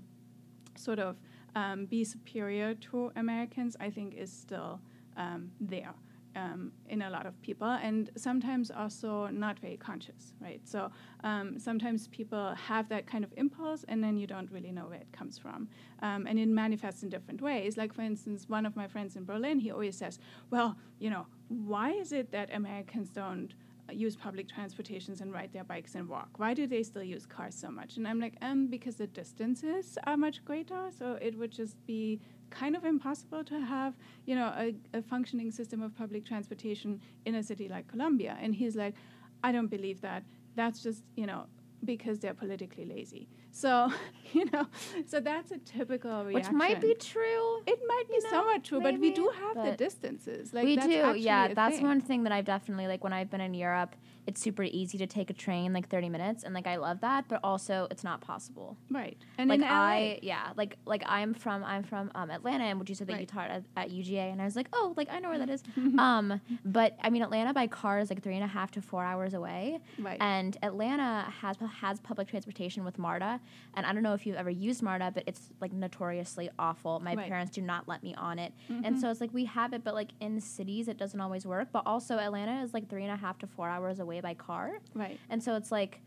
sort 0.77 0.99
of 0.99 1.17
um, 1.55 1.87
be 1.87 2.05
superior 2.05 2.75
to 2.75 3.13
Americans, 3.17 3.77
I 3.81 3.91
think 3.91 4.15
is 4.15 4.33
still 4.33 4.81
um, 5.17 5.51
there 5.61 5.95
um, 6.37 6.73
in 6.89 7.03
a 7.03 7.11
lot 7.11 7.27
of 7.27 7.41
people, 7.43 7.69
and 7.69 8.11
sometimes 8.17 8.71
also 8.71 9.27
not 9.29 9.59
very 9.59 9.77
conscious, 9.77 10.33
right? 10.41 10.61
So 10.65 10.91
um, 11.25 11.59
sometimes 11.59 12.09
people 12.09 12.55
have 12.55 12.89
that 12.89 13.07
kind 13.07 13.25
of 13.25 13.33
impulse, 13.37 13.85
and 13.89 14.03
then 14.03 14.17
you 14.17 14.27
don't 14.27 14.51
really 14.51 14.73
know 14.73 14.87
where 14.87 15.01
it 15.01 15.13
comes 15.13 15.39
from, 15.39 15.69
um, 16.03 16.27
and 16.27 16.39
it 16.39 16.49
manifests 16.49 17.03
in 17.03 17.09
different 17.09 17.41
ways. 17.41 17.77
Like 17.77 17.93
for 17.93 18.03
instance, 18.03 18.49
one 18.49 18.67
of 18.67 18.77
my 18.77 18.89
friends 18.89 19.17
in 19.17 19.25
Berlin, 19.25 19.59
he 19.59 19.71
always 19.71 19.97
says, 19.97 20.19
"Well, 20.51 20.77
you 20.99 21.11
know, 21.11 21.27
why 21.49 21.91
is 21.91 22.13
it 22.13 22.31
that 22.33 22.55
Americans 22.55 23.11
don't?" 23.11 23.55
use 23.93 24.17
public 24.17 24.49
transportations 24.49 25.21
and 25.21 25.33
ride 25.33 25.53
their 25.53 25.65
bikes 25.65 25.95
and 25.95 26.09
walk? 26.09 26.29
Why 26.37 26.55
do 26.55 26.67
they 26.67 26.83
still 26.83 27.03
use 27.03 27.25
cars 27.27 27.55
so 27.55 27.71
much? 27.71 27.97
And 27.97 28.07
I'm 28.07 28.21
like, 28.21 28.37
um, 28.43 28.67
because 28.67 28.97
the 28.97 29.07
distances 29.07 29.97
are 30.05 30.17
much 30.17 30.45
greater. 30.45 30.91
So 30.97 31.19
it 31.21 31.39
would 31.39 31.53
just 31.53 31.85
be 31.87 32.21
kind 32.51 32.77
of 32.77 32.85
impossible 32.85 33.45
to 33.45 33.61
have, 33.61 33.95
you 34.27 34.35
know, 34.35 34.53
a, 34.57 34.75
a 34.95 35.03
functioning 35.03 35.51
system 35.51 35.83
of 35.83 35.97
public 35.97 36.25
transportation 36.25 37.01
in 37.25 37.35
a 37.37 37.43
city 37.43 37.69
like 37.69 37.87
Columbia. 37.89 38.37
And 38.41 38.55
he's 38.55 38.77
like, 38.77 38.95
I 39.43 39.53
don't 39.53 39.69
believe 39.69 40.01
that. 40.01 40.25
That's 40.55 40.83
just, 40.83 41.05
you 41.17 41.27
know, 41.27 41.47
because 41.85 42.19
they're 42.19 42.35
politically 42.35 42.85
lazy. 42.85 43.29
So, 43.59 43.93
you 44.33 44.45
know, 44.53 44.67
so 45.07 45.19
that's 45.19 45.51
a 45.51 45.59
typical 45.59 46.25
reaction. 46.25 46.35
Which 46.35 46.51
might 46.53 46.81
be 46.81 46.95
true. 46.95 47.63
It 47.67 47.81
might 47.89 48.05
be 48.09 48.21
know, 48.23 48.31
somewhat 48.31 48.63
true, 48.63 48.81
but 48.81 48.99
we 49.01 49.11
do 49.11 49.33
have 49.37 49.65
the 49.65 49.77
distances. 49.77 50.55
Like 50.55 50.65
we 50.65 50.77
do, 50.77 51.15
yeah. 51.17 51.53
That's 51.55 51.77
thing. 51.77 51.87
one 51.87 52.01
thing 52.01 52.23
that 52.23 52.33
I've 52.33 52.45
definitely 52.45 52.87
like 52.87 53.03
when 53.03 53.13
I've 53.13 53.31
been 53.31 53.41
in 53.41 53.55
Europe. 53.55 53.97
It's 54.29 54.43
super 54.43 54.63
easy 54.63 54.99
to 54.99 55.07
take 55.07 55.31
a 55.31 55.33
train 55.33 55.73
like 55.73 55.89
thirty 55.89 56.11
minutes, 56.11 56.45
and 56.45 56.53
like 56.55 56.67
I 56.67 56.77
love 56.77 57.01
that, 57.01 57.25
but 57.29 57.41
also 57.43 57.89
it's 57.91 58.05
not 58.05 58.21
possible. 58.21 58.77
right. 58.91 59.17
And 59.39 59.49
like 59.49 59.63
I, 59.63 60.19
yeah, 60.23 60.51
like 60.55 60.77
like 60.85 61.03
I'm 61.07 61.33
from 61.33 61.65
I'm 61.65 61.83
from 61.83 62.11
um, 62.15 62.31
Atlanta, 62.31 62.65
and 62.65 62.79
would 62.79 62.91
you 62.91 62.95
said 62.95 63.07
that 63.07 63.21
you 63.21 63.27
taught 63.27 63.51
at, 63.51 63.65
at 63.75 63.91
UGA, 63.91 64.31
and 64.31 64.43
I 64.43 64.45
was 64.45 64.55
like, 64.55 64.69
oh, 64.75 64.93
like 64.99 65.09
I 65.11 65.19
know 65.19 65.31
where 65.31 65.39
that 65.39 65.49
is. 65.49 65.63
um, 65.99 66.43
but 66.67 66.99
I 67.01 67.09
mean, 67.09 67.23
Atlanta 67.23 67.55
by 67.55 67.69
car 67.69 68.01
is 68.01 68.11
like 68.11 68.23
three 68.23 68.35
and 68.35 68.45
a 68.45 68.49
half 68.49 68.71
to 68.73 68.83
four 68.83 69.03
hours 69.03 69.33
away, 69.33 69.81
right. 69.99 70.19
and 70.21 70.59
Atlanta 70.63 71.33
has 71.41 71.57
has 71.81 71.99
public 72.01 72.29
transportation 72.29 72.85
with 72.85 72.99
MARTA, 72.99 73.41
and 73.75 73.87
I 73.87 73.93
don't 73.93 74.03
know 74.03 74.15
if 74.15 74.27
you've 74.27 74.37
ever 74.37 74.51
used 74.51 74.83
MARTA, 74.83 75.13
but 75.15 75.25
it's 75.27 75.51
like 75.61 75.73
notoriously 75.73 76.49
awful. 76.59 77.01
My 77.01 77.15
Right. 77.15 77.29
parents 77.29 77.53
do 77.53 77.63
not 77.63 77.89
let 77.89 78.03
me 78.03 78.15
on 78.15 78.39
it, 78.39 78.53
and 78.69 78.97
Mhm. 78.97 79.01
so 79.01 79.11
it's 79.11 79.21
like 79.21 79.33
we 79.35 79.45
have 79.47 79.73
it, 79.73 79.85
but 79.85 79.95
like 79.95 80.11
in 80.21 80.41
cities 80.41 80.89
it 80.89 80.97
doesn't 80.99 81.21
always 81.21 81.47
work. 81.47 81.69
But 81.73 81.83
also 81.87 82.19
Atlanta 82.19 82.63
is 82.63 82.73
like 82.75 82.89
three 82.89 83.03
and 83.05 83.13
a 83.13 83.17
half 83.17 83.39
to 83.41 83.47
four 83.47 83.69
hours 83.69 83.99
away 84.01 84.21
by 84.21 84.35
car, 84.35 84.79
right. 84.95 85.19
and 85.31 85.43
so 85.43 85.55
it's 85.57 85.71
like 85.73 86.01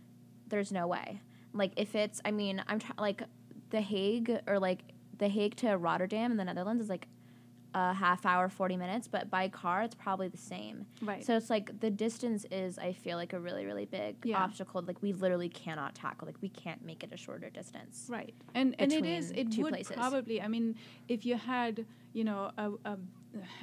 there's 0.48 0.72
no 0.72 0.88
way. 0.88 1.22
Like 1.54 1.72
if 1.78 1.96
it's, 1.96 2.22
I 2.26 2.32
mean, 2.32 2.64
I'm 2.68 2.80
trying 2.80 2.98
like 2.98 3.24
the 3.70 3.82
Hague 3.82 4.40
or 4.48 4.60
like 4.60 4.84
the 5.18 5.28
Hague 5.30 5.56
to 5.58 5.78
Rotterdam 5.78 6.32
in 6.32 6.38
the 6.38 6.44
Netherlands 6.46 6.82
is 6.82 6.90
like 6.90 7.08
a 7.74 7.94
half 7.94 8.26
hour, 8.26 8.50
forty 8.50 8.76
minutes, 8.78 9.08
but 9.08 9.30
by 9.30 9.48
car 9.48 9.84
it's 9.84 9.96
probably 9.96 10.28
the 10.28 10.38
same. 10.38 10.86
Right. 11.02 11.24
So 11.26 11.36
it's 11.38 11.50
like 11.50 11.80
the 11.80 11.90
distance 11.90 12.46
is, 12.52 12.78
I 12.78 12.94
feel 12.94 13.18
like 13.18 13.34
a 13.34 13.40
really, 13.40 13.66
really 13.66 13.86
big 13.86 14.18
Yeah. 14.24 14.44
obstacle. 14.44 14.82
Like 14.86 15.02
we 15.02 15.14
literally 15.14 15.50
cannot 15.50 15.96
tackle. 15.96 16.26
Like 16.26 16.42
we 16.42 16.50
can't 16.50 16.84
make 16.86 17.04
it 17.04 17.12
a 17.14 17.18
shorter 17.18 17.50
distance. 17.50 18.08
Right, 18.10 18.34
and 18.54 18.76
and 18.80 18.92
it 18.92 19.06
is. 19.06 19.32
It 19.32 19.52
two 19.52 19.64
would 19.64 19.74
places. 19.74 19.96
probably. 19.96 20.42
I 20.42 20.48
mean, 20.48 20.76
if 21.08 21.26
you 21.26 21.36
had, 21.38 21.86
you 22.14 22.24
know, 22.24 22.52
a, 22.58 22.72
a 22.86 22.98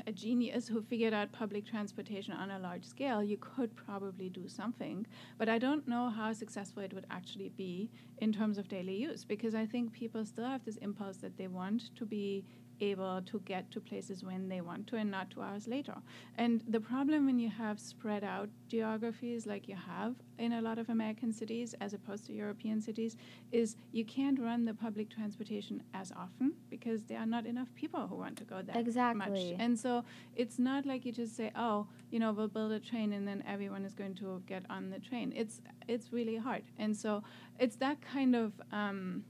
a 0.06 0.12
genius 0.12 0.66
who 0.66 0.80
figured 0.80 1.12
out 1.12 1.30
public 1.30 1.66
transportation 1.66 2.32
on 2.32 2.50
a 2.50 2.58
large 2.58 2.86
scale, 2.86 3.22
you 3.22 3.36
could 3.36 3.76
probably 3.76 4.30
do 4.30 4.48
something. 4.48 5.06
But 5.36 5.50
I 5.50 5.58
don't 5.58 5.86
know 5.86 6.08
how 6.08 6.32
successful 6.32 6.82
it 6.82 6.94
would 6.94 7.04
actually 7.10 7.50
be 7.50 7.90
in 8.22 8.32
terms 8.32 8.56
of 8.56 8.66
daily 8.68 8.96
use, 8.96 9.24
because 9.26 9.54
I 9.54 9.66
think 9.66 9.92
people 9.92 10.24
still 10.24 10.46
have 10.46 10.64
this 10.64 10.78
impulse 10.78 11.18
that 11.18 11.36
they 11.36 11.48
want 11.48 11.94
to 11.96 12.06
be 12.06 12.44
able 12.80 13.20
to 13.22 13.40
get 13.40 13.70
to 13.72 13.80
places 13.80 14.24
when 14.24 14.48
they 14.48 14.60
want 14.60 14.86
to 14.88 14.96
and 14.96 15.10
not 15.10 15.30
two 15.30 15.42
hours 15.42 15.66
later. 15.66 15.96
And 16.36 16.62
the 16.68 16.80
problem 16.80 17.26
when 17.26 17.38
you 17.38 17.50
have 17.50 17.78
spread 17.80 18.24
out 18.24 18.48
geographies 18.68 19.46
like 19.46 19.68
you 19.68 19.76
have 19.76 20.14
in 20.38 20.52
a 20.52 20.62
lot 20.62 20.78
of 20.78 20.88
American 20.88 21.32
cities 21.32 21.74
as 21.80 21.94
opposed 21.94 22.26
to 22.26 22.32
European 22.32 22.80
cities 22.80 23.16
is 23.52 23.76
you 23.92 24.04
can't 24.04 24.40
run 24.40 24.64
the 24.64 24.74
public 24.74 25.10
transportation 25.10 25.82
as 25.94 26.12
often 26.12 26.52
because 26.70 27.02
there 27.04 27.18
are 27.18 27.26
not 27.26 27.44
enough 27.46 27.68
people 27.74 28.06
who 28.06 28.14
want 28.14 28.36
to 28.36 28.44
go 28.44 28.62
there 28.62 28.78
that 28.78 28.86
Exactly. 28.86 29.52
much. 29.52 29.60
And 29.60 29.78
so 29.78 30.04
it's 30.36 30.58
not 30.58 30.86
like 30.86 31.04
you 31.04 31.12
just 31.12 31.36
say, 31.36 31.50
oh, 31.56 31.86
you 32.10 32.18
know, 32.18 32.32
we'll 32.32 32.48
build 32.48 32.72
a 32.72 32.80
train 32.80 33.12
and 33.12 33.26
then 33.26 33.42
everyone 33.46 33.84
is 33.84 33.94
going 33.94 34.14
to 34.16 34.42
get 34.46 34.64
on 34.70 34.90
the 34.90 34.98
train. 34.98 35.32
It's 35.34 35.60
it's 35.86 36.12
really 36.12 36.36
hard. 36.36 36.62
And 36.78 36.96
so 36.96 37.22
it's 37.58 37.76
that 37.76 38.00
kind 38.00 38.36
of 38.36 38.52
um, 38.72 39.24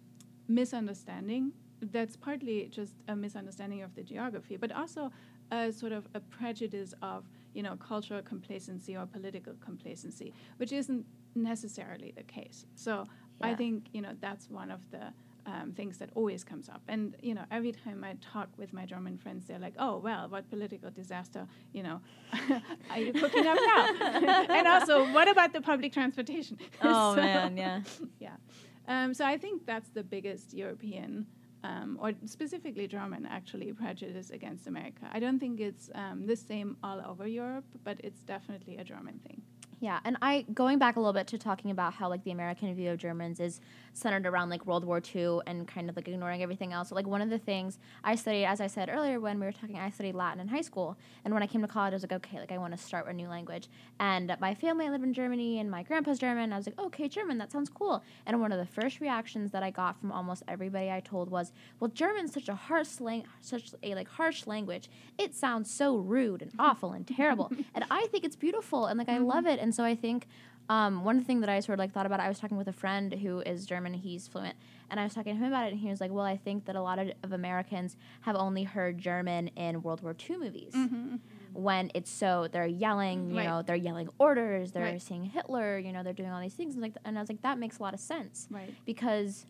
misunderstanding 0.49 1.53
that's 1.81 2.17
partly 2.17 2.69
just 2.71 2.95
a 3.09 3.15
misunderstanding 3.17 3.83
of 3.83 3.95
the 3.95 4.03
geography, 4.03 4.57
but 4.57 4.73
also 4.73 5.11
a 5.51 5.73
sort 5.73 5.93
of 5.93 6.07
a 6.15 6.21
prejudice 6.21 6.95
of 7.03 7.25
you 7.55 7.63
know 7.63 7.77
cultural 7.77 8.23
complacency 8.23 8.97
or 8.97 9.07
political 9.07 9.55
complacency, 9.61 10.33
which 10.59 10.73
isn't 10.73 11.05
necessarily 11.35 12.13
the 12.17 12.23
case. 12.25 12.67
So 12.75 13.07
I 13.41 13.55
think 13.55 13.87
you 13.93 14.03
know 14.03 14.13
that's 14.21 14.51
one 14.51 14.71
of 14.71 14.81
the 14.91 15.13
um, 15.47 15.73
things 15.73 15.97
that 15.99 16.11
always 16.15 16.45
comes 16.45 16.69
up. 16.69 16.83
And 16.89 17.15
you 17.23 17.35
know, 17.35 17.45
every 17.51 17.73
time 17.73 18.05
I 18.05 18.15
talk 18.21 18.49
with 18.59 18.73
my 18.73 18.85
German 18.85 19.17
friends, 19.17 19.47
they're 19.47 19.59
like, 19.59 19.75
"Oh, 19.79 19.97
well, 19.99 20.29
what 20.29 20.51
political 20.51 20.91
disaster, 20.91 21.47
you 21.73 21.83
know, 21.83 22.01
are 22.91 22.99
you 22.99 23.13
cooking 23.13 23.47
up 23.47 23.57
now?" 23.65 24.45
and 24.57 24.67
also, 24.67 25.11
what 25.13 25.29
about 25.29 25.53
the 25.53 25.61
public 25.61 25.93
transportation? 25.93 26.59
Oh 26.83 27.15
So- 27.15 27.23
man, 27.23 27.57
yeah. 27.57 27.81
yeah. 28.19 28.37
Um, 28.89 29.13
so 29.15 29.25
I 29.25 29.37
think 29.39 29.65
that's 29.67 29.91
the 29.91 30.03
biggest 30.03 30.55
European, 30.55 31.27
um, 31.65 31.99
or 32.01 32.13
specifically 32.25 32.87
German, 32.87 33.27
actually, 33.27 33.73
prejudice 33.73 34.31
against 34.31 34.67
America. 34.67 35.09
I 35.13 35.19
don't 35.19 35.39
think 35.39 35.61
it's 35.61 35.91
um, 35.95 36.27
the 36.27 36.37
same 36.37 36.77
all 36.83 37.01
over 37.07 37.27
Europe, 37.27 37.65
but 37.85 37.99
it's 38.05 38.23
definitely 38.23 38.77
a 38.77 38.85
German 38.85 39.19
thing. 39.27 39.43
Yeah, 39.81 40.01
and 40.05 40.17
I 40.21 40.45
going 40.53 40.79
back 40.79 40.97
a 40.97 41.01
little 41.01 41.13
bit 41.13 41.29
to 41.29 41.39
talking 41.39 41.71
about 41.71 41.95
how 41.95 42.09
like 42.09 42.25
the 42.25 42.33
American 42.33 42.75
view 42.75 42.91
of 42.91 42.99
Germans 42.99 43.39
is 43.39 43.61
centered 43.93 44.27
around 44.27 44.49
like 44.49 44.67
World 44.67 44.85
War 44.85 45.01
II 45.15 45.41
and 45.47 45.67
kind 45.67 45.89
of 45.91 45.97
like 45.97 46.09
ignoring 46.09 46.43
everything 46.43 46.73
else. 46.73 46.89
So, 46.89 46.95
like 46.95 47.07
one 47.07 47.21
of 47.21 47.31
the 47.31 47.39
things 47.39 47.79
I 48.05 48.15
studied, 48.15 48.47
as 48.47 48.61
I 48.61 48.67
said 48.67 48.89
earlier 48.89 49.21
when 49.21 49.39
we 49.39 49.47
were 49.47 49.53
talking, 49.53 49.79
I 49.79 49.91
studied 49.91 50.15
Latin 50.15 50.41
in 50.41 50.49
high 50.49 50.63
school, 50.63 50.97
and 51.25 51.35
when 51.35 51.43
I 51.43 51.47
came 51.47 51.61
to 51.63 51.69
college, 51.69 51.93
I 51.93 51.97
was 51.97 52.03
like, 52.03 52.13
okay, 52.13 52.39
like 52.39 52.53
I 52.53 52.59
want 52.59 52.77
to 52.77 52.83
start 52.83 53.07
a 53.09 53.13
new 53.13 53.29
language. 53.29 53.69
And 54.01 54.35
my 54.41 54.55
family, 54.55 54.87
I 54.87 54.91
live 54.91 55.03
in 55.03 55.13
Germany, 55.13 55.59
and 55.59 55.71
my 55.71 55.83
grandpa's 55.83 56.19
German. 56.19 56.53
I 56.53 56.57
was 56.57 56.67
like, 56.67 56.79
okay, 56.79 57.09
German, 57.09 57.39
that 57.39 57.53
sounds 57.53 57.71
cool. 57.71 58.03
And 58.27 58.41
one 58.41 58.53
of 58.53 58.59
the 58.59 58.67
first 58.67 59.01
reactions 59.01 59.53
that 59.53 59.63
I 59.63 59.71
got 59.71 60.01
from 60.01 60.13
almost 60.13 60.43
everybody 60.49 60.91
I 60.91 61.01
told 61.01 61.31
was, 61.31 61.53
well, 61.81 61.91
German's 61.91 62.33
such 62.33 62.49
a 62.49 62.55
harsh 62.55 62.89
slang, 62.89 63.25
such 63.41 63.73
a 63.83 63.95
like 63.95 64.09
harsh 64.09 64.47
language. 64.47 64.89
It 65.19 65.35
sounds 65.35 65.71
so 65.71 65.97
rude 65.97 66.43
and 66.43 66.53
awful 66.59 66.93
and 66.93 67.07
terrible. 67.07 67.51
and 67.75 67.85
I 67.91 68.07
think 68.11 68.25
it's 68.25 68.37
beautiful 68.37 68.87
and 68.87 68.99
like 68.99 69.09
I 69.09 69.17
mm-hmm. 69.17 69.25
love 69.25 69.47
it. 69.47 69.59
And 69.59 69.68
so 69.75 69.85
I 69.85 69.95
think 69.95 70.27
um, 70.69 71.03
one 71.05 71.23
thing 71.23 71.41
that 71.41 71.49
I 71.49 71.61
sort 71.61 71.75
of 71.75 71.79
like 71.79 71.93
thought 71.93 72.05
about, 72.07 72.21
I 72.21 72.29
was 72.29 72.39
talking 72.39 72.59
with 72.59 72.69
a 72.69 72.73
friend 72.75 73.13
who 73.15 73.41
is 73.41 73.65
German, 73.65 73.95
he's 73.95 74.29
fluent, 74.29 74.55
and 74.91 75.01
I 75.01 75.05
was 75.05 75.15
talking 75.15 75.35
to 75.35 75.39
him 75.43 75.49
about 75.49 75.67
it, 75.67 75.73
and 75.73 75.81
he 75.81 75.89
was 75.89 76.01
like, 76.01 76.11
"Well, 76.11 76.25
I 76.27 76.37
think 76.37 76.67
that 76.67 76.77
a 76.77 76.83
lot 76.83 76.99
of, 76.99 77.11
of 77.23 77.33
Americans 77.33 77.97
have 78.23 78.37
only 78.37 78.65
heard 78.65 78.99
German 78.99 79.49
in 79.57 79.83
World 79.83 80.03
War 80.03 80.15
II 80.29 80.37
movies." 80.37 80.75
Mm-hmm, 80.75 80.95
mm-hmm. 80.97 81.17
when 81.55 81.91
it's 81.95 82.11
so 82.11 82.49
they're 82.53 82.67
yelling, 82.67 83.31
you 83.31 83.39
Right. 83.39 83.47
know, 83.47 83.63
they're 83.63 83.77
yelling 83.77 84.11
orders, 84.19 84.73
they're 84.73 84.85
Right. 84.85 85.01
saying 85.03 85.25
Hitler, 85.25 85.79
you 85.79 85.93
know, 85.93 86.03
they're 86.03 86.13
doing 86.13 86.31
all 86.31 86.41
these 86.41 86.55
things, 86.55 86.75
and 86.75 86.83
like, 86.83 86.95
and 87.05 87.17
I 87.17 87.23
was 87.23 87.31
like, 87.31 87.41
that 87.43 87.59
makes 87.59 87.79
a 87.79 87.83
lot 87.83 87.95
of 87.95 88.01
sense 88.01 88.47
Right. 88.51 88.75
because 88.85 89.47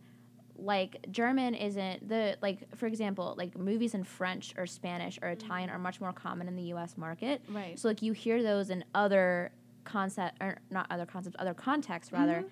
like 0.60 1.06
German 1.12 1.54
isn't 1.54 2.08
the 2.08 2.36
like 2.42 2.76
for 2.76 2.86
example 2.86 3.34
like 3.38 3.56
movies 3.56 3.94
in 3.94 4.02
French 4.02 4.52
or 4.58 4.66
Spanish 4.66 5.16
or 5.22 5.28
mm-hmm. 5.28 5.44
Italian 5.44 5.70
are 5.70 5.78
much 5.78 6.00
more 6.00 6.12
common 6.12 6.48
in 6.48 6.56
the 6.56 6.64
U.S. 6.74 6.96
market. 6.96 7.40
Right. 7.48 7.78
So 7.78 7.86
like 7.88 8.02
you 8.02 8.12
hear 8.12 8.42
those 8.42 8.70
in 8.70 8.84
other 8.94 9.52
concept 9.88 10.36
or 10.40 10.58
not 10.70 10.86
other 10.90 11.06
concepts, 11.06 11.36
other 11.38 11.54
contexts 11.54 12.12
rather, 12.12 12.40
mm-hmm. 12.40 12.48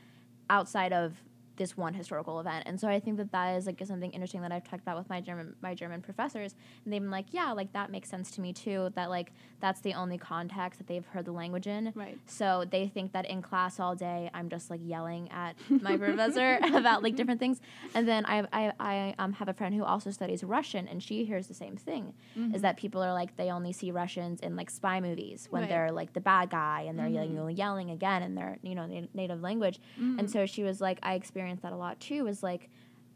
outside 0.50 0.92
of 0.92 1.14
this 1.56 1.76
one 1.76 1.94
historical 1.94 2.40
event. 2.40 2.64
And 2.66 2.80
so 2.80 2.88
I 2.88 3.00
think 3.00 3.16
that 3.18 3.32
that 3.32 3.56
is 3.56 3.66
like 3.66 3.80
something 3.84 4.10
interesting 4.12 4.42
that 4.42 4.52
I've 4.52 4.64
talked 4.64 4.82
about 4.82 4.96
with 4.96 5.08
my 5.08 5.20
German 5.20 5.54
my 5.62 5.74
German 5.74 6.02
professors, 6.02 6.54
and 6.84 6.92
they've 6.92 7.00
been 7.00 7.10
like, 7.10 7.26
yeah, 7.30 7.52
like 7.52 7.72
that 7.72 7.90
makes 7.90 8.08
sense 8.08 8.30
to 8.32 8.40
me 8.40 8.52
too. 8.52 8.90
That 8.94 9.10
like 9.10 9.32
that's 9.60 9.80
the 9.80 9.94
only 9.94 10.18
context 10.18 10.78
that 10.78 10.86
they've 10.86 11.06
heard 11.06 11.24
the 11.24 11.32
language 11.32 11.66
in. 11.66 11.92
Right. 11.94 12.18
So 12.26 12.64
they 12.70 12.88
think 12.88 13.12
that 13.12 13.26
in 13.26 13.42
class 13.42 13.80
all 13.80 13.94
day 13.94 14.30
I'm 14.34 14.48
just 14.48 14.70
like 14.70 14.80
yelling 14.82 15.30
at 15.30 15.56
my 15.68 15.96
professor 16.06 16.58
about 16.74 17.02
like 17.02 17.16
different 17.16 17.40
things. 17.40 17.60
And 17.94 18.06
then 18.06 18.24
I 18.26 18.46
I, 18.52 18.72
I 18.78 19.14
um, 19.18 19.32
have 19.34 19.48
a 19.48 19.54
friend 19.54 19.74
who 19.74 19.84
also 19.84 20.10
studies 20.10 20.44
Russian 20.44 20.88
and 20.88 21.02
she 21.02 21.24
hears 21.24 21.46
the 21.46 21.54
same 21.54 21.76
thing. 21.76 22.14
Is 22.34 22.42
mm-hmm. 22.42 22.58
that 22.60 22.76
people 22.76 23.02
are 23.02 23.12
like 23.12 23.36
they 23.36 23.50
only 23.50 23.72
see 23.72 23.90
Russians 23.90 24.40
in 24.40 24.56
like 24.56 24.70
spy 24.70 25.00
movies 25.00 25.48
when 25.50 25.62
Right. 25.62 25.70
they're 25.70 25.92
like 25.92 26.12
the 26.12 26.20
bad 26.20 26.50
guy 26.50 26.82
and 26.82 26.98
they're 26.98 27.08
yelling, 27.08 27.34
mm-hmm. 27.34 27.50
yelling 27.50 27.90
again 27.90 28.22
in 28.22 28.34
their 28.34 28.58
you 28.62 28.74
know 28.74 28.86
na- 28.86 29.06
native 29.14 29.40
language. 29.40 29.80
Mm-hmm. 29.98 30.18
And 30.20 30.30
so 30.30 30.46
she 30.46 30.62
was 30.62 30.80
like 30.80 30.98
I 31.02 31.14
experienced 31.14 31.45
that 31.54 31.72
a 31.72 31.76
lot 31.76 31.98
too 32.00 32.26
is 32.26 32.42
like 32.42 32.68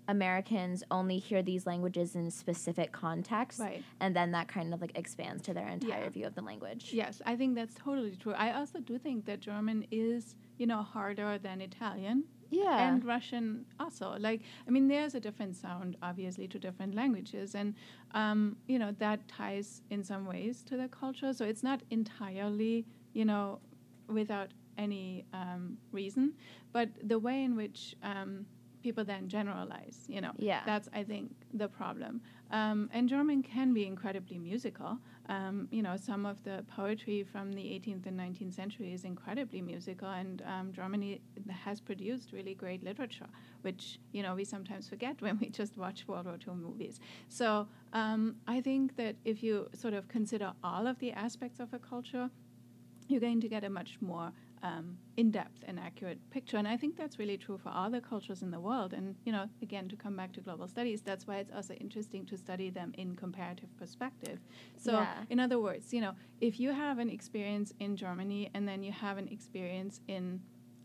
Americans 0.08 0.82
only 0.90 1.18
hear 1.18 1.42
these 1.42 1.66
languages 1.66 2.14
in 2.16 2.30
specific 2.30 2.90
contexts 2.92 3.60
Right. 3.60 3.82
and 4.00 4.14
then 4.16 4.32
that 4.32 4.48
kind 4.48 4.74
of 4.74 4.80
like 4.80 4.92
expands 4.98 5.42
to 5.44 5.54
their 5.54 5.68
entire 5.68 6.04
Yeah. 6.04 6.08
view 6.08 6.26
of 6.26 6.34
the 6.34 6.42
language. 6.42 6.92
Yes, 6.92 7.22
I 7.26 7.36
think 7.36 7.54
that's 7.54 7.74
totally 7.74 8.16
true. 8.16 8.32
I 8.32 8.52
also 8.52 8.80
do 8.80 8.98
think 8.98 9.24
that 9.26 9.40
German 9.40 9.86
is, 9.90 10.34
you 10.58 10.66
know, 10.66 10.82
harder 10.82 11.38
than 11.38 11.60
Italian 11.60 12.24
Yeah. 12.50 12.92
and 12.92 13.04
Russian 13.04 13.66
also. 13.78 14.16
Like, 14.18 14.42
I 14.66 14.70
mean, 14.70 14.88
there's 14.88 15.14
a 15.14 15.20
different 15.20 15.54
sound, 15.54 15.96
obviously, 16.02 16.48
to 16.48 16.58
different 16.58 16.94
languages, 16.96 17.54
and 17.54 17.74
um, 18.12 18.56
you 18.66 18.78
know 18.80 18.90
that 18.98 19.28
ties 19.28 19.82
in 19.90 20.02
some 20.02 20.26
ways 20.26 20.64
to 20.64 20.76
the 20.76 20.88
culture. 20.88 21.32
So 21.32 21.44
it's 21.44 21.62
not 21.62 21.82
entirely, 21.90 22.86
you 23.12 23.24
know, 23.24 23.60
without 24.08 24.48
any 24.76 25.24
um, 25.32 25.78
reason, 25.92 26.32
but 26.72 26.88
the 27.02 27.18
way 27.18 27.42
in 27.44 27.56
which 27.56 27.94
um, 28.02 28.46
people 28.82 29.04
then 29.04 29.28
generalize, 29.28 30.04
you 30.08 30.20
know, 30.20 30.32
Yeah. 30.38 30.62
that's 30.64 30.88
I 30.92 31.04
think 31.04 31.32
the 31.52 31.68
problem. 31.68 32.22
Um, 32.50 32.88
and 32.92 33.08
German 33.08 33.42
can 33.42 33.72
be 33.74 33.86
incredibly 33.86 34.38
musical. 34.38 34.98
Um, 35.28 35.68
you 35.70 35.82
know, 35.82 35.96
some 35.96 36.26
of 36.26 36.42
the 36.42 36.64
poetry 36.66 37.22
from 37.22 37.52
the 37.52 37.62
18th 37.62 38.06
and 38.06 38.18
19th 38.18 38.54
century 38.54 38.92
is 38.92 39.04
incredibly 39.04 39.60
musical, 39.62 40.08
and 40.08 40.42
um, 40.46 40.72
Germany 40.72 41.20
has 41.64 41.80
produced 41.80 42.32
really 42.32 42.54
great 42.54 42.82
literature, 42.82 43.28
which 43.62 44.00
you 44.12 44.22
know 44.22 44.34
we 44.34 44.44
sometimes 44.44 44.88
forget 44.88 45.20
when 45.24 45.38
we 45.38 45.48
just 45.50 45.76
watch 45.76 46.08
World 46.08 46.26
War 46.26 46.38
II 46.46 46.54
movies. 46.54 46.98
So 47.28 47.68
um, 47.92 48.36
I 48.48 48.60
think 48.60 48.96
that 48.96 49.16
if 49.24 49.42
you 49.42 49.68
sort 49.74 49.94
of 49.94 50.08
consider 50.08 50.52
all 50.64 50.86
of 50.86 50.98
the 50.98 51.12
aspects 51.12 51.60
of 51.60 51.72
a 51.74 51.78
culture, 51.78 52.30
you're 53.08 53.20
going 53.20 53.40
to 53.40 53.48
get 53.48 53.62
a 53.64 53.70
much 53.70 53.98
more 54.00 54.32
um, 54.62 54.98
in-depth 55.16 55.64
and 55.66 55.78
accurate 55.80 56.18
picture. 56.30 56.56
And 56.56 56.68
I 56.68 56.76
think 56.76 56.96
that's 56.96 57.18
really 57.18 57.36
true 57.38 57.58
for 57.58 57.70
other 57.70 58.00
cultures 58.00 58.42
in 58.42 58.50
the 58.50 58.60
world. 58.60 58.92
And 58.92 59.16
you 59.24 59.32
know, 59.32 59.48
again, 59.62 59.88
to 59.88 59.96
come 59.96 60.16
back 60.16 60.32
to 60.34 60.40
global 60.40 60.68
studies, 60.68 61.02
that's 61.02 61.26
why 61.26 61.36
it's 61.38 61.50
also 61.54 61.74
interesting 61.74 62.26
to 62.26 62.36
study 62.36 62.70
them 62.70 62.92
in 62.98 63.16
comparative 63.16 63.74
perspective. 63.78 64.38
So, 64.76 64.92
Yeah. 64.92 65.24
in 65.30 65.40
other 65.40 65.58
words, 65.58 65.92
you 65.92 66.00
know, 66.00 66.14
if 66.40 66.60
you 66.60 66.72
have 66.72 66.98
an 66.98 67.08
experience 67.10 67.72
in 67.80 67.96
Germany 67.96 68.50
and 68.54 68.66
then 68.68 68.82
you 68.82 68.92
have 68.92 69.18
an 69.18 69.28
experience 69.28 70.00
in, 70.08 70.40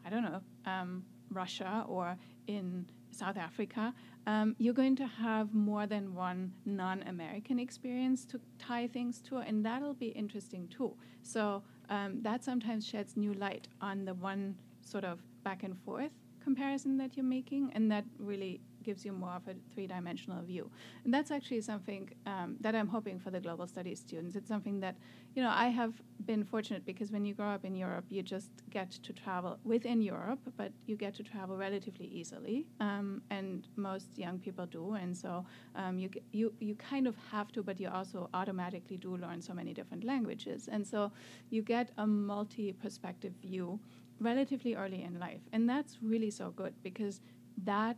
I 0.06 0.10
don't 0.10 0.24
know, 0.24 0.42
um, 0.66 1.06
Russia 1.32 1.84
or 1.88 2.18
in 2.48 2.86
South 3.12 3.38
Africa, 3.38 3.94
um, 4.28 4.56
you're 4.58 4.74
going 4.74 4.96
to 4.98 5.08
have 5.08 5.54
more 5.54 5.88
than 5.88 6.14
one 6.14 6.54
non 6.66 7.02
American 7.04 7.60
experience 7.60 8.26
to 8.26 8.40
tie 8.60 8.88
things 8.88 9.22
to, 9.22 9.38
and 9.38 9.66
that'll 9.66 9.94
be 9.94 10.08
interesting 10.10 10.68
too. 10.68 10.96
So 11.24 11.64
um, 11.90 12.22
that 12.22 12.44
sometimes 12.44 12.86
sheds 12.86 13.16
new 13.16 13.34
light 13.34 13.68
on 13.82 14.06
the 14.06 14.14
one 14.14 14.56
sort 14.82 15.04
of 15.04 15.20
back 15.44 15.64
and 15.64 15.78
forth 15.80 16.12
comparison 16.44 16.98
that 16.98 17.18
you're 17.18 17.26
making, 17.26 17.72
and 17.74 17.92
that 17.92 18.06
really 18.20 18.62
gives 18.88 19.02
you 19.06 19.14
more 19.24 19.36
of 19.40 19.46
a 19.54 19.56
three 19.72 19.88
dimensional 19.96 20.42
view. 20.52 20.66
And 21.04 21.12
that's 21.16 21.32
actually 21.38 21.62
something 21.72 22.04
um, 22.34 22.50
that 22.64 22.74
I'm 22.80 22.90
hoping 22.96 23.18
for 23.24 23.32
the 23.36 23.42
global 23.46 23.68
studies 23.74 24.00
students. 24.08 24.36
It's 24.40 24.52
something 24.56 24.78
that, 24.86 24.96
you 25.36 25.42
know, 25.44 25.54
I 25.66 25.68
have 25.82 25.94
been 26.30 26.44
fortunate 26.54 26.84
because 26.92 27.10
when 27.16 27.24
you 27.28 27.34
grow 27.40 27.52
up 27.58 27.66
in 27.70 27.76
Europe, 27.86 28.06
you 28.16 28.22
just 28.36 28.52
get 28.78 28.90
to 29.08 29.12
travel 29.24 29.58
within 29.64 30.00
Europe, 30.02 30.40
but 30.62 30.72
you 30.86 30.96
get 31.06 31.14
to 31.16 31.24
travel 31.24 31.56
relatively 31.58 32.08
easily, 32.20 32.58
um, 32.80 33.08
and 33.38 33.68
most 33.76 34.10
young 34.26 34.38
people 34.46 34.66
do. 34.66 34.94
And 34.94 35.12
so 35.24 35.46
um, 35.76 35.94
you, 36.00 36.10
you 36.32 36.54
you 36.60 36.76
kind 36.92 37.06
of 37.08 37.16
have 37.32 37.52
to, 37.56 37.64
but 37.64 37.80
you 37.80 37.90
also 37.90 38.30
automatically 38.34 38.98
do 38.98 39.12
learn 39.18 39.42
so 39.42 39.54
many 39.54 39.74
different 39.74 40.04
languages, 40.04 40.70
and 40.74 40.86
so 40.94 41.12
you 41.50 41.62
get 41.62 41.92
a 41.98 42.08
multi-perspective 42.08 43.34
view 43.42 43.80
relatively 44.20 44.76
early 44.76 45.02
in 45.04 45.20
life, 45.20 45.44
and 45.54 45.70
that's 45.70 45.98
really 46.02 46.32
so 46.32 46.52
good 46.52 46.74
because 46.84 47.22
that 47.64 47.98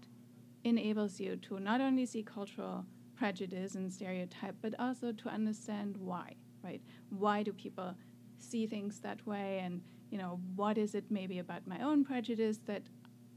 enables 0.67 1.19
you 1.19 1.35
to 1.37 1.59
not 1.59 1.81
only 1.81 2.05
see 2.05 2.23
cultural 2.23 2.85
prejudice 3.15 3.75
and 3.75 3.91
stereotype, 3.91 4.55
but 4.61 4.73
also 4.79 5.11
to 5.11 5.29
understand 5.29 5.97
why, 5.97 6.35
right? 6.63 6.81
Why 7.09 7.43
do 7.43 7.51
people 7.53 7.95
see 8.39 8.67
things 8.67 8.99
that 9.01 9.25
way? 9.25 9.59
And, 9.63 9.81
you 10.11 10.17
know, 10.17 10.39
what 10.55 10.77
is 10.77 10.93
it 10.95 11.05
maybe 11.09 11.39
about 11.39 11.65
my 11.67 11.79
own 11.81 12.03
prejudice 12.05 12.59
that 12.65 12.83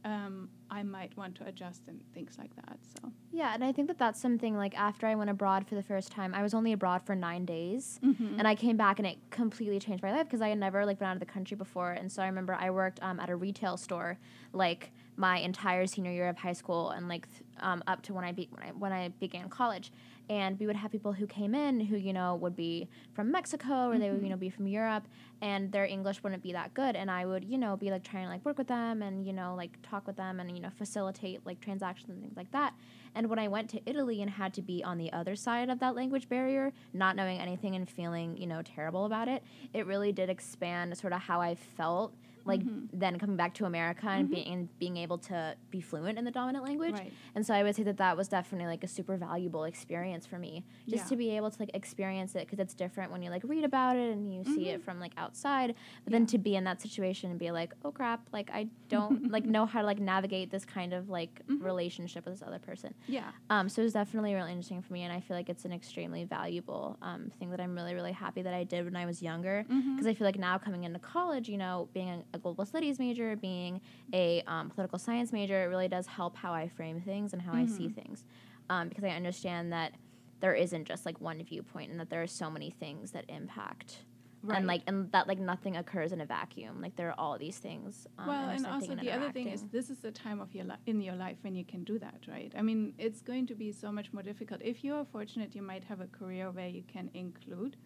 um, 0.05 0.49
I 0.71 0.83
might 0.83 1.15
want 1.17 1.35
to 1.37 1.47
adjust 1.47 1.83
and 1.87 2.01
things 2.15 2.37
like 2.39 2.55
that. 2.57 2.79
So, 2.83 3.13
Yeah, 3.33 3.53
and 3.53 3.63
I 3.63 3.71
think 3.71 3.87
that 3.89 3.99
that's 3.99 4.19
something 4.21 4.57
like 4.57 4.75
after 4.79 5.07
I 5.07 5.15
went 5.15 5.29
abroad 5.29 5.67
for 5.69 5.75
the 5.75 5.83
first 5.83 6.11
time, 6.11 6.35
I 6.35 6.43
was 6.43 6.55
only 6.55 6.73
abroad 6.73 7.03
for 7.05 7.15
nine 7.15 7.45
days, 7.45 8.01
Mm-hmm. 8.03 8.39
and 8.39 8.49
I 8.49 8.55
came 8.55 8.79
back 8.79 8.99
and 8.99 9.07
it 9.07 9.19
completely 9.31 9.79
changed 9.79 10.03
my 10.03 10.11
life 10.13 10.25
because 10.25 10.41
I 10.41 10.49
had 10.49 10.59
never 10.59 10.87
like 10.87 10.99
been 10.99 11.09
out 11.09 11.17
of 11.17 11.21
the 11.21 11.27
country 11.27 11.55
before, 11.57 11.93
and 11.93 12.11
so 12.11 12.23
I 12.23 12.27
remember 12.27 12.55
I 12.55 12.71
worked 12.71 12.99
um, 13.03 13.21
at 13.21 13.29
a 13.29 13.37
retail 13.37 13.77
store 13.77 14.19
like 14.55 14.91
my 15.21 15.37
entire 15.39 15.87
senior 15.87 16.11
year 16.11 16.29
of 16.31 16.39
high 16.39 16.55
school 16.55 16.91
and 16.91 17.07
like 17.07 17.29
th- 17.31 17.43
um, 17.61 17.83
up 17.87 18.01
to 18.01 18.15
when 18.15 18.25
I, 18.25 18.33
be- 18.33 18.49
when 18.51 18.63
I 18.63 18.71
when 18.71 18.91
I 18.93 19.09
began 19.21 19.51
college, 19.51 19.93
and 20.31 20.59
we 20.59 20.67
would 20.67 20.77
have 20.77 20.91
people 20.91 21.13
who 21.13 21.27
came 21.27 21.55
in 21.55 21.79
who 21.79 21.97
you 21.97 22.15
know 22.15 22.37
would 22.37 22.57
be 22.57 22.89
from 23.13 23.31
Mexico 23.31 23.91
or 23.91 23.99
they 23.99 24.11
would 24.11 24.23
you 24.23 24.31
know 24.31 24.37
be 24.37 24.49
from 24.49 24.67
Europe, 24.67 25.07
and 25.43 25.71
their 25.71 25.85
English 25.85 26.23
wouldn't 26.23 26.43
be 26.43 26.53
that 26.55 26.73
good, 26.73 26.97
and 26.97 27.11
I 27.11 27.27
would 27.27 27.45
you 27.45 27.59
know 27.59 27.77
be 27.77 27.91
like 27.91 28.03
trying 28.03 28.25
to 28.25 28.31
like 28.31 28.45
work 28.47 28.57
with 28.57 28.69
them 28.69 29.03
and 29.03 29.27
you 29.27 29.35
know 29.35 29.55
like 29.55 29.77
talk 29.83 30.07
with 30.07 30.17
them 30.17 30.41
and 30.41 30.51
you 30.57 30.63
know 30.63 30.71
facilitate 30.79 31.45
like 31.45 31.61
transactions 31.61 32.09
and 32.09 32.23
things 32.23 32.37
like 32.37 32.51
that. 32.53 32.73
And 33.15 33.29
when 33.29 33.39
I 33.39 33.49
went 33.49 33.69
to 33.71 33.81
Italy 33.85 34.23
and 34.23 34.31
had 34.31 34.55
to 34.55 34.63
be 34.63 34.83
on 34.83 34.97
the 34.97 35.13
other 35.13 35.37
side 35.37 35.69
of 35.69 35.81
that 35.81 35.95
language 35.97 36.29
barrier, 36.29 36.73
not 36.95 37.15
knowing 37.17 37.39
anything 37.41 37.75
and 37.75 37.91
feeling, 37.91 38.37
you 38.39 38.47
know, 38.47 38.63
terrible 38.63 39.05
about 39.05 39.29
it, 39.29 39.43
it 39.75 39.85
really 39.85 40.13
did 40.13 40.31
expand 40.31 40.97
sort 40.97 41.13
of 41.13 41.21
how 41.21 41.41
I 41.41 41.57
felt 41.57 42.15
like 42.45 42.61
mm-hmm. 42.61 42.87
then 42.93 43.19
coming 43.19 43.37
back 43.37 43.55
to 43.55 43.65
America 43.65 44.07
and 44.09 44.27
mm-hmm. 44.27 44.35
being 44.35 44.53
and 44.53 44.79
being 44.79 44.97
able 44.97 45.19
to 45.19 45.55
be 45.71 45.81
fluent 45.81 46.19
in 46.19 46.25
the 46.25 46.31
dominant 46.31 46.65
language. 46.65 46.95
Right. 46.95 47.13
And 47.35 47.47
so 47.47 47.55
I 47.55 47.63
would 47.63 47.77
say 47.77 47.83
that 47.85 47.99
that 47.99 48.17
was 48.17 48.29
definitely 48.29 48.67
like 48.67 48.85
a 48.85 48.89
super 48.89 49.17
valuable 49.17 49.65
experience 49.65 50.27
for 50.27 50.39
me, 50.39 50.65
just 50.89 51.05
Yeah. 51.05 51.09
to 51.09 51.17
be 51.17 51.31
able 51.31 51.51
to 51.51 51.57
like 51.61 51.71
experience 51.75 52.35
it 52.35 52.47
because 52.47 52.59
it's 52.59 52.75
different 52.75 53.13
when 53.13 53.23
you 53.23 53.31
like 53.31 53.43
read 53.45 53.65
about 53.65 53.97
it 53.97 54.13
and 54.13 54.33
you 54.33 54.45
see 54.45 54.69
it 54.69 54.77
mm-hmm. 54.77 54.85
from 54.85 55.01
like 55.01 55.13
outside, 55.17 55.75
but 56.05 56.13
then 56.13 56.27
to 56.27 56.39
be 56.39 56.57
in 56.57 56.65
that 56.65 56.81
situation 56.81 57.31
and 57.31 57.39
be 57.39 57.51
like, 57.51 57.75
oh 57.85 57.93
crap, 57.93 58.29
like 58.33 58.51
I 58.53 58.69
don't 58.89 59.31
like 59.31 59.45
know 59.45 59.67
how 59.67 59.81
to 59.81 59.87
like 59.87 60.01
navigate 60.01 60.51
this 60.51 60.65
kind 60.65 60.93
of 60.93 61.09
like 61.09 61.43
relationship 61.49 62.25
with 62.25 62.35
this 62.35 62.47
other 62.47 62.59
person. 62.59 62.95
yeah. 63.07 63.31
Um, 63.49 63.69
so 63.69 63.83
it 63.83 63.85
was 63.85 63.93
definitely 63.93 64.35
really 64.35 64.51
interesting 64.51 64.83
for 64.83 64.93
me, 64.93 65.03
and 65.03 65.13
I 65.13 65.21
feel 65.21 65.37
like 65.37 65.49
it's 65.49 65.65
an 65.65 65.73
extremely 65.73 66.25
valuable 66.25 66.97
um, 67.03 67.31
thing 67.39 67.51
that 67.51 67.61
I'm 67.61 67.75
really, 67.75 67.95
really 67.95 68.13
happy 68.13 68.43
that 68.43 68.55
I 68.55 68.65
did 68.65 68.85
when 68.85 68.97
I 68.97 69.07
was 69.07 69.23
younger. 69.23 69.65
Because 69.69 70.07
I 70.07 70.15
feel 70.15 70.27
like 70.27 70.39
now 70.39 70.59
coming 70.59 70.85
into 70.85 70.99
college, 70.99 71.49
you 71.49 71.59
know, 71.59 71.89
being 71.93 72.25
a, 72.35 72.39
global 72.39 72.65
studies 72.65 72.99
major, 72.99 73.37
being 73.37 73.81
a 74.13 74.43
um, 74.47 74.71
political 74.71 74.99
science 74.99 75.33
major, 75.33 75.63
it 75.63 75.67
really 75.67 75.89
does 75.89 76.07
help 76.07 76.37
how 76.37 76.53
I 76.53 76.69
frame 76.69 77.01
things 77.01 77.33
and 77.33 77.43
how 77.43 77.53
I 77.53 77.67
see 77.67 77.89
things. 77.89 78.25
Um, 78.69 78.89
because 78.89 79.05
I 79.05 79.11
understand 79.11 79.73
that 79.73 79.95
there 80.41 80.55
isn't 80.55 80.87
just 80.87 81.05
like 81.05 81.21
one 81.21 81.43
viewpoint, 81.45 81.91
and 81.91 82.01
that 82.01 82.09
there 82.11 82.23
are 82.23 82.27
so 82.27 82.51
many 82.51 82.71
things 82.71 83.11
that 83.13 83.25
impact. 83.29 84.05
Right. 84.43 84.57
And 84.57 84.67
like, 84.67 84.83
and 84.87 85.13
that 85.13 85.29
like 85.29 85.39
nothing 85.39 85.77
occurs 85.77 86.13
in 86.13 86.21
a 86.23 86.25
vacuum. 86.25 86.81
Like 86.81 86.97
there 86.97 87.09
are 87.09 87.15
all 87.19 87.37
these 87.37 87.59
things. 87.59 88.07
Um, 88.19 88.27
well, 88.27 88.49
and 88.49 88.67
also 88.67 88.93
and 88.93 89.01
the 89.01 89.11
other 89.11 89.31
thing 89.31 89.49
is 89.49 89.65
this 89.71 89.91
is 89.91 89.99
the 89.99 90.11
time 90.11 90.41
of 90.41 90.55
your 90.55 90.65
li- 90.65 90.83
in 90.87 91.01
your 91.03 91.15
life 91.15 91.37
when 91.43 91.55
you 91.55 91.65
can 91.65 91.85
do 91.85 91.99
that, 91.99 92.21
right? 92.27 92.51
I 92.57 92.63
mean, 92.63 92.95
it's 92.97 93.21
going 93.21 93.47
to 93.49 93.55
be 93.55 93.71
so 93.71 93.93
much 93.93 94.13
more 94.15 94.23
difficult. 94.23 94.63
If 94.65 94.83
you 94.83 94.95
are 94.95 95.05
fortunate, 95.05 95.55
you 95.55 95.61
might 95.61 95.85
have 95.85 96.01
a 96.01 96.07
career 96.07 96.51
where 96.51 96.69
you 96.69 96.83
can 96.91 97.11
include 97.13 97.77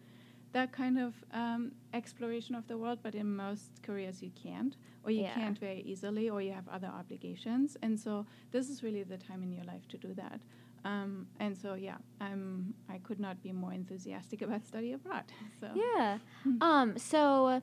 that 0.55 0.71
kind 0.71 0.97
of 0.97 1.13
um, 1.33 1.71
exploration 1.93 2.55
of 2.55 2.65
the 2.67 2.77
world, 2.77 2.99
but 3.03 3.13
in 3.13 3.27
most 3.35 3.71
careers 3.83 4.23
you 4.23 4.31
can't, 4.45 4.73
or 5.03 5.11
you 5.11 5.23
Yeah. 5.23 5.33
can't 5.37 5.59
very 5.59 5.81
easily, 5.91 6.29
or 6.29 6.41
you 6.41 6.53
have 6.53 6.67
other 6.77 6.87
obligations. 7.01 7.77
And 7.83 7.99
so 7.99 8.25
this 8.51 8.69
is 8.69 8.81
really 8.81 9.03
the 9.03 9.17
time 9.17 9.43
in 9.43 9.51
your 9.51 9.65
life 9.65 9.85
to 9.89 9.97
do 9.97 10.13
that. 10.13 10.39
Um, 10.85 11.27
and 11.39 11.57
so, 11.57 11.73
yeah, 11.73 11.97
I'm, 12.21 12.73
I 12.89 12.99
could 12.99 13.19
not 13.19 13.35
be 13.43 13.51
more 13.51 13.73
enthusiastic 13.73 14.41
about 14.41 14.65
study 14.65 14.93
abroad. 14.93 15.25
So 15.59 15.67
Yeah. 15.75 16.19
Um, 16.61 16.97
so 16.97 17.61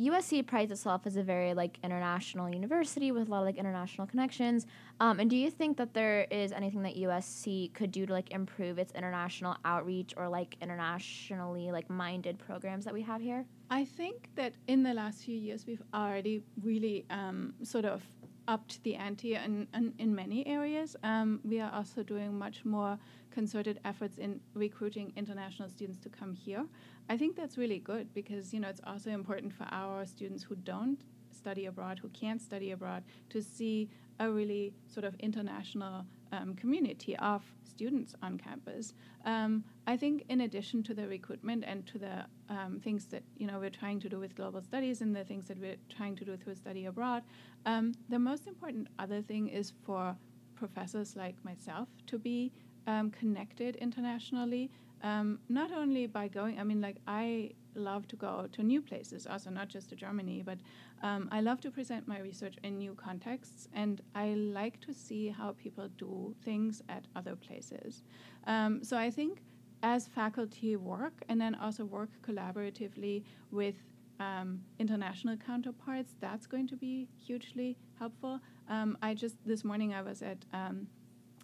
USC 0.00 0.46
prides 0.46 0.72
itself 0.72 1.02
as 1.06 1.16
a 1.16 1.22
very 1.22 1.52
like 1.52 1.78
international 1.84 2.48
university 2.48 3.12
with 3.12 3.28
a 3.28 3.30
lot 3.30 3.40
of 3.40 3.46
like 3.46 3.58
international 3.58 4.06
connections. 4.06 4.66
Um, 4.98 5.20
and 5.20 5.28
do 5.28 5.36
you 5.36 5.50
think 5.50 5.76
that 5.76 5.92
there 5.92 6.26
is 6.30 6.52
anything 6.52 6.82
that 6.82 6.96
USC 6.96 7.72
could 7.74 7.92
do 7.92 8.06
to 8.06 8.12
like 8.12 8.30
improve 8.32 8.78
its 8.78 8.92
international 8.92 9.56
outreach 9.64 10.14
or 10.16 10.28
like 10.28 10.56
internationally 10.62 11.70
like 11.70 11.90
minded 11.90 12.38
programs 12.38 12.84
that 12.86 12.94
we 12.94 13.02
have 13.02 13.20
here? 13.20 13.44
I 13.70 13.84
think 13.84 14.30
that 14.36 14.54
in 14.68 14.82
the 14.82 14.94
last 14.94 15.22
few 15.22 15.36
years, 15.36 15.66
we've 15.66 15.82
already 15.92 16.42
really 16.62 17.04
um, 17.10 17.54
sort 17.62 17.84
of 17.84 18.02
upped 18.48 18.82
the 18.82 18.96
ante 18.96 19.34
in, 19.34 19.68
in, 19.74 19.92
in 19.98 20.14
many 20.14 20.46
areas. 20.46 20.96
Um, 21.04 21.40
we 21.44 21.60
are 21.60 21.72
also 21.72 22.02
doing 22.02 22.36
much 22.36 22.64
more 22.64 22.98
concerted 23.30 23.78
efforts 23.84 24.18
in 24.18 24.40
recruiting 24.54 25.12
international 25.16 25.68
students 25.68 26.00
to 26.00 26.08
come 26.08 26.34
here. 26.34 26.66
I 27.10 27.16
think 27.16 27.34
that's 27.34 27.58
really 27.58 27.80
good 27.80 28.14
because 28.14 28.54
you 28.54 28.60
know 28.60 28.68
it's 28.68 28.80
also 28.86 29.10
important 29.10 29.52
for 29.52 29.66
our 29.72 30.06
students 30.06 30.44
who 30.44 30.54
don't 30.54 31.02
study 31.36 31.66
abroad, 31.66 31.98
who 31.98 32.08
can't 32.10 32.40
study 32.40 32.70
abroad, 32.70 33.02
to 33.30 33.42
see 33.42 33.90
a 34.20 34.30
really 34.30 34.72
sort 34.86 35.04
of 35.04 35.16
international 35.18 36.06
um, 36.30 36.54
community 36.54 37.16
of 37.16 37.42
students 37.64 38.14
on 38.22 38.38
campus. 38.38 38.94
Um, 39.24 39.64
I 39.88 39.96
think, 39.96 40.24
in 40.28 40.42
addition 40.42 40.84
to 40.84 40.94
the 40.94 41.08
recruitment 41.08 41.64
and 41.66 41.84
to 41.88 41.98
the 41.98 42.26
um, 42.48 42.78
things 42.78 43.06
that 43.06 43.24
you 43.38 43.48
know 43.48 43.58
we're 43.58 43.70
trying 43.70 43.98
to 44.00 44.08
do 44.08 44.20
with 44.20 44.36
global 44.36 44.62
studies 44.62 45.00
and 45.00 45.14
the 45.14 45.24
things 45.24 45.46
that 45.48 45.58
we're 45.58 45.80
trying 45.88 46.14
to 46.14 46.24
do 46.24 46.36
through 46.36 46.54
study 46.54 46.86
abroad, 46.86 47.24
um, 47.66 47.92
the 48.08 48.20
most 48.20 48.46
important 48.46 48.86
other 49.00 49.20
thing 49.20 49.48
is 49.48 49.72
for 49.84 50.16
professors 50.54 51.16
like 51.16 51.44
myself 51.44 51.88
to 52.06 52.18
be 52.20 52.52
um, 52.86 53.10
connected 53.10 53.74
internationally. 53.76 54.70
Um, 55.02 55.38
not 55.48 55.72
only 55.72 56.06
by 56.06 56.28
going, 56.28 56.58
I 56.58 56.64
mean, 56.64 56.80
like 56.80 56.96
I 57.06 57.52
love 57.74 58.06
to 58.08 58.16
go 58.16 58.46
to 58.52 58.62
new 58.62 58.82
places, 58.82 59.26
also 59.26 59.50
not 59.50 59.68
just 59.68 59.88
to 59.90 59.96
Germany, 59.96 60.42
but 60.44 60.58
um, 61.02 61.28
I 61.32 61.40
love 61.40 61.60
to 61.62 61.70
present 61.70 62.06
my 62.06 62.18
research 62.20 62.56
in 62.62 62.78
new 62.78 62.94
contexts, 62.94 63.68
and 63.72 64.02
I 64.14 64.34
like 64.34 64.80
to 64.80 64.92
see 64.92 65.28
how 65.28 65.52
people 65.52 65.88
do 65.96 66.34
things 66.44 66.82
at 66.88 67.06
other 67.16 67.36
places. 67.36 68.02
Um, 68.46 68.84
so 68.84 68.96
I 68.96 69.10
think 69.10 69.42
as 69.82 70.06
faculty 70.06 70.76
work 70.76 71.22
and 71.28 71.40
then 71.40 71.54
also 71.54 71.84
work 71.84 72.10
collaboratively 72.22 73.24
with 73.50 73.76
um, 74.18 74.60
international 74.78 75.36
counterparts, 75.36 76.14
that's 76.20 76.46
going 76.46 76.68
to 76.68 76.76
be 76.76 77.08
hugely 77.16 77.78
helpful. 77.98 78.40
Um, 78.68 78.98
I 79.00 79.14
just 79.14 79.36
this 79.46 79.64
morning 79.64 79.94
I 79.94 80.02
was 80.02 80.20
at 80.22 80.44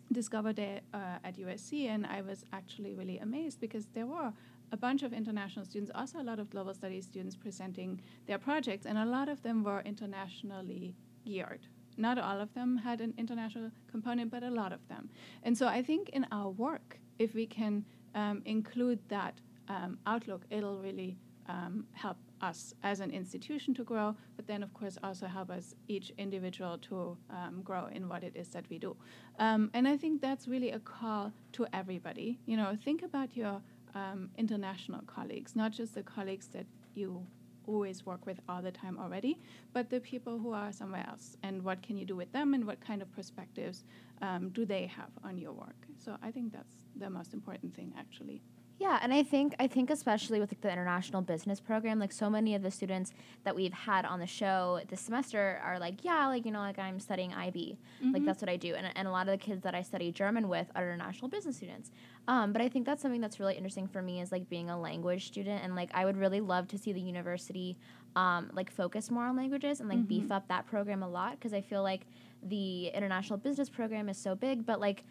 um, 0.09 0.15
Discover 0.15 0.53
Day 0.53 0.81
uh, 0.95 1.19
at 1.25 1.37
USC, 1.37 1.89
and 1.89 2.07
I 2.07 2.23
was 2.23 2.45
actually 2.53 2.95
really 2.95 3.19
amazed 3.19 3.61
because 3.61 3.87
there 3.87 4.07
were 4.07 4.33
a 4.73 4.77
bunch 4.77 5.03
of 5.03 5.13
international 5.13 5.65
students, 5.65 5.93
also 5.95 6.21
a 6.21 6.23
lot 6.23 6.39
of 6.39 6.51
global 6.51 6.75
studies 6.75 7.05
students 7.05 7.37
presenting 7.37 8.01
their 8.27 8.39
projects, 8.39 8.87
and 8.87 8.99
a 8.99 9.05
lot 9.05 9.29
of 9.29 9.43
them 9.43 9.63
were 9.63 9.81
internationally 9.81 10.95
geared. 11.25 11.67
Not 11.97 12.19
all 12.19 12.41
of 12.41 12.53
them 12.55 12.77
had 12.77 13.01
an 13.01 13.15
international 13.17 13.71
component, 13.91 14.31
but 14.31 14.43
a 14.43 14.51
lot 14.51 14.73
of 14.73 14.87
them. 14.89 15.09
And 15.45 15.57
so 15.57 15.67
I 15.67 15.83
think 15.83 16.11
in 16.11 16.27
our 16.31 16.51
work, 16.51 16.99
if 17.19 17.35
we 17.35 17.47
can 17.47 17.85
um, 18.15 18.43
include 18.45 18.99
that 19.09 19.41
um, 19.69 19.99
outlook, 20.07 20.43
it'll 20.51 20.79
really 20.79 21.17
um, 21.49 21.87
help 21.93 22.19
us 22.41 22.75
as 22.83 23.01
an 23.01 23.11
institution 23.11 23.75
to 23.75 23.85
grow, 23.85 24.15
but 24.37 24.47
then, 24.47 24.63
of 24.63 24.73
course, 24.75 24.99
also 25.03 25.27
help 25.27 25.51
us 25.51 25.75
each 25.89 26.13
individual 26.19 26.79
to 26.79 27.17
um, 27.31 27.63
grow 27.63 27.87
in 27.87 28.09
what 28.09 28.23
it 28.23 28.33
is 28.35 28.49
that 28.49 28.65
we 28.69 28.79
do. 28.79 28.97
Um, 29.39 29.71
and 29.75 29.89
I 29.89 29.97
think 29.97 30.21
that's 30.21 30.47
really 30.47 30.71
a 30.73 30.79
call 30.79 31.33
to 31.53 31.67
everybody. 31.73 32.39
You 32.47 32.57
know, 32.57 32.77
think 32.85 33.03
about 33.03 33.37
your 33.37 33.61
um, 33.95 34.31
international 34.37 35.01
colleagues, 35.07 35.57
not 35.57 35.73
just 35.73 35.95
the 35.95 36.03
colleagues 36.03 36.49
that 36.49 36.67
you 36.95 37.27
always 37.67 38.07
work 38.07 38.25
with 38.27 38.39
all 38.49 38.63
the 38.63 38.71
time 38.71 38.99
already, 38.99 39.39
but 39.73 39.91
the 39.91 40.01
people 40.01 40.39
who 40.39 40.53
are 40.53 40.73
somewhere 40.73 41.05
else, 41.09 41.37
and 41.43 41.63
what 41.63 41.83
can 41.83 41.97
you 41.97 42.05
do 42.05 42.15
with 42.15 42.31
them, 42.33 42.55
and 42.55 42.65
what 42.65 42.81
kind 42.81 43.03
of 43.03 43.13
perspectives 43.13 43.85
um, 44.23 44.51
do 44.51 44.65
they 44.65 44.87
have 44.87 45.11
on 45.25 45.37
your 45.37 45.53
work? 45.53 45.77
So 45.99 46.17
I 46.23 46.31
think 46.31 46.53
that's 46.53 46.75
the 46.97 47.11
most 47.11 47.35
important 47.35 47.75
thing, 47.75 47.93
actually. 47.99 48.43
Yeah, 48.79 48.99
and 49.01 49.13
I 49.15 49.23
think 49.23 49.55
I 49.59 49.69
think 49.69 49.89
especially 49.89 50.39
with 50.39 50.53
like, 50.53 50.61
the 50.61 50.71
international 50.71 51.23
business 51.23 51.61
program, 51.61 51.99
like 51.99 52.13
so 52.13 52.29
many 52.29 52.55
of 52.55 52.63
the 52.63 52.71
students 52.71 53.13
that 53.45 53.57
we've 53.57 53.73
had 53.73 54.05
on 54.05 54.21
the 54.21 54.27
show 54.27 54.81
this 54.89 55.01
semester 55.01 55.61
are 55.65 55.79
like, 55.79 56.05
yeah, 56.05 56.27
like 56.27 56.45
you 56.45 56.53
know, 56.53 56.59
like 56.61 56.79
I'm 56.79 57.01
studying 57.01 57.33
IB, 57.33 57.79
Mm-hmm. 58.03 58.13
like 58.13 58.25
that's 58.27 58.43
what 58.43 58.51
I 58.51 58.57
do, 58.57 58.75
and 58.75 58.87
and 58.95 59.09
a 59.09 59.11
lot 59.11 59.29
of 59.29 59.33
the 59.33 59.39
kids 59.39 59.63
that 59.63 59.75
I 59.75 59.81
study 59.81 60.13
German 60.13 60.49
with 60.49 60.67
are 60.75 60.85
international 60.93 61.29
business 61.29 61.57
students. 61.57 61.91
Um, 62.29 62.53
but 62.53 62.61
I 62.61 62.69
think 62.69 62.85
that's 62.85 63.01
something 63.01 63.21
that's 63.23 63.41
really 63.41 63.55
interesting 63.55 63.87
for 63.87 64.03
me 64.03 64.21
is 64.21 64.31
like 64.31 64.47
being 64.51 64.69
a 64.69 64.79
language 64.79 65.27
student, 65.29 65.65
and 65.65 65.75
like 65.75 65.89
I 65.95 66.05
would 66.05 66.19
really 66.19 66.43
love 66.43 66.69
to 66.69 66.77
see 66.79 66.93
the 66.93 67.01
university, 67.01 67.79
um, 68.15 68.51
like 68.53 68.71
focus 68.71 69.11
more 69.11 69.25
on 69.25 69.37
languages 69.37 69.81
and 69.81 69.89
like 69.89 70.07
beef 70.07 70.31
up 70.31 70.49
that 70.49 70.67
program 70.67 71.03
a 71.03 71.09
lot 71.09 71.33
because 71.33 71.55
I 71.55 71.63
feel 71.63 71.83
like 71.83 72.03
the 72.43 72.89
international 72.89 73.39
business 73.39 73.71
program 73.71 74.11
is 74.11 74.19
so 74.19 74.35
big, 74.35 74.67
but 74.67 74.81
like 74.81 75.05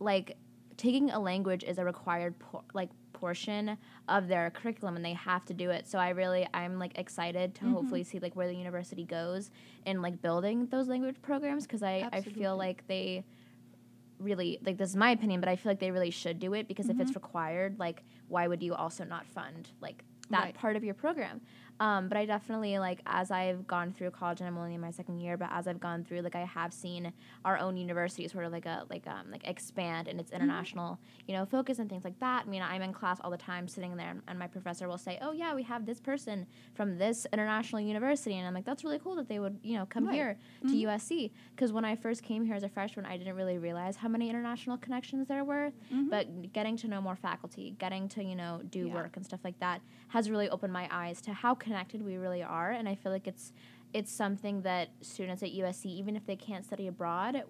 like 0.00 0.38
taking 0.78 1.10
a 1.10 1.18
language 1.20 1.62
is 1.62 1.76
a 1.76 1.84
required 1.84 2.38
por- 2.38 2.64
like 2.72 2.88
portion 3.22 3.78
of 4.08 4.26
their 4.26 4.50
curriculum 4.50 4.96
and 4.96 5.04
they 5.04 5.12
have 5.12 5.44
to 5.44 5.54
do 5.54 5.70
it. 5.70 5.86
So 5.86 5.98
i 5.98 6.10
really 6.10 6.46
i'm 6.54 6.78
like 6.78 6.98
excited 6.98 7.54
to 7.54 7.62
mm-hmm. 7.62 7.74
hopefully 7.74 8.04
see 8.04 8.18
like 8.18 8.34
where 8.34 8.48
the 8.48 8.54
university 8.54 9.04
goes 9.04 9.50
in 9.86 10.02
like 10.02 10.20
building 10.20 10.66
those 10.66 10.88
language 10.88 11.16
programs 11.22 11.64
because 11.66 11.82
i 11.82 12.08
i 12.12 12.20
feel 12.20 12.56
like 12.56 12.86
they 12.86 13.24
really 14.18 14.58
like 14.64 14.76
this 14.76 14.90
is 14.90 14.96
my 14.96 15.10
opinion 15.10 15.40
but 15.40 15.48
i 15.48 15.56
feel 15.56 15.70
like 15.70 15.80
they 15.80 15.90
really 15.90 16.10
should 16.10 16.38
do 16.38 16.54
it 16.54 16.68
because 16.68 16.88
if 16.88 17.00
it's 17.00 17.10
mm-hmm. 17.10 17.24
required 17.24 17.78
like 17.78 18.02
why 18.28 18.46
would 18.46 18.62
you 18.62 18.74
also 18.74 19.04
not 19.04 19.26
fund 19.26 19.70
like 19.80 20.04
that 20.30 20.44
Right. 20.44 20.54
part 20.54 20.76
of 20.76 20.84
your 20.84 20.94
program 20.94 21.40
um, 21.80 22.08
but 22.08 22.16
i 22.18 22.24
definitely 22.26 22.78
like 22.78 23.00
as 23.06 23.30
i've 23.30 23.66
gone 23.66 23.92
through 23.92 24.10
college 24.10 24.40
and 24.40 24.48
i'm 24.48 24.56
only 24.58 24.74
in 24.74 24.80
my 24.80 24.90
second 24.90 25.20
year 25.20 25.36
but 25.36 25.48
as 25.52 25.66
i've 25.66 25.80
gone 25.80 26.04
through 26.04 26.20
like 26.20 26.34
i 26.36 26.44
have 26.44 26.72
seen 26.72 27.12
our 27.44 27.58
own 27.58 27.76
university 27.76 28.26
sort 28.28 28.44
of 28.44 28.52
like 28.52 28.66
a 28.66 28.84
like 28.90 29.06
um 29.06 29.30
like 29.30 29.46
expand 29.48 30.08
in 30.08 30.20
its 30.20 30.30
international 30.32 30.98
you 31.26 31.34
know 31.34 31.44
focus 31.44 31.78
and 31.78 31.88
things 31.90 32.04
like 32.04 32.18
that. 32.20 32.44
I 32.46 32.48
mean 32.48 32.62
i'm 32.62 32.82
in 32.82 32.92
class 32.92 33.18
all 33.22 33.30
the 33.30 33.36
time 33.36 33.66
sitting 33.68 33.96
there 33.96 34.14
and 34.28 34.38
my 34.38 34.46
professor 34.46 34.86
will 34.88 34.98
say 34.98 35.18
oh 35.22 35.32
yeah 35.32 35.54
we 35.54 35.62
have 35.64 35.86
this 35.86 36.00
person 36.00 36.46
from 36.74 36.98
this 36.98 37.26
international 37.32 37.80
university 37.80 38.36
and 38.36 38.46
i'm 38.46 38.54
like 38.54 38.64
that's 38.64 38.84
really 38.84 38.98
cool 38.98 39.16
that 39.16 39.28
they 39.28 39.38
would 39.38 39.58
you 39.62 39.76
know 39.78 39.86
come 39.86 40.06
Right. 40.06 40.14
here 40.14 40.38
to 40.68 40.74
usc 40.86 41.30
because 41.54 41.72
when 41.72 41.84
i 41.84 41.96
first 41.96 42.22
came 42.22 42.44
here 42.44 42.54
as 42.54 42.62
a 42.62 42.68
freshman 42.68 43.06
i 43.06 43.16
didn't 43.16 43.34
really 43.36 43.58
realize 43.58 43.96
how 43.96 44.08
many 44.08 44.28
international 44.30 44.76
connections 44.76 45.26
there 45.28 45.44
were 45.44 45.72
but 46.10 46.52
getting 46.52 46.76
to 46.78 46.88
know 46.88 47.00
more 47.00 47.16
faculty 47.16 47.74
getting 47.78 48.08
to 48.10 48.22
you 48.22 48.36
know 48.36 48.60
do 48.70 48.86
Yeah. 48.86 48.94
work 48.94 49.16
and 49.16 49.24
stuff 49.24 49.40
like 49.44 49.58
that 49.60 49.80
has 50.08 50.28
really 50.30 50.48
opened 50.50 50.72
my 50.72 50.86
eyes 50.90 51.20
to 51.22 51.32
how 51.32 51.54
connected 51.62 52.04
we 52.04 52.16
really 52.16 52.42
are 52.42 52.70
and 52.70 52.88
i 52.88 52.94
feel 52.94 53.12
like 53.12 53.26
it's 53.26 53.52
it's 53.94 54.12
something 54.12 54.62
that 54.62 54.88
students 55.00 55.42
at 55.42 55.50
usc 55.50 55.84
even 55.86 56.16
if 56.16 56.26
they 56.26 56.36
can't 56.36 56.64
study 56.64 56.86
abroad 56.86 57.42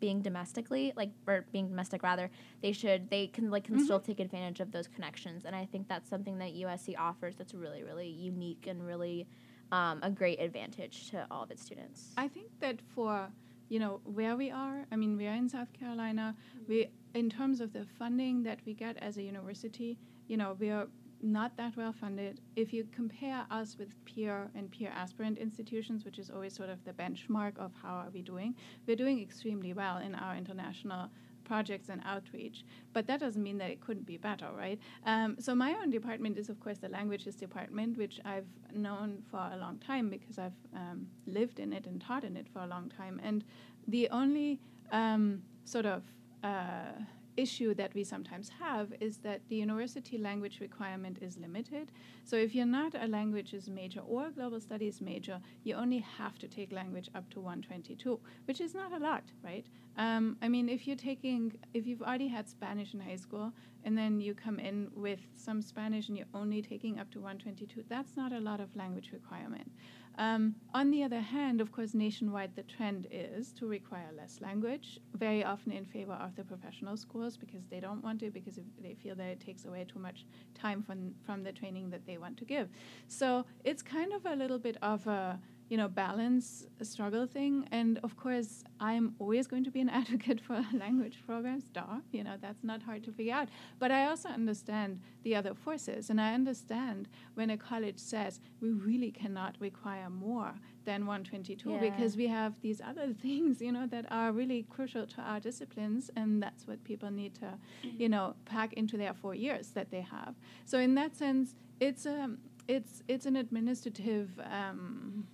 being 0.00 0.22
domestically 0.22 0.92
like 0.96 1.10
or 1.26 1.44
being 1.52 1.68
domestic 1.68 2.02
rather 2.02 2.30
they 2.62 2.72
should 2.72 3.08
they 3.10 3.26
can 3.26 3.50
like 3.50 3.64
can 3.64 3.78
still 3.84 4.00
take 4.00 4.18
advantage 4.18 4.60
of 4.60 4.72
those 4.72 4.88
connections 4.88 5.44
and 5.44 5.54
i 5.54 5.64
think 5.66 5.86
that's 5.88 6.08
something 6.08 6.38
that 6.38 6.54
usc 6.54 6.94
offers 6.98 7.36
that's 7.36 7.54
really 7.54 7.82
really 7.82 8.08
unique 8.08 8.66
and 8.66 8.84
really 8.86 9.26
um, 9.72 10.00
a 10.02 10.10
great 10.10 10.40
advantage 10.40 11.10
to 11.10 11.26
all 11.30 11.42
of 11.44 11.50
its 11.50 11.62
students 11.62 12.08
I 12.16 12.28
think 12.28 12.48
that 12.60 12.80
for 12.94 13.30
you 13.68 13.78
know 13.78 14.00
where 14.04 14.36
we 14.36 14.50
are, 14.50 14.84
I 14.90 14.96
mean 14.96 15.16
we 15.16 15.26
are 15.28 15.34
in 15.34 15.48
South 15.48 15.72
Carolina. 15.72 16.34
We 16.68 16.88
in 17.14 17.30
terms 17.30 17.60
of 17.60 17.72
the 17.72 17.84
funding 17.98 18.42
that 18.42 18.58
we 18.66 18.74
get 18.74 18.96
as 18.96 19.16
a 19.16 19.22
university, 19.22 19.96
you 20.26 20.36
know 20.36 20.56
we 20.58 20.70
are 20.70 20.88
not 21.22 21.56
that 21.56 21.76
well 21.76 21.92
funded. 21.92 22.40
If 22.56 22.72
you 22.72 22.86
compare 22.92 23.46
us 23.50 23.76
with 23.78 24.02
peer 24.04 24.50
and 24.54 24.70
peer 24.70 24.90
aspirant 24.94 25.38
institutions, 25.38 26.04
which 26.04 26.18
is 26.18 26.30
always 26.30 26.54
sort 26.54 26.70
of 26.70 26.84
the 26.84 26.92
benchmark 26.92 27.58
of 27.58 27.72
how 27.82 27.94
are 27.94 28.10
we 28.12 28.22
doing, 28.22 28.54
we're 28.86 28.96
doing 28.96 29.20
extremely 29.20 29.72
well 29.72 29.98
in 29.98 30.14
our 30.14 30.36
international 30.36 31.10
projects 31.44 31.88
and 31.88 32.00
outreach. 32.04 32.64
But 32.92 33.06
that 33.08 33.18
doesn't 33.18 33.42
mean 33.42 33.58
that 33.58 33.70
it 33.70 33.80
couldn't 33.80 34.06
be 34.06 34.16
better, 34.16 34.48
right? 34.56 34.78
Um, 35.04 35.36
so 35.40 35.54
my 35.54 35.74
own 35.74 35.90
department 35.90 36.38
is, 36.38 36.48
of 36.48 36.60
course, 36.60 36.78
the 36.78 36.88
languages 36.88 37.34
department, 37.34 37.98
which 37.98 38.20
I've 38.24 38.46
known 38.72 39.22
for 39.30 39.50
a 39.52 39.56
long 39.56 39.78
time 39.78 40.10
because 40.10 40.38
I've 40.38 40.60
um, 40.74 41.08
lived 41.26 41.58
in 41.58 41.72
it 41.72 41.86
and 41.86 42.00
taught 42.00 42.24
in 42.24 42.36
it 42.36 42.46
for 42.52 42.60
a 42.60 42.66
long 42.66 42.88
time. 42.88 43.20
And 43.24 43.42
the 43.88 44.08
only 44.10 44.60
um, 44.92 45.42
sort 45.64 45.86
of 45.86 46.04
uh, 46.44 46.92
issue 47.40 47.74
that 47.74 47.94
we 47.94 48.04
sometimes 48.04 48.50
have 48.60 48.92
is 49.00 49.18
that 49.18 49.40
the 49.48 49.56
university 49.56 50.18
language 50.18 50.60
requirement 50.60 51.18
is 51.20 51.38
limited. 51.38 51.90
So 52.24 52.36
if 52.36 52.54
you're 52.54 52.66
not 52.80 52.94
a 52.94 53.06
languages 53.06 53.68
major 53.68 54.00
or 54.00 54.26
a 54.26 54.30
global 54.30 54.60
studies 54.60 55.00
major, 55.00 55.40
you 55.64 55.74
only 55.74 55.98
have 56.18 56.38
to 56.38 56.48
take 56.48 56.72
language 56.72 57.08
up 57.14 57.28
to 57.30 57.40
122, 57.40 58.20
which 58.46 58.60
is 58.60 58.74
not 58.74 58.92
a 58.92 58.98
lot, 58.98 59.24
right? 59.42 59.66
Um, 59.96 60.36
I 60.42 60.48
mean, 60.48 60.68
if 60.68 60.86
you're 60.86 60.96
taking, 60.96 61.52
if 61.74 61.86
you've 61.86 62.02
already 62.02 62.28
had 62.28 62.48
Spanish 62.48 62.94
in 62.94 63.00
high 63.00 63.16
school, 63.16 63.52
and 63.84 63.96
then 63.96 64.20
you 64.20 64.34
come 64.34 64.58
in 64.58 64.90
with 64.94 65.20
some 65.36 65.62
Spanish 65.62 66.08
and 66.08 66.16
you're 66.16 66.26
only 66.34 66.60
taking 66.60 66.98
up 66.98 67.10
to 67.12 67.18
122, 67.20 67.84
that's 67.88 68.16
not 68.16 68.32
a 68.32 68.38
lot 68.38 68.60
of 68.60 68.74
language 68.76 69.10
requirement. 69.12 69.70
Um, 70.18 70.56
on 70.74 70.90
the 70.90 71.02
other 71.02 71.20
hand, 71.20 71.60
of 71.60 71.72
course, 71.72 71.94
nationwide 71.94 72.54
the 72.54 72.62
trend 72.62 73.06
is 73.10 73.52
to 73.52 73.66
require 73.66 74.10
less 74.16 74.40
language, 74.40 74.98
very 75.14 75.42
often 75.44 75.72
in 75.72 75.84
favor 75.84 76.12
of 76.12 76.36
the 76.36 76.44
professional 76.44 76.96
schools 76.96 77.36
because 77.36 77.64
they 77.70 77.80
don't 77.80 78.02
want 78.02 78.20
to, 78.20 78.30
because 78.30 78.58
they 78.82 78.94
feel 78.94 79.14
that 79.14 79.28
it 79.28 79.40
takes 79.40 79.64
away 79.64 79.86
too 79.90 79.98
much 79.98 80.26
time 80.54 80.82
from, 80.82 81.14
from 81.24 81.42
the 81.42 81.52
training 81.52 81.90
that 81.90 82.06
they 82.06 82.18
want 82.18 82.36
to 82.38 82.44
give. 82.44 82.68
So 83.08 83.46
it's 83.64 83.82
kind 83.82 84.12
of 84.12 84.26
a 84.26 84.34
little 84.36 84.58
bit 84.58 84.76
of 84.82 85.06
a 85.06 85.38
you 85.70 85.76
know, 85.76 85.86
balance 85.86 86.66
struggle 86.82 87.26
thing. 87.26 87.66
And 87.70 88.00
of 88.02 88.16
course, 88.16 88.64
I'm 88.80 89.14
always 89.20 89.46
going 89.46 89.62
to 89.64 89.70
be 89.70 89.80
an 89.80 89.88
advocate 90.02 90.40
for 90.40 90.62
language 90.74 91.18
programs. 91.24 91.64
Duh, 91.72 92.00
you 92.10 92.24
know, 92.24 92.34
that's 92.40 92.64
not 92.64 92.82
hard 92.82 93.04
to 93.04 93.12
figure 93.12 93.34
out. 93.34 93.48
But 93.78 93.92
I 93.92 94.06
also 94.06 94.28
understand 94.28 95.00
the 95.22 95.36
other 95.36 95.54
forces. 95.54 96.10
And 96.10 96.20
I 96.20 96.34
understand 96.34 97.08
when 97.34 97.50
a 97.50 97.56
college 97.56 98.00
says 98.00 98.40
we 98.60 98.70
really 98.72 99.12
cannot 99.12 99.56
require 99.60 100.10
more 100.10 100.54
than 100.84 101.06
122 101.06 101.70
yeah. 101.70 101.78
because 101.78 102.16
we 102.16 102.26
have 102.26 102.54
these 102.62 102.80
other 102.80 103.12
things, 103.22 103.60
you 103.60 103.70
know, 103.70 103.86
that 103.86 104.06
are 104.10 104.32
really 104.32 104.66
crucial 104.70 105.06
to 105.06 105.20
our 105.20 105.38
disciplines. 105.38 106.10
And 106.16 106.42
that's 106.42 106.66
what 106.66 106.82
people 106.82 107.12
need 107.12 107.36
to, 107.36 107.54
you 107.82 108.08
know, 108.08 108.34
pack 108.44 108.72
into 108.72 108.96
their 108.96 109.14
four 109.14 109.36
years 109.36 109.68
that 109.68 109.92
they 109.92 110.00
have. 110.00 110.34
So 110.64 110.78
in 110.78 110.96
that 110.96 111.14
sense, 111.14 111.54
it's 111.78 112.06
a, 112.06 112.22
um, 112.22 112.38
it's, 112.66 113.02
it's 113.08 113.26
an 113.26 113.36
administrative 113.36 114.28
um, 114.44 115.26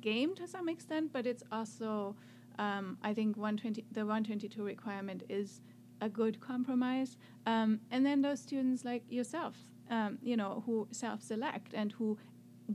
game 0.00 0.34
to 0.36 0.46
some 0.46 0.68
extent, 0.68 1.12
but 1.12 1.26
it's 1.26 1.42
also, 1.52 2.16
um, 2.58 2.98
I 3.02 3.14
think, 3.14 3.36
120, 3.36 3.84
the 3.92 4.00
122 4.00 4.62
requirement 4.62 5.22
is 5.28 5.60
a 6.00 6.08
good 6.08 6.40
compromise. 6.40 7.16
Um, 7.46 7.80
and 7.90 8.04
then 8.04 8.22
those 8.22 8.40
students 8.40 8.84
like 8.84 9.04
yourself, 9.08 9.56
um, 9.90 10.18
you 10.22 10.36
know, 10.36 10.62
who 10.66 10.88
self-select 10.90 11.72
and 11.74 11.92
who 11.92 12.18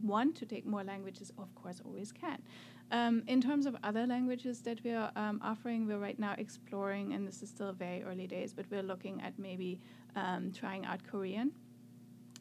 want 0.03 0.36
to 0.38 0.45
take 0.45 0.65
more 0.65 0.84
languages, 0.84 1.32
of 1.38 1.53
course, 1.55 1.82
always 1.84 2.11
can. 2.11 2.41
Um, 2.89 3.24
in 3.28 3.41
terms 3.41 3.65
of 3.65 3.76
other 3.84 4.07
languages 4.07 4.61
that 4.61 4.82
we 4.84 4.91
are 4.91 5.11
um, 5.15 5.41
offering, 5.43 5.88
we're 5.88 5.99
right 5.99 6.18
now 6.18 6.36
exploring, 6.38 7.13
and 7.13 7.28
this 7.28 7.43
is 7.43 7.49
still 7.49 7.74
very 7.74 8.03
early 8.03 8.28
days, 8.28 8.53
but 8.53 8.65
we're 8.72 8.84
looking 8.84 9.22
at 9.22 9.38
maybe 9.38 9.80
um, 10.15 10.51
trying 10.53 10.86
out 10.86 11.03
Korean 11.03 11.51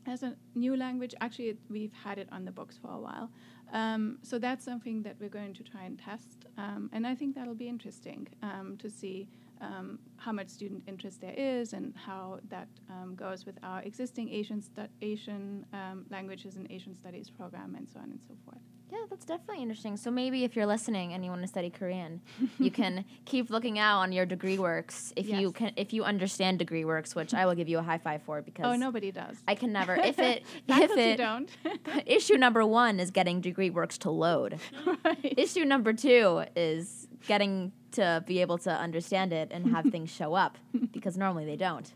as 0.06 0.22
a 0.22 0.36
new 0.54 0.76
language. 0.76 1.14
Actually, 1.20 1.48
it, 1.48 1.58
we've 1.68 1.92
had 1.92 2.18
it 2.18 2.28
on 2.30 2.44
the 2.44 2.52
books 2.52 2.78
for 2.80 2.92
a 2.92 2.98
while. 2.98 3.30
Um, 3.72 4.18
so 4.22 4.38
that's 4.38 4.64
something 4.64 5.02
that 5.02 5.16
we're 5.20 5.28
going 5.28 5.54
to 5.54 5.62
try 5.62 5.84
and 5.84 5.98
test, 5.98 6.46
um, 6.56 6.88
and 6.92 7.06
I 7.06 7.14
think 7.14 7.34
that'll 7.34 7.54
be 7.54 7.68
interesting 7.68 8.28
um, 8.42 8.76
to 8.78 8.88
see 8.88 9.28
um, 9.60 9.98
how 10.16 10.32
much 10.32 10.48
student 10.48 10.82
interest 10.86 11.20
there 11.20 11.34
is 11.36 11.72
and 11.72 11.94
how 11.96 12.38
that 12.48 12.68
um, 12.90 13.14
goes 13.14 13.46
with 13.46 13.56
our 13.62 13.82
existing 13.82 14.28
Asian 14.28 14.60
stu- 14.60 14.88
Asian 15.02 15.64
um, 15.72 16.04
languages 16.10 16.56
and 16.56 16.70
Asian 16.70 16.94
studies 16.94 17.30
program, 17.30 17.74
and 17.74 17.88
so 17.88 17.98
on 18.00 18.10
and 18.10 18.20
so 18.26 18.34
forth. 18.44 18.60
Yeah, 18.90 18.98
that's 19.10 19.24
definitely 19.24 19.62
interesting. 19.62 19.96
So 19.96 20.12
maybe 20.12 20.44
if 20.44 20.54
you're 20.54 20.66
listening 20.66 21.12
and 21.12 21.24
you 21.24 21.30
want 21.30 21.42
to 21.42 21.48
study 21.48 21.70
Korean, 21.70 22.20
you 22.58 22.70
can 22.70 23.04
keep 23.24 23.50
looking 23.50 23.80
out 23.80 23.98
on 23.98 24.12
your 24.12 24.24
degree 24.24 24.58
works. 24.60 25.12
If 25.16 25.26
yes. 25.26 25.40
you 25.40 25.50
can, 25.50 25.72
if 25.76 25.92
you 25.92 26.04
understand 26.04 26.60
degree 26.60 26.84
works, 26.84 27.14
which 27.14 27.34
I 27.34 27.46
will 27.46 27.56
give 27.56 27.68
you 27.68 27.78
a 27.78 27.82
high 27.82 27.98
five 27.98 28.22
for 28.22 28.42
because 28.42 28.64
oh, 28.64 28.76
nobody 28.76 29.10
does. 29.10 29.38
I 29.48 29.56
can 29.56 29.72
never. 29.72 29.96
If 29.96 30.20
it, 30.20 30.44
if 30.68 30.90
it 30.96 31.16
don't. 31.16 31.50
issue 32.06 32.36
number 32.36 32.64
one 32.64 33.00
is 33.00 33.10
getting 33.10 33.40
degree 33.40 33.70
works 33.70 33.98
to 33.98 34.10
load. 34.10 34.60
Right. 35.04 35.34
Issue 35.36 35.64
number 35.64 35.92
two 35.92 36.44
is 36.54 37.05
getting 37.26 37.72
to 37.92 38.22
be 38.26 38.40
able 38.40 38.58
to 38.58 38.70
understand 38.70 39.32
it 39.32 39.48
and 39.50 39.68
have 39.68 39.86
things 39.90 40.10
show 40.10 40.34
up 40.34 40.58
because 40.92 41.16
normally 41.16 41.44
they 41.44 41.56
don't. 41.56 41.92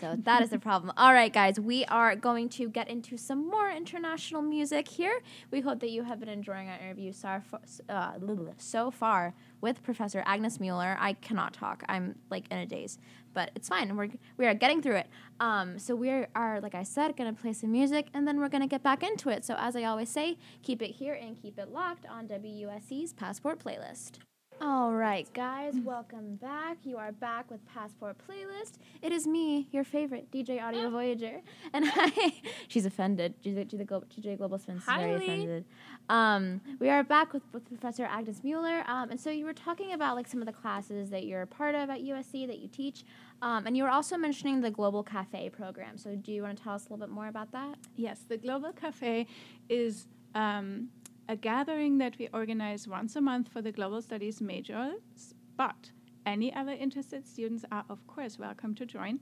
So 0.00 0.14
that 0.24 0.42
is 0.42 0.50
the 0.50 0.58
problem. 0.58 0.92
All 0.96 1.12
right, 1.14 1.32
guys, 1.32 1.58
we 1.58 1.84
are 1.86 2.14
going 2.16 2.50
to 2.50 2.68
get 2.68 2.88
into 2.88 3.16
some 3.16 3.48
more 3.48 3.70
international 3.70 4.42
music 4.42 4.88
here. 4.88 5.20
We 5.50 5.60
hope 5.60 5.80
that 5.80 5.90
you 5.90 6.02
have 6.02 6.20
been 6.20 6.28
enjoying 6.28 6.68
our 6.68 6.78
interview 6.78 7.12
so 7.12 7.40
far, 7.48 7.60
uh, 7.88 8.12
so 8.58 8.90
far 8.90 9.34
with 9.62 9.82
Professor 9.82 10.22
Agnes 10.26 10.60
Mueller. 10.60 10.98
I 11.00 11.14
cannot 11.14 11.54
talk. 11.54 11.82
I'm 11.88 12.16
like 12.30 12.44
in 12.50 12.58
a 12.58 12.66
daze, 12.66 12.98
but 13.32 13.50
it's 13.54 13.68
fine. 13.68 13.96
We're 13.96 14.10
we 14.36 14.46
are 14.46 14.54
getting 14.54 14.82
through 14.82 14.96
it. 14.96 15.08
Um, 15.40 15.78
so 15.78 15.94
we 15.94 16.10
are, 16.10 16.60
like 16.60 16.74
I 16.74 16.82
said, 16.82 17.16
gonna 17.16 17.32
play 17.32 17.54
some 17.54 17.72
music, 17.72 18.08
and 18.12 18.28
then 18.28 18.38
we're 18.38 18.50
gonna 18.50 18.66
get 18.66 18.82
back 18.82 19.02
into 19.02 19.30
it. 19.30 19.44
So 19.44 19.54
as 19.58 19.76
I 19.76 19.84
always 19.84 20.10
say, 20.10 20.36
keep 20.62 20.82
it 20.82 20.90
here 20.90 21.14
and 21.14 21.40
keep 21.40 21.58
it 21.58 21.70
locked 21.72 22.04
on 22.06 22.28
WUSC's 22.28 23.14
Passport 23.14 23.58
playlist. 23.64 24.18
All 24.58 24.94
right, 24.94 25.30
guys, 25.34 25.74
welcome 25.84 26.36
back. 26.36 26.78
You 26.82 26.96
are 26.96 27.12
back 27.12 27.50
with 27.50 27.60
Passport 27.66 28.16
Playlist. 28.26 28.78
It 29.02 29.12
is 29.12 29.26
me, 29.26 29.68
your 29.70 29.84
favorite 29.84 30.30
DJ 30.30 30.62
Audio 30.62 30.88
Voyager, 30.90 31.42
and 31.74 31.84
I. 31.94 32.40
she's 32.66 32.86
offended. 32.86 33.34
DJ, 33.42 33.66
DJ, 33.70 33.86
DJ 33.86 34.38
Global 34.38 34.58
Spins 34.58 34.80
is 34.80 34.86
very 34.86 35.14
offended. 35.14 35.66
Um, 36.08 36.62
we 36.80 36.88
are 36.88 37.04
back 37.04 37.34
with, 37.34 37.42
with 37.52 37.68
Professor 37.68 38.06
Agnes 38.06 38.42
Mueller, 38.42 38.82
um, 38.86 39.10
and 39.10 39.20
so 39.20 39.28
you 39.28 39.44
were 39.44 39.52
talking 39.52 39.92
about 39.92 40.16
like 40.16 40.26
some 40.26 40.40
of 40.40 40.46
the 40.46 40.54
classes 40.54 41.10
that 41.10 41.26
you're 41.26 41.42
a 41.42 41.46
part 41.46 41.74
of 41.74 41.90
at 41.90 42.00
USC 42.00 42.46
that 42.46 42.58
you 42.58 42.68
teach, 42.68 43.04
um, 43.42 43.66
and 43.66 43.76
you 43.76 43.82
were 43.82 43.90
also 43.90 44.16
mentioning 44.16 44.62
the 44.62 44.70
Global 44.70 45.02
Cafe 45.02 45.50
program. 45.50 45.98
So 45.98 46.16
do 46.16 46.32
you 46.32 46.42
want 46.42 46.56
to 46.56 46.64
tell 46.64 46.74
us 46.74 46.86
a 46.86 46.92
little 46.94 47.06
bit 47.06 47.10
more 47.12 47.28
about 47.28 47.52
that? 47.52 47.76
Yes, 47.96 48.20
the 48.26 48.38
Global 48.38 48.72
Cafe 48.72 49.26
is. 49.68 50.06
Um, 50.34 50.88
a 51.28 51.36
gathering 51.36 51.98
that 51.98 52.18
we 52.18 52.28
organize 52.32 52.86
once 52.86 53.16
a 53.16 53.20
month 53.20 53.48
for 53.48 53.60
the 53.62 53.72
global 53.72 54.00
studies 54.00 54.40
majors, 54.40 55.34
but 55.56 55.90
any 56.24 56.54
other 56.54 56.72
interested 56.72 57.26
students 57.26 57.64
are, 57.70 57.84
of 57.88 58.06
course, 58.06 58.38
welcome 58.38 58.74
to 58.74 58.86
join. 58.86 59.20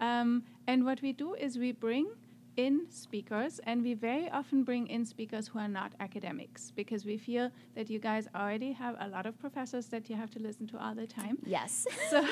Um, 0.00 0.44
and 0.66 0.84
what 0.84 1.02
we 1.02 1.12
do 1.12 1.34
is 1.34 1.58
we 1.58 1.72
bring 1.72 2.08
in 2.56 2.86
speakers, 2.88 3.60
and 3.64 3.82
we 3.82 3.92
very 3.92 4.30
often 4.30 4.64
bring 4.64 4.86
in 4.86 5.04
speakers 5.04 5.48
who 5.48 5.58
are 5.58 5.68
not 5.68 5.92
academics 6.00 6.70
because 6.70 7.04
we 7.04 7.18
feel 7.18 7.50
that 7.74 7.90
you 7.90 7.98
guys 7.98 8.28
already 8.34 8.72
have 8.72 8.96
a 9.00 9.08
lot 9.08 9.26
of 9.26 9.38
professors 9.38 9.86
that 9.88 10.08
you 10.08 10.16
have 10.16 10.30
to 10.30 10.38
listen 10.38 10.66
to 10.66 10.82
all 10.82 10.94
the 10.94 11.06
time. 11.06 11.38
Yes. 11.44 11.86
So, 12.10 12.24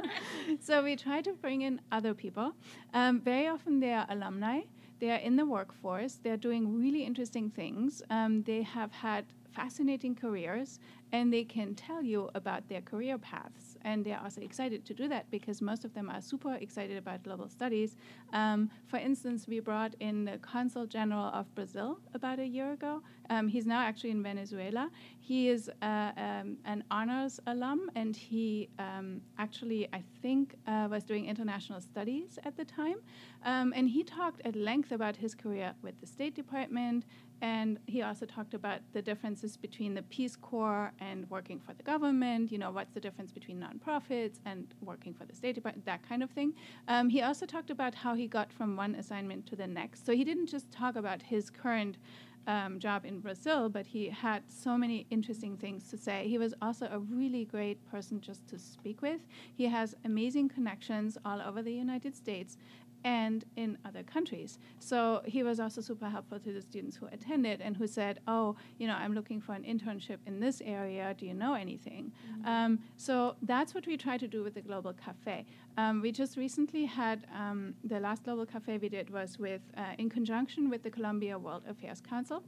so 0.60 0.82
we 0.82 0.96
try 0.96 1.20
to 1.22 1.32
bring 1.34 1.62
in 1.62 1.80
other 1.92 2.14
people. 2.14 2.52
Um, 2.92 3.20
very 3.20 3.46
often 3.46 3.80
they 3.80 3.92
are 3.92 4.06
alumni 4.08 4.62
they 5.00 5.10
are 5.10 5.16
in 5.18 5.36
the 5.36 5.46
workforce. 5.46 6.18
They're 6.22 6.36
doing 6.36 6.78
really 6.78 7.04
interesting 7.04 7.50
things. 7.50 8.02
Um, 8.10 8.42
they 8.42 8.62
have 8.62 8.92
had 8.92 9.26
fascinating 9.52 10.14
careers 10.14 10.78
and 11.12 11.32
they 11.32 11.44
can 11.44 11.74
tell 11.74 12.02
you 12.02 12.30
about 12.34 12.68
their 12.68 12.80
career 12.80 13.18
paths. 13.18 13.73
And 13.84 14.04
they're 14.04 14.20
also 14.22 14.40
excited 14.40 14.84
to 14.86 14.94
do 14.94 15.08
that 15.08 15.30
because 15.30 15.60
most 15.60 15.84
of 15.84 15.92
them 15.94 16.10
are 16.10 16.20
super 16.20 16.54
excited 16.54 16.96
about 16.96 17.22
global 17.22 17.48
studies. 17.48 17.96
Um, 18.32 18.70
for 18.86 18.98
instance, 18.98 19.46
we 19.46 19.60
brought 19.60 19.94
in 20.00 20.24
the 20.24 20.38
Consul 20.38 20.86
General 20.86 21.26
of 21.26 21.54
Brazil 21.54 21.98
about 22.14 22.38
a 22.38 22.46
year 22.46 22.72
ago. 22.72 23.02
Um, 23.30 23.48
he's 23.48 23.66
now 23.66 23.80
actually 23.80 24.10
in 24.10 24.22
Venezuela. 24.22 24.90
He 25.20 25.48
is 25.48 25.70
uh, 25.82 26.12
um, 26.16 26.58
an 26.64 26.84
honors 26.90 27.40
alum, 27.46 27.90
and 27.94 28.14
he 28.14 28.68
um, 28.78 29.20
actually, 29.38 29.88
I 29.92 30.02
think, 30.22 30.54
uh, 30.66 30.88
was 30.90 31.04
doing 31.04 31.26
international 31.26 31.80
studies 31.80 32.38
at 32.44 32.56
the 32.56 32.64
time. 32.64 32.96
Um, 33.44 33.72
and 33.76 33.88
he 33.88 34.02
talked 34.02 34.40
at 34.44 34.56
length 34.56 34.92
about 34.92 35.16
his 35.16 35.34
career 35.34 35.74
with 35.82 36.00
the 36.00 36.06
State 36.06 36.34
Department, 36.34 37.04
and 37.44 37.78
he 37.86 38.00
also 38.00 38.24
talked 38.24 38.54
about 38.54 38.80
the 38.94 39.02
differences 39.02 39.58
between 39.58 39.92
the 39.92 40.00
Peace 40.04 40.34
Corps 40.34 40.90
and 40.98 41.28
working 41.28 41.60
for 41.60 41.74
the 41.74 41.82
government. 41.82 42.50
You 42.50 42.56
know, 42.56 42.70
what's 42.70 42.94
the 42.94 43.00
difference 43.00 43.32
between 43.32 43.62
nonprofits 43.62 44.38
and 44.46 44.66
working 44.80 45.12
for 45.12 45.26
the 45.26 45.34
State 45.34 45.54
Department, 45.54 45.84
that 45.84 46.08
kind 46.08 46.22
of 46.22 46.30
thing. 46.30 46.54
Um, 46.88 47.10
he 47.10 47.20
also 47.20 47.44
talked 47.44 47.68
about 47.68 47.94
how 47.94 48.14
he 48.14 48.26
got 48.26 48.50
from 48.50 48.76
one 48.76 48.94
assignment 48.94 49.46
to 49.48 49.56
the 49.56 49.66
next. 49.66 50.06
So 50.06 50.14
he 50.14 50.24
didn't 50.24 50.46
just 50.46 50.70
talk 50.70 50.96
about 50.96 51.20
his 51.20 51.50
current 51.50 51.98
um, 52.46 52.78
job 52.78 53.04
in 53.04 53.20
Brazil, 53.20 53.68
but 53.68 53.86
he 53.86 54.08
had 54.08 54.42
so 54.48 54.78
many 54.78 55.06
interesting 55.10 55.56
things 55.56 55.90
to 55.90 55.98
say. 55.98 56.26
He 56.28 56.38
was 56.38 56.54
also 56.62 56.88
a 56.90 56.98
really 56.98 57.44
great 57.44 57.84
person 57.90 58.20
just 58.20 58.46
to 58.48 58.58
speak 58.58 59.02
with. 59.02 59.20
He 59.54 59.66
has 59.66 59.94
amazing 60.04 60.48
connections 60.48 61.18
all 61.24 61.40
over 61.42 61.62
the 61.62 61.72
United 61.72 62.16
States, 62.16 62.56
and 63.04 63.44
in 63.56 63.78
other 63.84 64.02
countries. 64.02 64.58
So 64.78 65.22
he 65.24 65.42
was 65.42 65.60
also 65.60 65.80
super 65.80 66.08
helpful 66.08 66.40
to 66.40 66.52
the 66.52 66.62
students 66.62 66.96
who 66.96 67.06
attended 67.06 67.60
and 67.60 67.76
who 67.76 67.86
said, 67.86 68.20
"Oh, 68.26 68.56
you 68.78 68.86
know, 68.88 68.94
I'm 68.94 69.14
looking 69.14 69.40
for 69.40 69.52
an 69.52 69.62
internship 69.62 70.18
in 70.26 70.40
this 70.40 70.62
area. 70.64 71.14
Do 71.16 71.26
you 71.26 71.34
know 71.34 71.54
anything?" 71.54 72.12
Mm-hmm. 72.12 72.48
Um, 72.48 72.78
so 72.96 73.36
that's 73.42 73.74
what 73.74 73.86
we 73.86 73.96
try 73.96 74.16
to 74.18 74.26
do 74.26 74.42
with 74.42 74.54
the 74.54 74.62
Global 74.62 74.94
Cafe. 74.94 75.46
Um, 75.76 76.00
we 76.00 76.12
just 76.12 76.36
recently 76.36 76.86
had 76.86 77.26
um, 77.34 77.74
the 77.84 78.00
last 78.00 78.24
Global 78.24 78.46
Cafe 78.46 78.78
we 78.78 78.88
did 78.88 79.10
was 79.10 79.38
with 79.38 79.62
uh, 79.76 79.94
in 79.98 80.08
conjunction 80.08 80.70
with 80.70 80.82
the 80.82 80.90
Columbia 80.90 81.38
World 81.38 81.62
Affairs 81.68 82.00
Council 82.00 82.42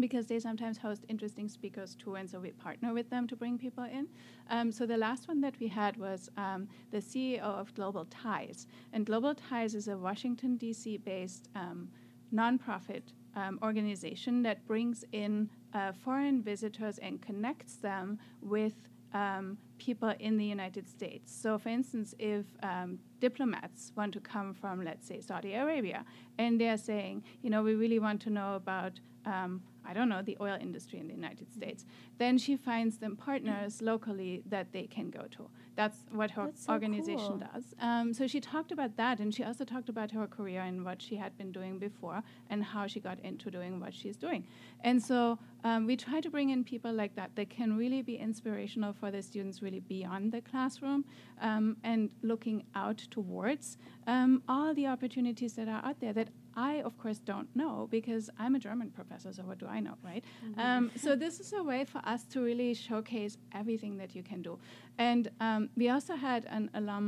because 0.00 0.26
they 0.26 0.38
sometimes 0.38 0.78
host 0.78 1.04
interesting 1.08 1.48
speakers 1.48 1.94
too, 1.94 2.14
and 2.14 2.28
so 2.28 2.38
we 2.38 2.50
partner 2.52 2.92
with 2.92 3.10
them 3.10 3.26
to 3.28 3.36
bring 3.36 3.58
people 3.58 3.84
in. 3.84 4.06
Um, 4.50 4.70
so 4.70 4.86
the 4.86 4.96
last 4.96 5.28
one 5.28 5.40
that 5.40 5.54
we 5.58 5.68
had 5.68 5.96
was 5.96 6.30
um, 6.36 6.68
the 6.90 6.98
CEO 6.98 7.40
of 7.40 7.74
Global 7.74 8.04
Ties, 8.06 8.66
and 8.92 9.04
Global 9.06 9.34
Ties 9.34 9.74
is 9.74 9.88
a 9.88 9.96
Washington 9.96 10.56
D.C. 10.56 10.98
based 10.98 11.48
um, 11.54 11.88
nonprofit 12.32 13.02
um, 13.34 13.58
organization 13.62 14.42
that 14.42 14.66
brings 14.66 15.04
in 15.12 15.50
uh, 15.74 15.92
foreign 15.92 16.42
visitors 16.42 16.98
and 16.98 17.20
connects 17.20 17.76
them 17.76 18.18
with 18.40 18.74
um, 19.12 19.58
people 19.78 20.12
in 20.20 20.36
the 20.36 20.44
United 20.44 20.88
States. 20.88 21.32
So, 21.34 21.58
for 21.58 21.68
instance, 21.68 22.14
if 22.18 22.44
um, 22.62 22.98
diplomats 23.26 23.80
want 23.98 24.12
to 24.16 24.20
come 24.34 24.48
from, 24.60 24.74
let's 24.90 25.06
say, 25.10 25.18
Saudi 25.20 25.52
Arabia, 25.54 26.00
and 26.42 26.52
they're 26.60 26.82
saying, 26.90 27.16
you 27.42 27.50
know, 27.52 27.62
we 27.68 27.74
really 27.82 28.00
want 28.06 28.18
to 28.26 28.30
know 28.38 28.50
about 28.62 28.94
um, 29.34 29.52
I 29.88 29.92
don't 29.92 30.08
know, 30.08 30.22
the 30.22 30.36
oil 30.40 30.58
industry 30.60 30.98
in 30.98 31.06
the 31.06 31.14
United 31.14 31.52
States. 31.52 31.84
Then 32.18 32.38
she 32.38 32.56
finds 32.56 32.98
them 32.98 33.14
partners 33.16 33.80
locally 33.80 34.42
that 34.46 34.72
they 34.72 34.86
can 34.86 35.10
go 35.10 35.24
to. 35.36 35.48
That's 35.76 35.98
what 36.10 36.30
her 36.32 36.46
That's 36.46 36.64
so 36.64 36.72
organization 36.72 37.38
cool. 37.38 37.48
does. 37.52 37.64
Um, 37.80 38.14
so 38.14 38.26
she 38.26 38.40
talked 38.40 38.72
about 38.72 38.96
that, 38.96 39.20
and 39.20 39.34
she 39.34 39.44
also 39.44 39.64
talked 39.64 39.88
about 39.88 40.10
her 40.12 40.26
career 40.26 40.62
and 40.62 40.84
what 40.84 41.00
she 41.02 41.16
had 41.16 41.36
been 41.36 41.52
doing 41.52 41.78
before, 41.78 42.22
and 42.50 42.64
how 42.64 42.86
she 42.86 42.98
got 42.98 43.18
into 43.20 43.50
doing 43.50 43.78
what 43.78 43.94
she's 43.94 44.16
doing. 44.16 44.44
And 44.82 45.00
so 45.02 45.38
um, 45.64 45.86
we 45.86 45.94
try 45.96 46.20
to 46.20 46.30
bring 46.30 46.50
in 46.50 46.64
people 46.64 46.92
like 46.92 47.14
that 47.16 47.30
that 47.36 47.50
can 47.50 47.76
really 47.76 48.02
be 48.02 48.16
inspirational 48.16 48.92
for 48.92 49.10
the 49.10 49.22
students, 49.22 49.62
really 49.62 49.80
beyond 49.80 50.32
the 50.32 50.40
classroom, 50.40 51.04
um, 51.42 51.76
and 51.84 52.10
looking 52.22 52.64
out 52.74 52.98
towards 53.16 53.78
um, 54.06 54.42
all 54.46 54.70
the 54.80 54.86
opportunities 54.94 55.52
that 55.58 55.68
are 55.74 55.82
out 55.88 55.98
there 56.00 56.12
that 56.12 56.28
I, 56.68 56.72
of 56.88 56.92
course, 57.02 57.18
don't 57.32 57.50
know 57.54 57.88
because 57.90 58.24
I'm 58.42 58.54
a 58.54 58.62
German 58.68 58.90
professor, 58.98 59.30
so 59.32 59.42
what 59.50 59.58
do 59.62 59.66
I 59.76 59.80
know, 59.86 59.96
right? 60.10 60.24
Um, 60.64 60.90
so 61.04 61.16
this 61.24 61.34
is 61.40 61.52
a 61.52 61.62
way 61.70 61.82
for 61.92 62.00
us 62.14 62.22
to 62.32 62.40
really 62.50 62.74
showcase 62.74 63.34
everything 63.60 63.96
that 64.02 64.10
you 64.16 64.22
can 64.30 64.40
do. 64.42 64.58
And 64.98 65.30
um, 65.40 65.62
we 65.80 65.86
also 65.88 66.14
had 66.14 66.42
an 66.56 66.64
alum 66.74 67.04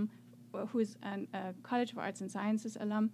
who's 0.71 0.97
an, 1.03 1.29
a 1.35 1.55
College 1.63 1.93
of 1.93 1.99
Arts 1.99 2.21
and 2.23 2.31
Sciences 2.31 2.75
alum 2.81 3.11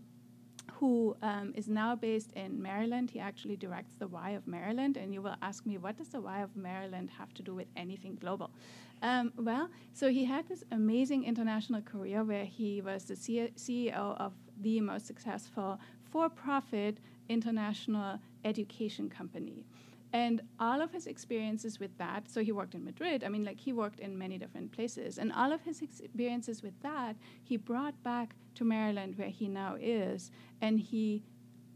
who 0.79 1.17
um, 1.23 1.53
is 1.61 1.69
now 1.69 1.95
based 1.95 2.33
in 2.33 2.51
Maryland. 2.61 3.11
He 3.11 3.21
actually 3.21 3.57
directs 3.57 3.95
the 4.03 4.09
Y 4.09 4.31
of 4.31 4.47
Maryland, 4.47 4.97
and 4.97 5.13
you 5.15 5.23
will 5.23 5.37
ask 5.43 5.61
me, 5.67 5.79
what 5.79 5.97
does 6.01 6.09
the 6.09 6.21
Y 6.21 6.39
of 6.41 6.57
Maryland 6.57 7.11
have 7.19 7.33
to 7.35 7.43
do 7.43 7.55
with 7.55 7.69
anything 7.77 8.15
global? 8.25 8.51
Um, 9.05 9.35
well, 9.37 9.69
so 9.93 10.09
he 10.09 10.25
had 10.25 10.49
this 10.49 10.65
amazing 10.73 11.25
international 11.25 11.83
career 11.83 12.25
where 12.25 12.47
he 12.47 12.81
was 12.81 13.05
the 13.05 13.15
C- 13.15 13.53
CEO 13.55 14.19
of 14.19 14.33
the 14.63 14.81
most 14.81 15.07
successful 15.07 15.79
for 16.11 16.31
profit 16.31 16.97
international 17.29 18.19
education 18.47 19.11
company. 19.11 19.67
And 20.15 20.41
all 20.59 20.81
of 20.81 20.91
his 20.91 21.07
experiences 21.07 21.79
with 21.79 21.99
that, 21.99 22.31
so 22.31 22.43
he 22.43 22.51
worked 22.51 22.75
in 22.75 22.83
Madrid, 22.83 23.25
I 23.25 23.29
mean, 23.29 23.45
like 23.45 23.61
he 23.61 23.75
worked 23.75 24.01
in 24.01 24.17
many 24.17 24.39
different 24.39 24.73
places, 24.73 25.19
and 25.19 25.33
all 25.35 25.53
of 25.53 25.61
his 25.61 25.83
experiences 25.83 26.63
with 26.63 26.81
that, 26.81 27.17
he 27.43 27.59
brought 27.59 28.03
back 28.03 28.35
to 28.55 28.65
Maryland, 28.65 29.19
where 29.19 29.29
he 29.29 29.49
now 29.49 29.77
is, 29.79 30.31
and 30.63 30.81
he 30.81 31.23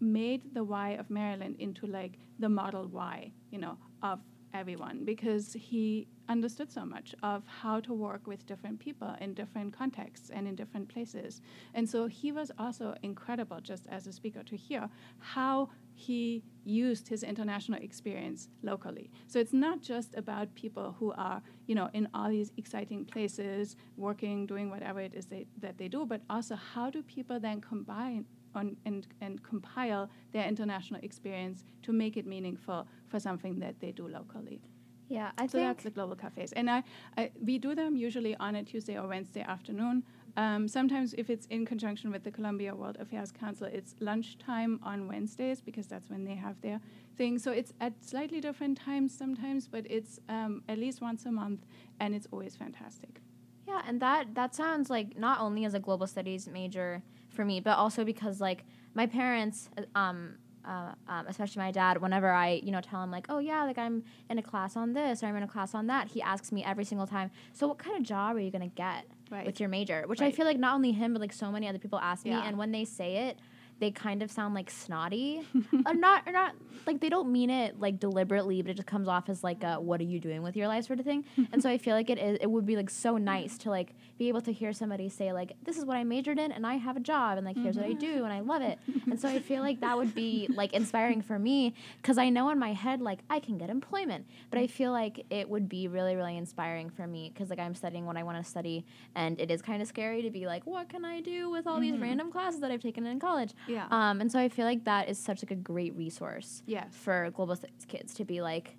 made 0.00 0.54
the 0.54 0.64
Y 0.64 0.90
of 0.90 1.10
Maryland 1.10 1.56
into 1.58 1.86
like 1.86 2.12
the 2.38 2.48
model 2.48 2.86
Y, 2.86 3.32
you 3.50 3.58
know, 3.58 3.76
of 4.02 4.20
everyone 4.54 5.04
because 5.04 5.52
he 5.52 6.06
understood 6.28 6.70
so 6.70 6.84
much 6.84 7.14
of 7.22 7.42
how 7.46 7.80
to 7.80 7.94
work 7.94 8.26
with 8.26 8.46
different 8.46 8.78
people 8.78 9.14
in 9.20 9.34
different 9.34 9.72
contexts 9.72 10.30
and 10.30 10.46
in 10.46 10.54
different 10.54 10.88
places. 10.88 11.40
And 11.74 11.88
so 11.88 12.06
he 12.06 12.32
was 12.32 12.50
also 12.58 12.94
incredible 13.02 13.60
just 13.60 13.86
as 13.88 14.06
a 14.06 14.12
speaker 14.12 14.42
to 14.42 14.56
hear 14.56 14.88
how 15.18 15.70
he 15.94 16.44
used 16.64 17.08
his 17.08 17.22
international 17.22 17.80
experience 17.82 18.48
locally. 18.62 19.10
So 19.26 19.40
it's 19.40 19.52
not 19.52 19.80
just 19.80 20.14
about 20.16 20.54
people 20.54 20.94
who 20.98 21.12
are, 21.12 21.42
you 21.66 21.74
know, 21.74 21.88
in 21.92 22.08
all 22.14 22.28
these 22.28 22.52
exciting 22.56 23.04
places, 23.04 23.76
working, 23.96 24.46
doing 24.46 24.70
whatever 24.70 25.00
it 25.00 25.14
is 25.14 25.26
they, 25.26 25.46
that 25.60 25.78
they 25.78 25.88
do, 25.88 26.06
but 26.06 26.20
also 26.30 26.54
how 26.54 26.90
do 26.90 27.02
people 27.02 27.40
then 27.40 27.60
combine 27.60 28.26
on, 28.54 28.76
and, 28.84 29.06
and 29.20 29.42
compile 29.42 30.10
their 30.32 30.46
international 30.46 31.00
experience 31.02 31.64
to 31.82 31.92
make 31.92 32.16
it 32.16 32.26
meaningful 32.26 32.86
for 33.06 33.20
something 33.20 33.58
that 33.60 33.80
they 33.80 33.92
do 33.92 34.08
locally. 34.08 34.60
Yeah, 35.08 35.30
I 35.38 35.46
so 35.46 35.52
think 35.52 35.64
that's 35.64 35.84
the 35.84 35.90
global 35.90 36.16
cafes, 36.16 36.52
and 36.52 36.70
I, 36.70 36.82
I 37.16 37.30
we 37.42 37.58
do 37.58 37.74
them 37.74 37.96
usually 37.96 38.36
on 38.36 38.56
a 38.56 38.62
Tuesday 38.62 38.98
or 38.98 39.08
Wednesday 39.08 39.40
afternoon. 39.40 40.02
Um, 40.36 40.68
sometimes, 40.68 41.14
if 41.16 41.30
it's 41.30 41.46
in 41.46 41.64
conjunction 41.64 42.12
with 42.12 42.24
the 42.24 42.30
Columbia 42.30 42.74
World 42.74 42.98
Affairs 43.00 43.32
Council, 43.32 43.66
it's 43.72 43.94
lunchtime 44.00 44.78
on 44.82 45.08
Wednesdays 45.08 45.62
because 45.62 45.86
that's 45.86 46.10
when 46.10 46.24
they 46.24 46.34
have 46.34 46.60
their 46.60 46.78
thing. 47.16 47.38
So 47.38 47.52
it's 47.52 47.72
at 47.80 47.94
slightly 48.04 48.40
different 48.40 48.78
times 48.78 49.16
sometimes, 49.16 49.66
but 49.66 49.86
it's 49.88 50.20
um, 50.28 50.62
at 50.68 50.76
least 50.78 51.00
once 51.00 51.24
a 51.24 51.32
month, 51.32 51.64
and 52.00 52.14
it's 52.14 52.28
always 52.30 52.54
fantastic. 52.54 53.22
Yeah, 53.66 53.82
and 53.86 54.00
that 54.00 54.34
that 54.34 54.54
sounds 54.54 54.90
like 54.90 55.16
not 55.18 55.40
only 55.40 55.64
as 55.64 55.74
a 55.74 55.80
global 55.80 56.06
studies 56.06 56.46
major 56.46 57.02
for 57.38 57.44
me, 57.44 57.60
but 57.60 57.78
also 57.78 58.04
because 58.04 58.40
like 58.40 58.64
my 58.94 59.06
parents, 59.06 59.70
uh, 59.78 59.82
um, 59.96 60.34
uh, 60.64 60.92
um, 61.06 61.24
especially 61.28 61.60
my 61.62 61.70
dad, 61.70 62.02
whenever 62.02 62.28
I 62.32 62.60
you 62.64 62.72
know 62.72 62.80
tell 62.80 63.00
him 63.00 63.12
like, 63.12 63.26
oh 63.28 63.38
yeah, 63.38 63.62
like 63.62 63.78
I'm 63.78 64.02
in 64.28 64.38
a 64.38 64.42
class 64.42 64.76
on 64.76 64.92
this 64.92 65.22
or 65.22 65.26
I'm 65.26 65.36
in 65.36 65.44
a 65.44 65.48
class 65.48 65.72
on 65.72 65.86
that, 65.86 66.08
he 66.08 66.20
asks 66.20 66.50
me 66.50 66.64
every 66.64 66.84
single 66.84 67.06
time. 67.06 67.30
So 67.52 67.68
what 67.68 67.78
kind 67.78 67.96
of 67.96 68.02
job 68.02 68.34
are 68.34 68.40
you 68.40 68.50
gonna 68.50 68.66
get 68.66 69.06
Right. 69.30 69.46
with 69.46 69.60
your 69.60 69.68
major? 69.68 70.02
Which 70.06 70.20
I 70.20 70.32
feel 70.32 70.46
like 70.46 70.58
not 70.58 70.74
only 70.74 70.90
him 70.90 71.12
but 71.12 71.20
like 71.20 71.32
so 71.32 71.52
many 71.52 71.68
other 71.68 71.78
people 71.78 72.00
ask 72.00 72.24
me, 72.24 72.32
and 72.32 72.58
when 72.58 72.72
they 72.72 72.84
say 72.84 73.28
it. 73.28 73.38
They 73.80 73.90
kind 73.90 74.22
of 74.22 74.30
sound 74.30 74.54
like 74.54 74.70
snotty, 74.70 75.42
or 75.86 75.94
not, 76.06 76.22
or 76.26 76.32
not 76.32 76.54
like 76.86 77.00
they 77.00 77.08
don't 77.10 77.30
mean 77.30 77.50
it 77.50 77.78
like 77.78 78.00
deliberately, 78.00 78.62
but 78.62 78.70
it 78.70 78.74
just 78.74 78.86
comes 78.88 79.08
off 79.08 79.28
as 79.28 79.44
like, 79.44 79.62
a, 79.62 79.78
"What 79.78 80.00
are 80.00 80.04
you 80.04 80.18
doing 80.20 80.42
with 80.42 80.56
your 80.56 80.66
life?" 80.68 80.86
sort 80.86 80.98
of 80.98 81.04
thing. 81.04 81.24
and 81.52 81.62
so 81.62 81.68
I 81.68 81.76
feel 81.78 81.94
like 81.94 82.08
it 82.10 82.18
is, 82.18 82.38
it 82.40 82.50
would 82.50 82.64
be 82.66 82.76
like 82.76 82.88
so 82.90 83.18
nice 83.18 83.58
to 83.58 83.70
like 83.70 83.94
be 84.18 84.28
able 84.28 84.40
to 84.42 84.52
hear 84.52 84.72
somebody 84.72 85.08
say 85.08 85.32
like, 85.32 85.52
"This 85.62 85.76
is 85.78 85.84
what 85.84 85.96
I 85.96 86.04
majored 86.04 86.38
in, 86.38 86.50
and 86.50 86.66
I 86.66 86.74
have 86.74 86.96
a 86.96 87.00
job, 87.00 87.36
and 87.38 87.46
like 87.46 87.56
here's 87.58 87.76
what 87.76 87.84
I 87.86 87.92
do, 87.92 88.24
and 88.24 88.32
I 88.32 88.40
love 88.40 88.62
it." 88.62 88.78
and 89.10 89.20
so 89.20 89.28
I 89.28 89.38
feel 89.40 89.60
like 89.62 89.80
that 89.80 89.96
would 89.96 90.14
be 90.14 90.48
like 90.54 90.72
inspiring 90.72 91.20
for 91.22 91.38
me 91.38 91.74
because 92.02 92.18
I 92.18 92.30
know 92.30 92.48
in 92.50 92.58
my 92.58 92.72
head 92.72 93.00
like 93.00 93.20
I 93.30 93.38
can 93.38 93.58
get 93.58 93.70
employment, 93.70 94.26
but 94.50 94.58
I 94.58 94.66
feel 94.66 94.90
like 94.92 95.24
it 95.30 95.48
would 95.48 95.68
be 95.68 95.88
really 95.88 96.16
really 96.16 96.36
inspiring 96.36 96.90
for 96.90 97.06
me 97.06 97.30
because 97.32 97.50
like 97.50 97.58
I'm 97.58 97.74
studying 97.74 98.06
what 98.06 98.16
I 98.16 98.22
want 98.22 98.42
to 98.42 98.48
study, 98.50 98.84
and 99.14 99.38
it 99.38 99.50
is 99.50 99.62
kind 99.62 99.82
of 99.82 99.88
scary 99.88 100.22
to 100.22 100.30
be 100.30 100.46
like, 100.46 100.66
"What 100.66 100.88
can 100.88 101.04
I 101.04 101.20
do 101.20 101.50
with 101.50 101.66
all 101.66 101.80
these 101.80 101.94
Mhm. 101.94 102.02
random 102.02 102.32
classes 102.32 102.60
that 102.60 102.70
I've 102.70 102.82
taken 102.82 103.06
in 103.06 103.20
college?" 103.20 103.52
Yeah. 103.68 103.86
Um, 103.90 104.20
and 104.20 104.30
so 104.32 104.38
I 104.38 104.48
feel 104.48 104.64
like 104.64 104.84
that 104.84 105.08
is 105.08 105.18
such 105.18 105.42
like 105.42 105.50
a 105.50 105.56
great 105.56 105.94
resource 105.96 106.62
yes. 106.66 106.88
for 106.92 107.30
global 107.30 107.56
kids 107.86 108.14
to 108.14 108.24
be 108.24 108.40
like 108.40 108.76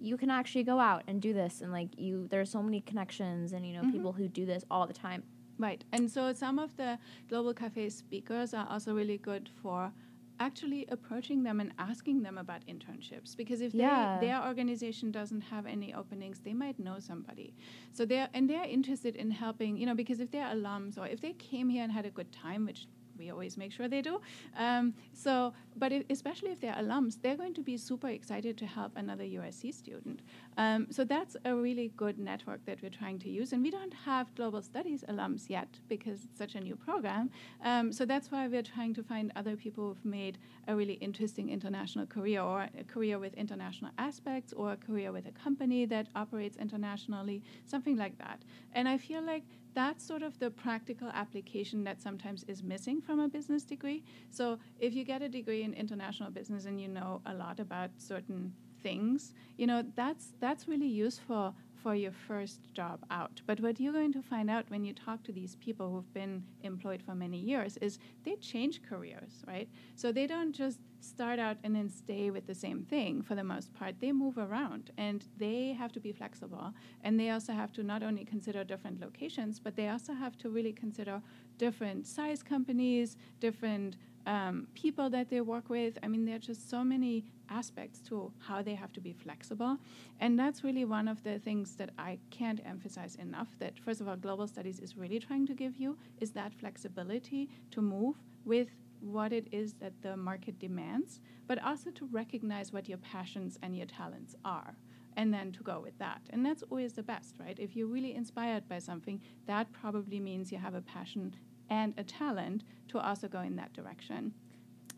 you 0.00 0.16
can 0.16 0.30
actually 0.30 0.62
go 0.62 0.78
out 0.78 1.02
and 1.08 1.20
do 1.20 1.32
this 1.32 1.60
and 1.60 1.72
like 1.72 1.88
you 1.98 2.28
there's 2.30 2.48
so 2.50 2.62
many 2.62 2.80
connections 2.80 3.52
and 3.52 3.66
you 3.66 3.72
know 3.74 3.82
Mhm. 3.82 3.90
people 3.92 4.12
who 4.12 4.28
do 4.28 4.46
this 4.46 4.64
all 4.70 4.86
the 4.86 4.94
time 4.94 5.22
Right. 5.60 5.82
And 5.92 6.08
so 6.08 6.32
some 6.32 6.60
of 6.60 6.76
the 6.76 7.00
Global 7.28 7.52
Cafe 7.52 7.88
speakers 7.88 8.54
are 8.54 8.64
also 8.70 8.94
really 8.94 9.18
good 9.18 9.48
for 9.60 9.92
actually 10.38 10.86
approaching 10.88 11.42
them 11.42 11.58
and 11.58 11.72
asking 11.80 12.22
them 12.22 12.38
about 12.38 12.64
internships 12.68 13.36
because 13.36 13.60
if 13.60 13.74
Yeah. 13.74 14.20
they, 14.20 14.28
their 14.28 14.40
organization 14.46 15.10
doesn't 15.10 15.40
have 15.40 15.66
any 15.66 15.92
openings 15.92 16.38
they 16.38 16.54
might 16.54 16.78
know 16.78 17.00
somebody 17.00 17.54
so 17.92 18.04
they're 18.06 18.28
and 18.34 18.48
they're 18.48 18.62
interested 18.78 19.16
in 19.16 19.32
helping 19.32 19.76
you 19.76 19.84
know 19.84 19.96
because 19.96 20.20
if 20.20 20.30
they're 20.30 20.46
alums 20.54 20.96
or 20.96 21.08
if 21.08 21.20
they 21.20 21.32
came 21.32 21.68
here 21.68 21.82
and 21.82 21.90
had 21.90 22.06
a 22.06 22.10
good 22.10 22.30
time 22.30 22.64
which 22.66 22.86
we 23.18 23.30
always 23.30 23.56
make 23.56 23.72
sure 23.72 23.88
they 23.88 24.02
do. 24.02 24.20
Um, 24.56 24.94
so 25.12 25.52
but 25.76 25.92
especially 26.10 26.50
if 26.50 26.60
they're 26.60 26.74
alums 26.74 27.20
they're 27.22 27.36
going 27.36 27.54
to 27.54 27.62
be 27.62 27.76
super 27.76 28.08
excited 28.08 28.56
to 28.58 28.66
help 28.66 28.92
another 28.96 29.24
usc 29.24 29.72
student 29.74 30.20
um, 30.58 30.86
so 30.90 31.04
that's 31.04 31.36
a 31.46 31.54
really 31.54 31.90
good 31.96 32.18
network 32.18 32.64
that 32.66 32.78
we're 32.82 32.90
trying 32.90 33.18
to 33.18 33.30
use 33.30 33.52
and 33.52 33.62
we 33.62 33.70
don't 33.70 33.94
have 33.94 34.34
global 34.34 34.60
studies 34.60 35.02
alums 35.08 35.48
yet 35.48 35.68
because 35.88 36.24
it's 36.24 36.36
such 36.36 36.54
a 36.54 36.60
new 36.60 36.76
program 36.76 37.30
um, 37.64 37.90
so 37.92 38.04
that's 38.04 38.30
why 38.30 38.46
we're 38.46 38.62
trying 38.62 38.92
to 38.92 39.02
find 39.02 39.32
other 39.36 39.56
people 39.56 39.88
who've 39.88 40.04
made 40.04 40.38
a 40.68 40.76
really 40.76 40.94
interesting 40.94 41.48
international 41.48 42.04
career 42.06 42.42
or 42.42 42.68
a 42.78 42.84
career 42.84 43.18
with 43.18 43.32
international 43.34 43.90
aspects 43.98 44.52
or 44.52 44.72
a 44.72 44.76
career 44.76 45.12
with 45.12 45.26
a 45.26 45.32
company 45.32 45.86
that 45.86 46.08
operates 46.14 46.56
internationally, 46.56 47.42
something 47.64 47.96
like 47.96 48.18
that. 48.18 48.42
And 48.72 48.88
I 48.88 48.98
feel 48.98 49.22
like 49.22 49.44
that's 49.74 50.06
sort 50.06 50.22
of 50.22 50.38
the 50.38 50.50
practical 50.50 51.08
application 51.08 51.84
that 51.84 52.02
sometimes 52.02 52.44
is 52.44 52.62
missing 52.62 53.00
from 53.00 53.20
a 53.20 53.28
business 53.28 53.62
degree. 53.62 54.02
So 54.30 54.58
if 54.78 54.94
you 54.94 55.04
get 55.04 55.22
a 55.22 55.28
degree 55.28 55.62
in 55.62 55.72
international 55.72 56.30
business 56.30 56.64
and 56.64 56.80
you 56.80 56.88
know 56.88 57.22
a 57.26 57.34
lot 57.34 57.60
about 57.60 57.90
certain 57.96 58.52
things, 58.82 59.34
you 59.56 59.66
know, 59.66 59.82
that's 59.94 60.32
that's 60.40 60.68
really 60.68 60.86
useful 60.86 61.54
for 61.82 61.94
your 61.94 62.12
first 62.12 62.72
job 62.74 63.04
out. 63.10 63.40
But 63.46 63.60
what 63.60 63.78
you're 63.78 63.92
going 63.92 64.12
to 64.12 64.22
find 64.22 64.50
out 64.50 64.64
when 64.68 64.84
you 64.84 64.92
talk 64.92 65.22
to 65.24 65.32
these 65.32 65.54
people 65.56 65.90
who've 65.90 66.12
been 66.12 66.42
employed 66.62 67.02
for 67.02 67.14
many 67.14 67.38
years 67.38 67.76
is 67.78 67.98
they 68.24 68.34
change 68.36 68.82
careers, 68.82 69.44
right? 69.46 69.68
So 69.94 70.10
they 70.10 70.26
don't 70.26 70.52
just 70.52 70.80
start 71.00 71.38
out 71.38 71.56
and 71.62 71.74
then 71.76 71.88
stay 71.88 72.30
with 72.30 72.46
the 72.46 72.54
same 72.54 72.82
thing 72.82 73.22
for 73.22 73.36
the 73.36 73.44
most 73.44 73.72
part. 73.72 73.94
They 74.00 74.12
move 74.12 74.38
around 74.38 74.90
and 74.98 75.24
they 75.36 75.72
have 75.78 75.92
to 75.92 76.00
be 76.00 76.12
flexible. 76.12 76.72
And 77.04 77.18
they 77.18 77.30
also 77.30 77.52
have 77.52 77.72
to 77.74 77.82
not 77.82 78.02
only 78.02 78.24
consider 78.24 78.64
different 78.64 79.00
locations, 79.00 79.60
but 79.60 79.76
they 79.76 79.88
also 79.88 80.14
have 80.14 80.36
to 80.38 80.50
really 80.50 80.72
consider 80.72 81.22
different 81.56 82.06
size 82.06 82.42
companies, 82.42 83.16
different 83.40 83.96
um, 84.34 84.68
people 84.74 85.08
that 85.10 85.26
they 85.30 85.40
work 85.40 85.66
with. 85.70 85.92
I 86.04 86.06
mean, 86.12 86.24
there 86.26 86.36
are 86.36 86.46
just 86.52 86.68
so 86.74 86.80
many 86.84 87.24
aspects 87.60 87.98
to 88.08 88.30
how 88.46 88.58
they 88.62 88.74
have 88.82 88.92
to 88.92 89.00
be 89.00 89.12
flexible. 89.24 89.78
And 90.20 90.38
that's 90.38 90.62
really 90.62 90.84
one 90.84 91.08
of 91.08 91.22
the 91.24 91.38
things 91.38 91.76
that 91.76 91.90
I 91.98 92.18
can't 92.30 92.60
emphasize 92.64 93.14
enough 93.16 93.48
that, 93.58 93.74
first 93.84 94.00
of 94.02 94.06
all, 94.08 94.16
global 94.16 94.46
studies 94.46 94.78
is 94.80 94.96
really 95.02 95.18
trying 95.18 95.46
to 95.46 95.54
give 95.54 95.74
you 95.76 95.96
is 96.20 96.30
that 96.32 96.52
flexibility 96.52 97.48
to 97.70 97.80
move 97.80 98.16
with 98.44 98.68
what 99.00 99.32
it 99.32 99.46
is 99.50 99.74
that 99.82 99.94
the 100.02 100.14
market 100.16 100.58
demands, 100.58 101.20
but 101.46 101.58
also 101.64 101.90
to 101.90 102.04
recognize 102.22 102.72
what 102.72 102.88
your 102.88 102.98
passions 102.98 103.58
and 103.62 103.74
your 103.76 103.86
talents 103.86 104.36
are. 104.44 104.76
and 105.18 105.34
then 105.34 105.50
to 105.50 105.62
go 105.64 105.80
with 105.80 105.98
that. 105.98 106.20
And 106.30 106.46
that's 106.46 106.62
always 106.70 106.92
the 106.92 107.02
best, 107.02 107.34
right? 107.40 107.58
If 107.58 107.74
you're 107.74 107.88
really 107.88 108.14
inspired 108.14 108.68
by 108.68 108.78
something, 108.78 109.20
that 109.46 109.66
probably 109.72 110.20
means 110.20 110.52
you 110.52 110.58
have 110.58 110.74
a 110.74 110.80
passion 110.80 111.34
and 111.70 111.94
a 111.96 112.04
talent 112.04 112.64
to 112.88 112.98
also 112.98 113.28
go 113.28 113.40
in 113.40 113.56
that 113.56 113.72
direction. 113.72 114.32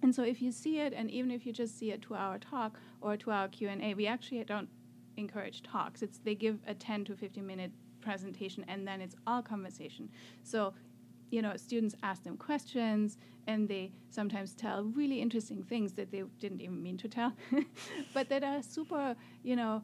And 0.03 0.15
so 0.15 0.23
if 0.23 0.41
you 0.41 0.51
see 0.51 0.79
it, 0.79 0.93
and 0.95 1.11
even 1.11 1.31
if 1.31 1.45
you 1.45 1.53
just 1.53 1.79
see 1.79 1.91
a 1.93 1.99
two-hour 1.99 2.39
talk 2.39 2.79
or 3.01 3.13
a 3.15 3.19
two-hour 3.19 3.49
Q&A, 3.49 3.95
we 3.95 4.07
actually 4.07 4.43
don't 4.45 4.69
encourage 5.17 5.63
talks. 5.63 6.03
It's 6.03 6.19
they 6.19 6.35
give 6.35 6.59
a 6.67 6.75
10 6.75 7.05
to 7.07 7.17
15 7.17 7.47
minute 7.47 7.73
presentation, 8.01 8.65
and 8.69 8.87
then 8.89 9.01
it's 9.01 9.15
all 9.27 9.43
conversation. 9.43 10.09
So 10.43 10.73
you 11.31 11.43
know, 11.43 11.57
students 11.57 11.95
ask 12.03 12.25
them 12.25 12.37
questions 12.37 13.17
and 13.47 13.69
they 13.69 13.93
sometimes 14.11 14.53
tell 14.53 14.85
really 14.85 15.21
interesting 15.21 15.63
things 15.63 15.93
that 15.95 16.11
they 16.11 16.25
didn't 16.39 16.61
even 16.61 16.83
mean 16.83 16.97
to 16.99 17.09
tell, 17.09 17.33
but 18.15 18.29
that 18.29 18.45
are 18.45 18.63
super, 18.63 19.17
you 19.43 19.57
know, 19.57 19.83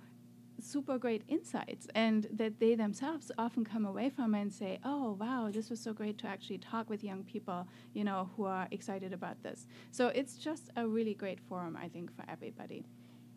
super 0.61 0.99
great 0.99 1.23
insights 1.29 1.87
and 1.95 2.27
that 2.33 2.59
they 2.61 2.75
themselves 2.75 3.31
often 3.39 3.65
come 3.65 3.87
away 3.87 4.11
from 4.11 4.35
and 4.35 4.53
say, 4.53 4.79
oh, 4.85 5.17
wow, 5.19 5.51
this 5.53 5.71
was 5.71 5.81
so 5.81 5.93
great 5.93 6.19
to 6.19 6.27
actually 6.27 6.59
talk 6.59 6.89
with 6.91 7.05
young 7.05 7.25
people, 7.25 7.67
you 7.95 8.05
know, 8.05 8.31
who 8.37 8.45
are 8.45 8.69
excited 8.71 9.13
about 9.13 9.43
this. 9.43 9.67
So 9.91 10.09
it's 10.09 10.37
just 10.37 10.71
a 10.77 10.87
really 10.87 11.15
great 11.15 11.41
forum, 11.41 11.79
I 11.81 11.89
think, 11.89 12.15
for 12.15 12.25
everybody. 12.29 12.85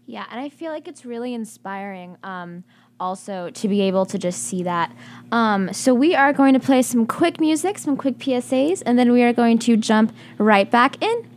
Yeah, 0.05 0.25
and 0.31 0.41
I 0.41 0.49
feel 0.49 0.71
like 0.71 0.87
it's 0.87 1.05
really 1.05 1.35
inspiring 1.35 2.17
um, 2.23 2.63
also 2.99 3.51
to 3.51 3.67
be 3.67 3.81
able 3.81 4.07
to 4.07 4.17
just 4.17 4.43
see 4.43 4.63
that. 4.63 4.91
Um, 5.31 5.71
so 5.71 5.93
we 5.93 6.15
are 6.15 6.33
going 6.33 6.55
to 6.55 6.59
play 6.59 6.81
some 6.81 7.05
quick 7.05 7.39
music, 7.39 7.77
some 7.77 7.95
quick 7.95 8.17
PSAs, 8.17 8.81
and 8.87 8.97
then 8.97 9.11
we 9.11 9.21
are 9.21 9.33
going 9.33 9.59
to 9.59 9.77
jump 9.77 10.11
right 10.39 10.69
back 10.69 11.01
in. 11.03 11.29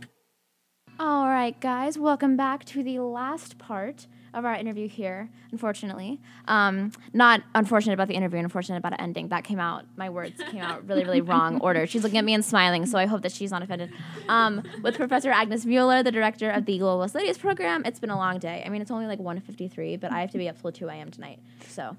All 0.99 1.27
right, 1.27 1.59
guys, 1.59 1.99
welcome 1.99 2.35
back 2.35 2.65
to 2.65 2.81
the 2.81 2.99
last 2.99 3.59
part 3.59 4.07
of 4.33 4.45
our 4.45 4.55
interview 4.55 4.87
here, 4.87 5.29
unfortunately. 5.51 6.19
Um, 6.47 6.91
not 7.13 7.43
unfortunate 7.55 7.93
about 7.93 8.07
the 8.07 8.15
interview, 8.15 8.39
unfortunate 8.39 8.77
about 8.77 8.93
it 8.93 9.01
ending. 9.01 9.29
That 9.29 9.43
came 9.43 9.59
out, 9.59 9.85
my 9.95 10.09
words 10.09 10.41
came 10.51 10.61
out 10.61 10.87
really, 10.87 11.03
really 11.03 11.21
wrong 11.31 11.59
order. 11.61 11.85
She's 11.87 12.03
looking 12.03 12.17
at 12.17 12.25
me 12.25 12.33
and 12.33 12.43
smiling, 12.43 12.85
so 12.85 12.97
I 12.97 13.05
hope 13.05 13.21
that 13.21 13.31
she's 13.31 13.51
not 13.51 13.61
offended. 13.61 13.91
Um, 14.27 14.63
with 14.81 14.95
Professor 14.95 15.31
Agnes 15.31 15.65
Mueller, 15.65 16.03
the 16.03 16.11
director 16.11 16.49
of 16.49 16.65
the 16.65 16.77
Global 16.77 17.07
Studies 17.07 17.37
Program, 17.37 17.83
it's 17.85 17.99
been 17.99 18.09
a 18.09 18.17
long 18.17 18.39
day. 18.39 18.63
I 18.65 18.69
mean, 18.69 18.81
it's 18.81 18.91
only 18.91 19.07
like 19.07 19.19
1.53, 19.19 19.99
but 19.99 20.11
I 20.11 20.21
have 20.21 20.31
to 20.31 20.37
be 20.37 20.49
up 20.49 20.59
till 20.61 20.71
2 20.71 20.87
a.m. 20.87 21.11
tonight. 21.11 21.39
So 21.67 21.95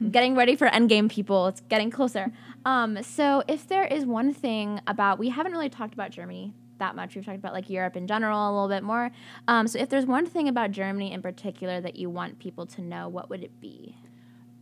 I'm 0.00 0.10
getting 0.10 0.34
ready 0.34 0.56
for 0.56 0.68
Endgame, 0.68 1.10
people. 1.10 1.48
It's 1.48 1.60
getting 1.62 1.90
closer. 1.90 2.32
Um, 2.64 3.02
so 3.02 3.42
if 3.48 3.66
there 3.68 3.84
is 3.84 4.06
one 4.06 4.32
thing 4.32 4.80
about, 4.86 5.18
we 5.18 5.28
haven't 5.30 5.52
really 5.52 5.68
talked 5.68 5.94
about 5.94 6.10
Germany 6.10 6.52
that 6.78 6.96
much. 6.96 7.14
We've 7.14 7.24
talked 7.24 7.38
about 7.38 7.52
like 7.52 7.70
Europe 7.70 7.96
in 7.96 8.06
general 8.06 8.50
a 8.50 8.52
little 8.52 8.68
bit 8.68 8.82
more. 8.82 9.10
Um, 9.48 9.66
so 9.66 9.78
if 9.78 9.88
there's 9.88 10.06
one 10.06 10.26
thing 10.26 10.48
about 10.48 10.70
Germany 10.70 11.12
in 11.12 11.22
particular 11.22 11.80
that 11.80 11.96
you 11.96 12.10
want 12.10 12.38
people 12.38 12.66
to 12.66 12.82
know, 12.82 13.08
what 13.08 13.30
would 13.30 13.42
it 13.42 13.60
be? 13.60 13.96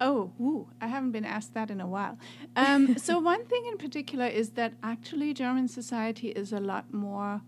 Oh, 0.01 0.33
ooh, 0.41 0.69
I 0.81 0.89
haven't 0.89 1.13
been 1.13 1.25
asked 1.25 1.55
that 1.55 1.71
in 1.71 1.81
a 1.81 1.87
while. 1.87 2.19
Um, 2.57 2.97
so 3.07 3.19
one 3.21 3.45
thing 3.45 3.67
in 3.67 3.79
particular 3.79 4.27
is 4.27 4.51
that 4.51 4.75
actually 4.83 5.33
German 5.33 5.69
society 5.69 6.29
is 6.31 6.53
a 6.53 6.61
lot 6.61 6.93
more 6.93 7.43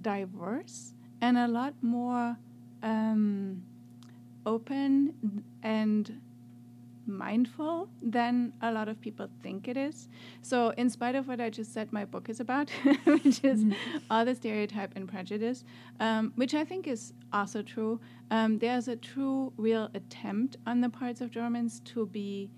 diverse 0.00 0.94
and 1.20 1.36
a 1.36 1.48
lot 1.48 1.74
more 1.82 2.36
um, 2.82 3.64
open 4.46 5.42
and 5.62 6.20
mindful 7.08 7.88
than 8.02 8.52
a 8.62 8.70
lot 8.70 8.88
of 8.88 9.00
people 9.00 9.28
think 9.42 9.66
it 9.66 9.76
is. 9.76 10.08
So, 10.42 10.70
in 10.76 10.90
spite 10.90 11.14
of 11.14 11.26
what 11.26 11.40
I 11.40 11.50
just 11.50 11.72
said, 11.72 11.92
my 11.92 12.04
book 12.04 12.28
is 12.28 12.40
about, 12.40 12.70
which 13.04 13.42
is 13.44 13.64
mm-hmm. 13.64 13.98
all 14.10 14.24
the 14.24 14.34
stereotype 14.34 14.92
and 14.94 15.08
prejudice, 15.08 15.64
um, 15.98 16.32
which 16.36 16.54
I 16.54 16.64
think 16.64 16.86
is 16.86 17.12
also 17.32 17.62
true. 17.62 18.00
Um, 18.30 18.58
there's 18.58 18.88
a 18.88 18.96
true, 18.96 19.52
real 19.56 19.90
attempt 19.94 20.58
on 20.66 20.80
the 20.80 20.90
parts 20.90 21.20
of 21.20 21.30
Germans 21.30 21.80
to 21.86 22.06
be 22.06 22.50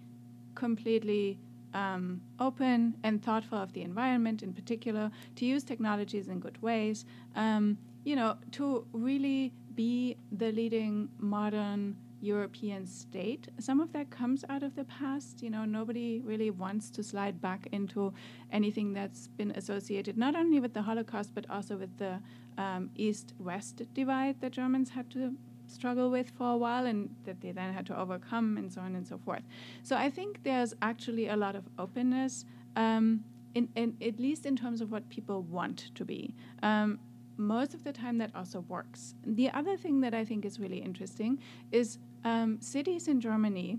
completely 0.54 1.38
um, 1.74 2.20
open 2.38 2.96
and 3.04 3.22
thoughtful 3.22 3.58
of 3.58 3.72
the 3.72 3.82
environment 3.82 4.42
in 4.42 4.52
particular, 4.52 5.10
to 5.36 5.44
use 5.44 5.62
technologies 5.62 6.28
in 6.28 6.40
good 6.40 6.60
ways, 6.62 7.04
um, 7.36 7.78
you 8.04 8.16
know, 8.16 8.36
to 8.52 8.84
really 8.92 9.52
be 9.74 10.16
the 10.32 10.50
leading 10.52 11.08
modern 11.18 11.96
European 12.20 12.86
state. 12.86 13.48
Some 13.58 13.80
of 13.80 13.92
that 13.92 14.10
comes 14.10 14.44
out 14.48 14.62
of 14.62 14.76
the 14.76 14.84
past. 14.84 15.42
You 15.42 15.50
know, 15.50 15.64
nobody 15.64 16.20
really 16.24 16.50
wants 16.50 16.90
to 16.90 17.02
slide 17.02 17.40
back 17.40 17.68
into 17.72 18.12
anything 18.52 18.92
that's 18.92 19.28
been 19.28 19.52
associated 19.52 20.16
not 20.16 20.34
only 20.34 20.60
with 20.60 20.74
the 20.74 20.82
Holocaust 20.82 21.34
but 21.34 21.48
also 21.48 21.76
with 21.76 21.96
the 21.98 22.20
um, 22.58 22.90
East-West 22.96 23.82
divide 23.94 24.40
that 24.40 24.52
Germans 24.52 24.90
had 24.90 25.10
to 25.10 25.34
struggle 25.66 26.10
with 26.10 26.30
for 26.30 26.52
a 26.52 26.56
while 26.56 26.84
and 26.86 27.08
that 27.24 27.40
they 27.40 27.52
then 27.52 27.72
had 27.72 27.86
to 27.86 27.98
overcome 27.98 28.56
and 28.56 28.72
so 28.72 28.80
on 28.80 28.96
and 28.96 29.06
so 29.06 29.18
forth. 29.18 29.42
So 29.82 29.96
I 29.96 30.10
think 30.10 30.42
there's 30.42 30.74
actually 30.82 31.28
a 31.28 31.36
lot 31.36 31.54
of 31.54 31.64
openness. 31.78 32.44
Um, 32.76 33.24
in, 33.54 33.68
in, 33.74 33.96
at 34.00 34.20
least 34.20 34.46
in 34.46 34.54
terms 34.54 34.80
of 34.80 34.92
what 34.92 35.08
people 35.08 35.42
want 35.42 35.90
to 35.96 36.04
be. 36.04 36.34
Um, 36.62 37.00
most 37.36 37.74
of 37.74 37.82
the 37.84 37.92
time 37.92 38.18
that 38.18 38.30
also 38.34 38.60
works. 38.68 39.14
The 39.24 39.50
other 39.50 39.76
thing 39.76 40.00
that 40.02 40.14
I 40.14 40.24
think 40.24 40.44
is 40.44 40.60
really 40.60 40.78
interesting 40.78 41.38
is 41.72 41.98
um, 42.24 42.60
cities 42.60 43.08
in 43.08 43.20
Germany 43.20 43.78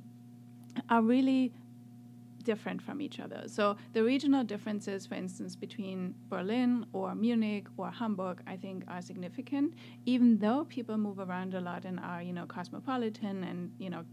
are 0.90 1.02
really 1.02 1.52
different 2.44 2.82
from 2.82 3.02
each 3.02 3.20
other. 3.20 3.44
So 3.48 3.78
the 3.94 4.04
regional 4.04 4.44
differences, 4.44 5.06
for 5.06 5.16
instance, 5.16 5.56
between 5.56 6.16
Berlin 6.30 6.86
or 6.94 7.14
Munich 7.16 7.68
or 7.78 7.92
Hamburg, 7.92 8.42
I 8.48 8.58
think 8.58 8.84
are 8.88 9.02
significant, 9.02 9.76
even 10.06 10.40
though 10.40 10.66
people 10.66 10.98
move 10.98 11.20
around 11.20 11.54
a 11.54 11.62
lot 11.62 11.86
and 11.86 12.00
are, 12.00 12.22
you 12.22 12.34
know, 12.34 12.46
cosmopolitan 12.46 13.44
and, 13.44 13.72
you 13.78 13.90
know, 13.90 14.04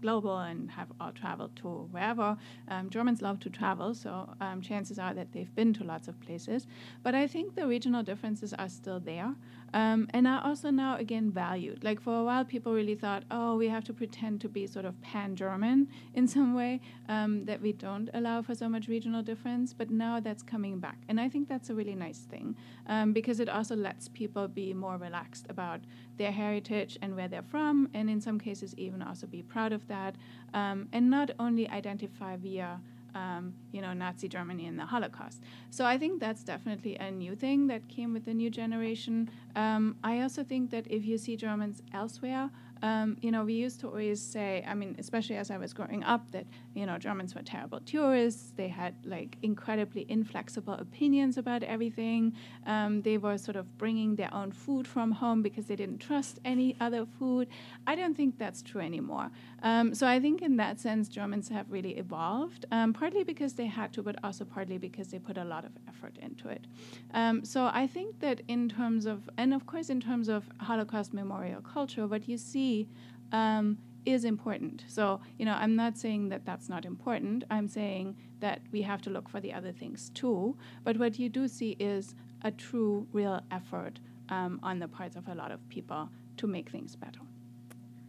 global 0.00 0.38
and 0.38 0.70
have 0.70 0.88
all 1.00 1.12
traveled 1.12 1.56
to 1.56 1.88
wherever. 1.90 2.36
Um, 2.68 2.90
Germans 2.90 3.22
love 3.22 3.40
to 3.40 3.50
travel, 3.50 3.94
so 3.94 4.28
um, 4.40 4.60
chances 4.60 4.98
are 4.98 5.14
that 5.14 5.32
they've 5.32 5.54
been 5.54 5.72
to 5.74 5.84
lots 5.84 6.08
of 6.08 6.20
places. 6.20 6.66
But 7.02 7.14
I 7.14 7.26
think 7.26 7.54
the 7.54 7.66
regional 7.66 8.02
differences 8.02 8.52
are 8.52 8.68
still 8.68 9.00
there. 9.00 9.34
Um, 9.74 10.06
and 10.10 10.26
are 10.28 10.40
also 10.42 10.70
now 10.70 10.96
again 10.96 11.32
valued. 11.32 11.82
Like 11.82 12.00
for 12.00 12.14
a 12.16 12.24
while, 12.24 12.44
people 12.44 12.72
really 12.72 12.94
thought, 12.94 13.24
oh, 13.30 13.56
we 13.56 13.68
have 13.68 13.84
to 13.84 13.92
pretend 13.92 14.40
to 14.42 14.48
be 14.48 14.68
sort 14.68 14.84
of 14.84 14.94
pan 15.02 15.34
German 15.34 15.88
in 16.14 16.28
some 16.28 16.54
way, 16.54 16.80
um, 17.08 17.44
that 17.46 17.60
we 17.60 17.72
don't 17.72 18.08
allow 18.14 18.40
for 18.40 18.54
so 18.54 18.68
much 18.68 18.86
regional 18.86 19.22
difference. 19.22 19.74
But 19.74 19.90
now 19.90 20.20
that's 20.20 20.44
coming 20.44 20.78
back. 20.78 20.98
And 21.08 21.20
I 21.20 21.28
think 21.28 21.48
that's 21.48 21.70
a 21.70 21.74
really 21.74 21.96
nice 21.96 22.20
thing 22.20 22.56
um, 22.86 23.12
because 23.12 23.40
it 23.40 23.48
also 23.48 23.74
lets 23.74 24.08
people 24.08 24.46
be 24.46 24.72
more 24.72 24.96
relaxed 24.96 25.46
about 25.48 25.80
their 26.18 26.30
heritage 26.30 26.96
and 27.02 27.16
where 27.16 27.26
they're 27.26 27.42
from, 27.42 27.90
and 27.94 28.08
in 28.08 28.20
some 28.20 28.38
cases, 28.38 28.74
even 28.76 29.02
also 29.02 29.26
be 29.26 29.42
proud 29.42 29.72
of 29.72 29.86
that, 29.88 30.14
um, 30.52 30.88
and 30.92 31.10
not 31.10 31.32
only 31.40 31.68
identify 31.68 32.36
via 32.36 32.80
um, 33.14 33.54
you 33.72 33.80
know, 33.80 33.92
Nazi 33.92 34.28
Germany 34.28 34.66
and 34.66 34.78
the 34.78 34.84
Holocaust. 34.84 35.42
So 35.70 35.84
I 35.84 35.98
think 35.98 36.20
that's 36.20 36.42
definitely 36.42 36.96
a 36.96 37.10
new 37.10 37.34
thing 37.34 37.66
that 37.68 37.88
came 37.88 38.12
with 38.12 38.24
the 38.24 38.34
new 38.34 38.50
generation. 38.50 39.30
Um, 39.56 39.96
I 40.02 40.20
also 40.20 40.44
think 40.44 40.70
that 40.70 40.86
if 40.88 41.04
you 41.04 41.18
see 41.18 41.36
Germans 41.36 41.82
elsewhere, 41.92 42.50
um, 42.82 43.16
you 43.22 43.30
know, 43.30 43.44
we 43.44 43.54
used 43.54 43.80
to 43.80 43.88
always 43.88 44.20
say, 44.20 44.64
I 44.66 44.74
mean, 44.74 44.94
especially 44.98 45.36
as 45.36 45.50
I 45.50 45.56
was 45.56 45.72
growing 45.72 46.04
up, 46.04 46.30
that, 46.32 46.46
you 46.74 46.86
know, 46.86 46.98
Germans 46.98 47.34
were 47.34 47.42
terrible 47.42 47.80
tourists. 47.80 48.52
They 48.56 48.68
had 48.68 48.94
like 49.04 49.36
incredibly 49.42 50.04
inflexible 50.08 50.74
opinions 50.74 51.38
about 51.38 51.62
everything. 51.62 52.34
Um, 52.66 53.02
they 53.02 53.16
were 53.16 53.38
sort 53.38 53.56
of 53.56 53.78
bringing 53.78 54.16
their 54.16 54.32
own 54.34 54.50
food 54.52 54.86
from 54.86 55.12
home 55.12 55.40
because 55.42 55.66
they 55.66 55.76
didn't 55.76 55.98
trust 55.98 56.40
any 56.44 56.76
other 56.80 57.06
food. 57.18 57.48
I 57.86 57.94
don't 57.94 58.16
think 58.16 58.38
that's 58.38 58.60
true 58.62 58.80
anymore. 58.80 59.30
Um, 59.62 59.94
so 59.94 60.06
I 60.06 60.18
think 60.18 60.42
in 60.42 60.56
that 60.56 60.80
sense, 60.80 61.08
Germans 61.08 61.48
have 61.48 61.70
really 61.70 61.96
evolved, 61.96 62.66
um, 62.72 62.92
partly 62.92 63.24
because 63.24 63.54
they 63.54 63.66
had 63.66 63.92
to, 63.94 64.02
but 64.02 64.16
also 64.24 64.44
partly 64.44 64.78
because 64.78 65.08
they 65.08 65.18
put 65.18 65.38
a 65.38 65.44
lot 65.44 65.64
of 65.64 65.70
effort 65.88 66.18
into 66.20 66.48
it. 66.48 66.66
Um, 67.12 67.44
so 67.44 67.70
I 67.72 67.86
think 67.86 68.20
that 68.20 68.42
in 68.48 68.68
terms 68.68 69.06
of, 69.06 69.30
and 69.38 69.54
of 69.54 69.66
course, 69.66 69.90
in 69.90 70.00
terms 70.00 70.28
of 70.28 70.48
Holocaust 70.58 71.14
memorial 71.14 71.60
culture, 71.60 72.06
what 72.06 72.28
you 72.28 72.36
see 72.36 72.88
um, 73.32 73.78
is 74.06 74.24
important. 74.24 74.84
So, 74.86 75.20
you 75.38 75.44
know, 75.44 75.54
I'm 75.54 75.76
not 75.76 75.96
saying 75.96 76.28
that 76.28 76.44
that's 76.44 76.68
not 76.68 76.84
important. 76.84 77.44
I'm 77.50 77.68
saying 77.68 78.16
that 78.40 78.60
we 78.72 78.82
have 78.82 79.00
to 79.02 79.10
look 79.10 79.28
for 79.28 79.40
the 79.40 79.52
other 79.52 79.72
things 79.72 80.10
too. 80.10 80.56
But 80.82 80.98
what 80.98 81.18
you 81.18 81.28
do 81.28 81.48
see 81.48 81.76
is 81.78 82.14
a 82.42 82.50
true, 82.50 83.06
real 83.12 83.40
effort 83.50 84.00
um, 84.28 84.60
on 84.62 84.78
the 84.78 84.88
parts 84.88 85.16
of 85.16 85.28
a 85.28 85.34
lot 85.34 85.50
of 85.50 85.66
people 85.68 86.10
to 86.36 86.46
make 86.46 86.70
things 86.70 86.96
better. 86.96 87.20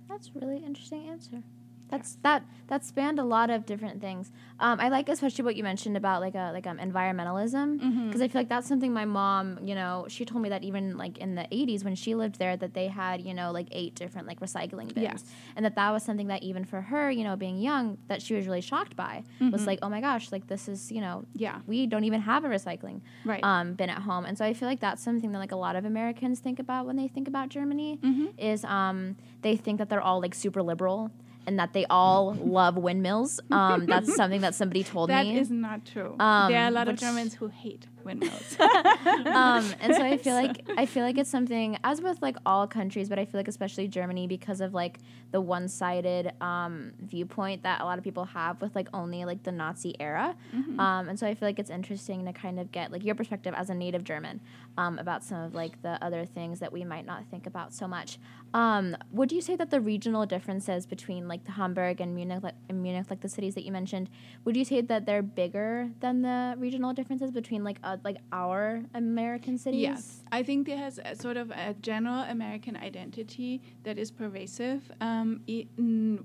That's 0.09 0.29
a 0.29 0.39
really 0.39 0.57
interesting 0.57 1.09
answer. 1.09 1.43
That's 1.89 2.17
that 2.23 2.43
that 2.67 2.83
spanned 2.83 3.19
a 3.19 3.23
lot 3.23 3.49
of 3.49 3.65
different 3.65 4.01
things. 4.01 4.31
Um, 4.59 4.79
I 4.79 4.89
like 4.89 5.07
especially 5.07 5.43
what 5.43 5.55
you 5.55 5.63
mentioned 5.63 5.95
about 5.95 6.21
like 6.21 6.33
a 6.33 6.51
like 6.51 6.65
um, 6.65 6.77
environmentalism 6.77 7.77
because 7.77 7.93
mm-hmm. 7.93 8.23
I 8.23 8.27
feel 8.27 8.41
like 8.41 8.49
that's 8.49 8.67
something 8.67 8.91
my 8.91 9.05
mom, 9.05 9.59
you 9.63 9.75
know, 9.75 10.05
she 10.07 10.25
told 10.25 10.41
me 10.41 10.49
that 10.49 10.63
even 10.63 10.97
like 10.97 11.19
in 11.19 11.35
the 11.35 11.43
80s 11.43 11.83
when 11.83 11.93
she 11.95 12.15
lived 12.15 12.39
there 12.39 12.57
that 12.57 12.73
they 12.73 12.87
had, 12.87 13.21
you 13.21 13.33
know, 13.33 13.51
like 13.51 13.67
eight 13.71 13.93
different 13.93 14.27
like 14.27 14.39
recycling 14.39 14.93
bins. 14.93 14.97
Yes. 14.97 15.23
And 15.55 15.63
that 15.63 15.75
that 15.75 15.91
was 15.91 16.03
something 16.03 16.27
that 16.27 16.41
even 16.41 16.65
for 16.65 16.81
her, 16.81 17.11
you 17.11 17.23
know, 17.23 17.35
being 17.35 17.59
young, 17.59 17.97
that 18.07 18.21
she 18.21 18.33
was 18.33 18.47
really 18.47 18.61
shocked 18.61 18.95
by. 18.95 19.23
Mm-hmm. 19.39 19.51
Was 19.51 19.67
like, 19.67 19.79
"Oh 19.81 19.89
my 19.89 20.01
gosh, 20.01 20.31
like 20.31 20.47
this 20.47 20.67
is, 20.67 20.91
you 20.91 21.01
know, 21.01 21.25
yeah. 21.33 21.59
we 21.67 21.85
don't 21.85 22.03
even 22.03 22.21
have 22.21 22.43
a 22.45 22.47
recycling 22.47 23.01
right. 23.25 23.43
um, 23.43 23.73
bin 23.73 23.89
at 23.89 24.01
home." 24.01 24.25
And 24.25 24.37
so 24.37 24.43
I 24.43 24.53
feel 24.53 24.67
like 24.67 24.79
that's 24.79 25.03
something 25.03 25.31
that 25.31 25.39
like 25.39 25.51
a 25.51 25.57
lot 25.57 25.75
of 25.75 25.85
Americans 25.85 26.39
think 26.39 26.59
about 26.59 26.85
when 26.85 26.95
they 26.95 27.07
think 27.07 27.27
about 27.27 27.49
Germany 27.49 27.99
mm-hmm. 28.01 28.25
is 28.37 28.65
um, 28.65 29.17
they 29.41 29.55
think 29.55 29.77
that 29.77 29.89
they're 29.89 30.01
all 30.01 30.19
like 30.19 30.33
super 30.33 30.63
liberal 30.63 31.11
and 31.47 31.59
that 31.59 31.73
they 31.73 31.85
all 31.89 32.33
love 32.33 32.77
windmills. 32.77 33.39
Um, 33.51 33.85
that's 33.85 34.15
something 34.15 34.41
that 34.41 34.55
somebody 34.55 34.83
told 34.83 35.09
That 35.09 35.25
me. 35.25 35.35
That 35.35 35.41
is 35.41 35.51
not 35.51 35.85
true. 35.85 36.15
Um, 36.19 36.51
there 36.51 36.63
are 36.63 36.67
a 36.67 36.71
lot 36.71 36.87
of 36.87 36.97
Germans 36.97 37.35
who 37.35 37.47
hate 37.47 37.87
windmills. 38.05 38.57
um, 38.59 39.73
and 39.81 39.95
so 39.95 40.03
I 40.03 40.17
feel 40.17 40.33
like 40.41 40.65
I 40.77 40.85
feel 40.85 41.03
like 41.03 41.17
it's 41.17 41.29
something 41.29 41.77
as 41.83 42.01
with 42.01 42.21
like 42.21 42.37
all 42.45 42.67
countries, 42.67 43.09
but 43.09 43.19
I 43.19 43.25
feel 43.25 43.39
like 43.39 43.47
especially 43.47 43.87
Germany 43.87 44.27
because 44.27 44.61
of 44.61 44.73
like 44.73 44.99
the 45.31 45.41
one-sided 45.41 46.31
um, 46.41 46.93
viewpoint 47.01 47.63
that 47.63 47.81
a 47.81 47.85
lot 47.85 47.97
of 47.97 48.03
people 48.03 48.25
have 48.25 48.61
with 48.61 48.75
like 48.75 48.87
only 48.93 49.25
like 49.25 49.43
the 49.43 49.51
Nazi 49.51 49.95
era. 49.99 50.35
Mm-hmm. 50.55 50.79
Um, 50.79 51.09
and 51.09 51.19
so 51.19 51.27
I 51.27 51.35
feel 51.35 51.47
like 51.47 51.59
it's 51.59 51.69
interesting 51.69 52.25
to 52.25 52.33
kind 52.33 52.59
of 52.59 52.71
get 52.71 52.91
like 52.91 53.03
your 53.03 53.15
perspective 53.15 53.53
as 53.57 53.69
a 53.69 53.75
native 53.75 54.03
German 54.03 54.39
um, 54.77 54.99
about 54.99 55.23
some 55.23 55.41
of 55.41 55.53
like 55.53 55.81
the 55.81 56.03
other 56.03 56.25
things 56.25 56.59
that 56.59 56.71
we 56.71 56.83
might 56.83 57.05
not 57.05 57.25
think 57.29 57.47
about 57.47 57.73
so 57.73 57.87
much. 57.87 58.19
Um, 58.53 58.95
would 59.11 59.31
you 59.31 59.41
say 59.41 59.55
that 59.57 59.69
the 59.69 59.81
regional 59.81 60.25
differences 60.25 60.85
between 60.85 61.27
like 61.27 61.43
the 61.43 61.51
Hamburg 61.51 61.99
and 61.99 62.15
Munich, 62.15 62.41
like, 62.41 62.55
and 62.69 62.81
Munich, 62.81 63.07
like 63.09 63.21
the 63.21 63.29
cities 63.29 63.55
that 63.55 63.65
you 63.65 63.71
mentioned, 63.71 64.09
would 64.45 64.55
you 64.55 64.63
say 64.63 64.81
that 64.81 65.05
they're 65.05 65.21
bigger 65.21 65.89
than 65.99 66.21
the 66.21 66.55
regional 66.57 66.93
differences 66.93 67.31
between 67.31 67.63
like 67.63 67.77
like 68.03 68.17
our 68.31 68.83
American 68.93 69.57
cities? 69.57 69.81
Yes, 69.81 70.23
I 70.31 70.43
think 70.43 70.67
there 70.67 70.77
has 70.77 70.99
a 71.03 71.15
sort 71.15 71.37
of 71.37 71.51
a 71.51 71.73
general 71.81 72.21
American 72.23 72.75
identity 72.75 73.61
that 73.83 73.97
is 73.97 74.11
pervasive. 74.11 74.91
Um, 75.01 75.41
e- 75.47 75.67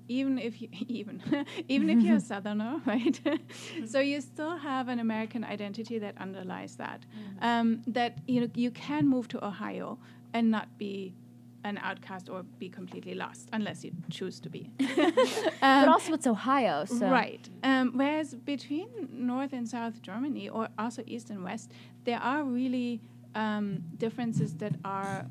even 0.08 0.38
if 0.38 0.60
you, 0.60 0.68
even 0.88 1.22
even 1.68 1.88
if 1.90 2.02
you're 2.02 2.16
a 2.16 2.20
Southerner, 2.30 2.80
right? 2.86 3.20
so 3.86 4.00
you 4.00 4.20
still 4.20 4.56
have 4.56 4.88
an 4.88 4.98
American 4.98 5.44
identity 5.44 5.98
that 5.98 6.16
underlies 6.18 6.76
that. 6.76 7.04
Um, 7.40 7.82
that 7.86 8.18
you 8.26 8.40
know 8.40 8.48
you 8.54 8.70
can 8.70 9.08
move 9.08 9.28
to 9.28 9.44
Ohio 9.44 9.98
and 10.32 10.50
not 10.50 10.78
be 10.78 11.14
an 11.64 11.78
outcast 11.82 12.28
or 12.28 12.42
be 12.58 12.68
completely 12.68 13.14
lost 13.14 13.48
unless 13.52 13.84
you 13.84 13.92
choose 14.10 14.40
to 14.40 14.48
be. 14.48 14.70
but 14.78 15.62
Um, 15.62 15.88
also 15.88 16.14
it's 16.14 16.26
Ohio, 16.26 16.84
so 16.84 17.08
Right. 17.10 17.48
Um, 17.62 17.92
whereas 17.94 18.34
between 18.34 18.88
North 19.12 19.52
and 19.52 19.68
South 19.68 20.00
Germany, 20.02 20.48
or 20.48 20.68
also 20.78 21.02
East 21.06 21.30
and 21.30 21.44
West, 21.44 21.72
there 22.04 22.18
are 22.20 22.44
really 22.44 23.00
um, 23.34 23.84
differences 23.98 24.54
that 24.56 24.74
are 24.84 25.26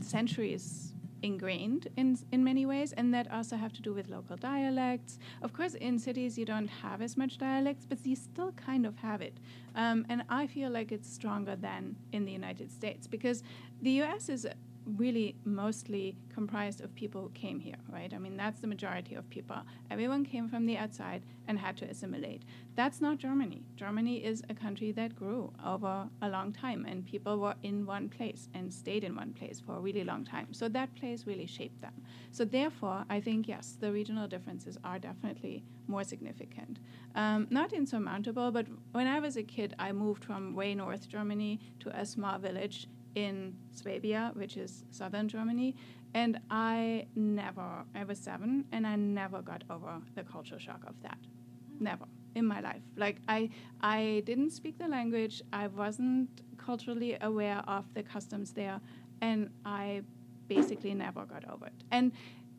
centuries 0.00 0.92
ingrained 1.22 1.88
in 1.96 2.18
in 2.32 2.44
many 2.44 2.66
ways, 2.66 2.92
and 2.92 3.12
that 3.14 3.30
also 3.32 3.56
have 3.56 3.72
to 3.72 3.82
do 3.82 3.94
with 3.94 4.08
local 4.10 4.36
dialects. 4.36 5.18
Of 5.42 5.52
course, 5.52 5.74
in 5.74 5.98
cities 5.98 6.36
you 6.38 6.44
don't 6.44 6.68
have 6.68 7.00
as 7.00 7.16
much 7.16 7.38
dialects, 7.38 7.86
but 7.86 7.98
you 8.04 8.14
still 8.16 8.52
kind 8.52 8.84
of 8.86 8.96
have 8.98 9.22
it. 9.22 9.34
Um, 9.74 10.04
and 10.08 10.22
I 10.28 10.46
feel 10.46 10.70
like 10.70 10.92
it's 10.92 11.08
stronger 11.10 11.56
than 11.56 11.96
in 12.12 12.24
the 12.26 12.32
United 12.32 12.70
States 12.70 13.06
because 13.06 13.42
the 13.80 13.90
U.S. 14.02 14.28
is 14.28 14.46
really 14.86 15.34
mostly 15.44 16.16
comprised 16.32 16.80
of 16.80 16.94
people 16.94 17.22
who 17.22 17.30
came 17.30 17.58
here, 17.58 17.76
right? 17.90 18.12
I 18.12 18.18
mean, 18.18 18.36
that's 18.36 18.60
the 18.60 18.66
majority 18.66 19.14
of 19.14 19.28
people. 19.30 19.56
Everyone 19.90 20.24
came 20.24 20.48
from 20.48 20.66
the 20.66 20.76
outside 20.76 21.22
and 21.48 21.58
had 21.58 21.76
to 21.78 21.86
assimilate. 21.86 22.42
That's 22.74 23.00
not 23.00 23.18
Germany. 23.18 23.62
Germany 23.76 24.24
is 24.24 24.42
a 24.48 24.54
country 24.54 24.92
that 24.92 25.16
grew 25.16 25.52
over 25.64 26.08
a 26.22 26.28
long 26.28 26.52
time, 26.52 26.86
and 26.86 27.06
people 27.06 27.38
were 27.38 27.54
in 27.62 27.86
one 27.86 28.08
place 28.08 28.48
and 28.54 28.72
stayed 28.72 29.04
in 29.04 29.14
one 29.14 29.32
place 29.32 29.60
for 29.60 29.76
a 29.76 29.80
really 29.80 30.04
long 30.04 30.24
time. 30.24 30.48
So 30.52 30.68
that 30.68 30.94
place 30.96 31.26
really 31.26 31.46
shaped 31.46 31.80
them. 31.80 31.94
So 32.30 32.44
therefore, 32.44 33.04
I 33.08 33.20
think 33.20 33.48
yes, 33.48 33.76
the 33.78 33.92
regional 33.92 34.28
differences 34.28 34.78
are 34.84 34.98
definitely 34.98 35.64
more 35.86 36.04
significant. 36.04 36.78
Um, 37.14 37.46
not 37.50 37.72
insurmountable, 37.72 38.50
but 38.50 38.66
when 38.92 39.06
I 39.06 39.20
was 39.20 39.36
a 39.36 39.42
kid, 39.42 39.74
I 39.78 39.92
moved 39.92 40.24
from 40.24 40.54
way 40.54 40.74
north 40.74 41.08
Germany 41.08 41.60
to 41.80 41.96
a 41.98 42.04
small 42.04 42.38
village 42.38 42.88
in 43.14 43.54
Swabia, 43.72 44.32
which 44.34 44.56
is 44.56 44.84
southern 44.90 45.28
Germany, 45.28 45.74
and 46.14 46.38
I 46.50 47.06
never, 47.16 47.84
I 47.94 48.04
was 48.04 48.18
seven, 48.18 48.64
and 48.72 48.86
I 48.86 48.96
never 48.96 49.42
got 49.42 49.64
over 49.68 50.00
the 50.14 50.22
culture 50.22 50.58
shock 50.58 50.84
of 50.86 50.94
that. 51.02 51.18
Never 51.80 52.06
in 52.34 52.46
my 52.46 52.60
life. 52.60 52.82
Like 52.96 53.16
I, 53.28 53.50
I 53.80 54.22
didn't 54.26 54.50
speak 54.50 54.78
the 54.78 54.88
language. 54.88 55.42
I 55.52 55.68
wasn't 55.68 56.28
culturally 56.56 57.16
aware 57.20 57.62
of 57.66 57.84
the 57.94 58.02
customs 58.02 58.52
there, 58.52 58.80
and 59.20 59.50
I 59.64 60.02
basically 60.48 60.94
never 60.94 61.24
got 61.24 61.48
over 61.50 61.66
it. 61.66 61.84
And 61.90 62.12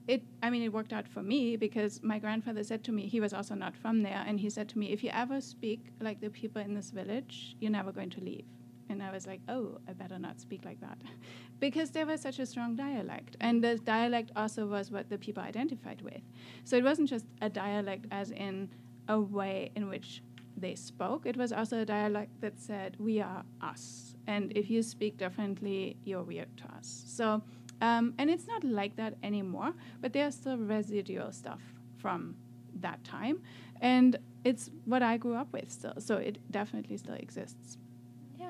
it, 0.08 0.22
I 0.44 0.50
mean, 0.50 0.62
it 0.62 0.72
worked 0.72 0.94
out 0.94 1.08
for 1.08 1.24
me 1.24 1.56
because 1.56 2.02
my 2.04 2.20
grandfather 2.20 2.64
said 2.64 2.84
to 2.86 2.92
me, 2.92 3.08
he 3.08 3.20
was 3.20 3.34
also 3.34 3.56
not 3.56 3.76
from 3.76 4.04
there, 4.04 4.24
and 4.28 4.40
he 4.40 4.50
said 4.50 4.70
to 4.70 4.78
me, 4.78 4.92
if 4.92 5.04
you 5.04 5.10
ever 5.12 5.42
speak 5.42 5.80
like 6.00 6.22
the 6.22 6.30
people 6.30 6.62
in 6.62 6.74
this 6.74 6.92
village, 6.92 7.56
you're 7.60 7.72
never 7.72 7.92
going 7.92 8.12
to 8.12 8.22
leave. 8.22 8.46
And 8.90 9.02
I 9.02 9.12
was 9.12 9.26
like, 9.26 9.42
oh, 9.50 9.80
I 9.88 9.94
better 9.94 10.20
not 10.20 10.40
speak 10.40 10.64
like 10.64 10.80
that. 10.82 10.98
because 11.60 11.92
there 11.92 12.06
was 12.06 12.22
such 12.22 12.40
a 12.40 12.46
strong 12.46 12.76
dialect. 12.76 13.36
And 13.42 13.64
the 13.64 13.78
dialect 13.78 14.32
also 14.36 14.66
was 14.68 14.92
what 14.92 15.10
the 15.10 15.18
people 15.18 15.44
identified 15.44 16.02
with. 16.02 16.22
So 16.64 16.78
it 16.78 16.84
wasn't 16.84 17.10
just 17.10 17.26
a 17.42 17.50
dialect 17.50 18.06
as 18.12 18.32
in 18.32 18.70
a 19.08 19.20
way 19.20 19.72
in 19.76 19.90
which 19.90 20.22
they 20.58 20.76
spoke, 20.76 21.26
it 21.26 21.38
was 21.38 21.52
also 21.52 21.82
a 21.82 21.86
dialect 21.86 22.40
that 22.42 22.60
said, 22.60 22.96
we 23.00 23.22
are 23.22 23.44
us. 23.62 24.16
And 24.28 24.52
if 24.56 24.70
you 24.70 24.82
speak 24.84 25.18
differently, 25.18 25.98
you're 26.06 26.24
weird 26.24 26.56
to 26.58 26.64
us. 26.78 27.04
So, 27.08 27.42
um, 27.82 28.14
and 28.18 28.30
it's 28.30 28.48
not 28.48 28.64
like 28.64 28.96
that 28.96 29.16
anymore, 29.22 29.74
but 30.02 30.14
there's 30.14 30.36
still 30.36 30.58
residual 30.58 31.32
stuff 31.32 31.62
from 31.98 32.36
that 32.80 33.04
time. 33.04 33.42
And 33.82 34.18
it's 34.44 34.70
what 34.86 35.04
I 35.04 35.18
grew 35.18 35.36
up 35.36 35.52
with 35.52 35.72
still. 35.72 35.94
So 36.00 36.18
it 36.18 36.40
definitely 36.52 36.98
still 36.98 37.16
exists 37.16 37.78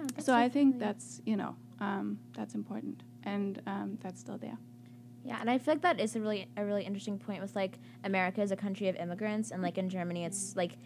yeah. 0.02 0.24
so 0.24 0.34
I 0.36 0.50
think 0.50 0.80
that's 0.80 1.22
you 1.26 1.36
know 1.36 1.56
um, 1.80 2.20
that's 2.36 2.56
important, 2.56 3.04
and 3.24 3.62
um, 3.68 3.98
that's 4.02 4.20
still 4.20 4.38
there. 4.38 4.58
Yeah, 5.24 5.38
and 5.42 5.50
I 5.50 5.58
feel 5.58 5.74
like 5.74 5.82
that 5.82 6.00
is 6.00 6.16
a 6.16 6.20
really 6.22 6.48
a 6.58 6.64
really 6.64 6.84
interesting 6.84 7.18
point 7.18 7.42
with 7.42 7.56
like 7.56 7.80
America 8.04 8.42
is 8.42 8.52
a 8.52 8.56
country 8.56 8.88
of 8.90 8.96
immigrants, 8.96 9.52
and 9.52 9.62
like 9.62 9.78
in 9.78 9.90
Germany, 9.90 10.24
it's 10.26 10.56
like 10.56 10.78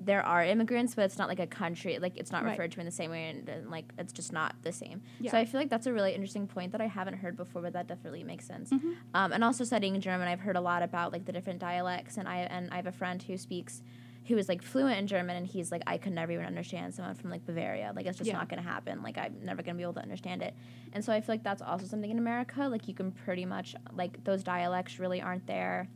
there 0.00 0.22
are 0.22 0.42
immigrants, 0.44 0.94
but 0.94 1.04
it's 1.04 1.18
not 1.18 1.28
like 1.28 1.40
a 1.40 1.46
country. 1.46 1.98
Like 1.98 2.16
it's 2.16 2.30
not 2.32 2.44
Right. 2.44 2.52
referred 2.52 2.72
to 2.72 2.80
in 2.80 2.86
the 2.86 2.92
same 2.92 3.10
way, 3.10 3.28
and, 3.30 3.48
and 3.48 3.70
like 3.70 3.92
it's 3.98 4.12
just 4.12 4.32
not 4.32 4.54
the 4.62 4.72
same. 4.72 5.02
Yeah. 5.20 5.32
So 5.32 5.38
I 5.38 5.44
feel 5.44 5.60
like 5.60 5.68
that's 5.68 5.86
a 5.86 5.92
really 5.92 6.14
interesting 6.14 6.46
point 6.46 6.72
that 6.72 6.80
I 6.80 6.86
haven't 6.86 7.14
heard 7.14 7.36
before, 7.36 7.60
but 7.62 7.72
that 7.72 7.88
definitely 7.88 8.22
makes 8.24 8.46
sense. 8.46 8.70
Mhm. 8.70 8.94
Um, 9.14 9.32
and 9.32 9.42
also 9.44 9.64
studying 9.64 10.00
German, 10.00 10.28
I've 10.28 10.40
heard 10.40 10.56
a 10.56 10.60
lot 10.60 10.82
about 10.82 11.12
like 11.12 11.24
the 11.26 11.32
different 11.32 11.58
dialects, 11.58 12.16
and 12.16 12.28
I 12.28 12.38
and 12.42 12.70
I 12.70 12.76
have 12.76 12.86
a 12.86 12.92
friend 12.92 13.22
who 13.22 13.36
speaks. 13.36 13.82
Who 14.28 14.36
is 14.36 14.48
like 14.48 14.62
fluent 14.62 14.98
in 14.98 15.06
German, 15.06 15.36
and 15.36 15.46
he's 15.46 15.72
like, 15.72 15.82
I 15.86 15.96
could 15.96 16.12
never 16.12 16.30
even 16.32 16.44
understand 16.44 16.94
someone 16.94 17.14
from 17.14 17.30
like 17.30 17.44
Bavaria. 17.46 17.92
Like, 17.96 18.06
it's 18.06 18.18
just 18.18 18.28
Yeah. 18.28 18.36
not 18.36 18.48
gonna 18.48 18.62
happen. 18.62 19.02
Like, 19.02 19.16
I'm 19.16 19.36
never 19.42 19.62
gonna 19.62 19.76
be 19.76 19.82
able 19.82 19.94
to 19.94 20.02
understand 20.02 20.42
it. 20.42 20.54
And 20.92 21.02
so 21.04 21.12
I 21.12 21.20
feel 21.20 21.34
like 21.34 21.42
that's 21.42 21.62
also 21.62 21.86
something 21.86 22.10
in 22.10 22.18
America. 22.18 22.68
Like, 22.68 22.86
you 22.88 22.94
can 22.94 23.10
pretty 23.10 23.46
much 23.46 23.74
like 23.94 24.22
those 24.24 24.42
dialects 24.44 24.98
really 24.98 25.22
aren't 25.22 25.46
there 25.46 25.88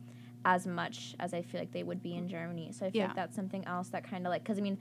as 0.45 0.65
much 0.67 1.15
as 1.19 1.33
I 1.33 1.41
feel 1.41 1.61
like 1.61 1.71
they 1.71 1.83
would 1.83 2.01
be 2.01 2.15
in 2.15 2.27
Germany. 2.27 2.71
So 2.71 2.85
I 2.87 2.89
feel 2.91 3.01
Yeah. 3.01 3.07
like 3.07 3.15
that's 3.15 3.35
something 3.35 3.63
else 3.65 3.89
that 3.89 4.03
kind 4.03 4.25
of 4.25 4.31
like 4.31 4.43
because 4.43 4.57
I 4.57 4.61
mean, 4.61 4.77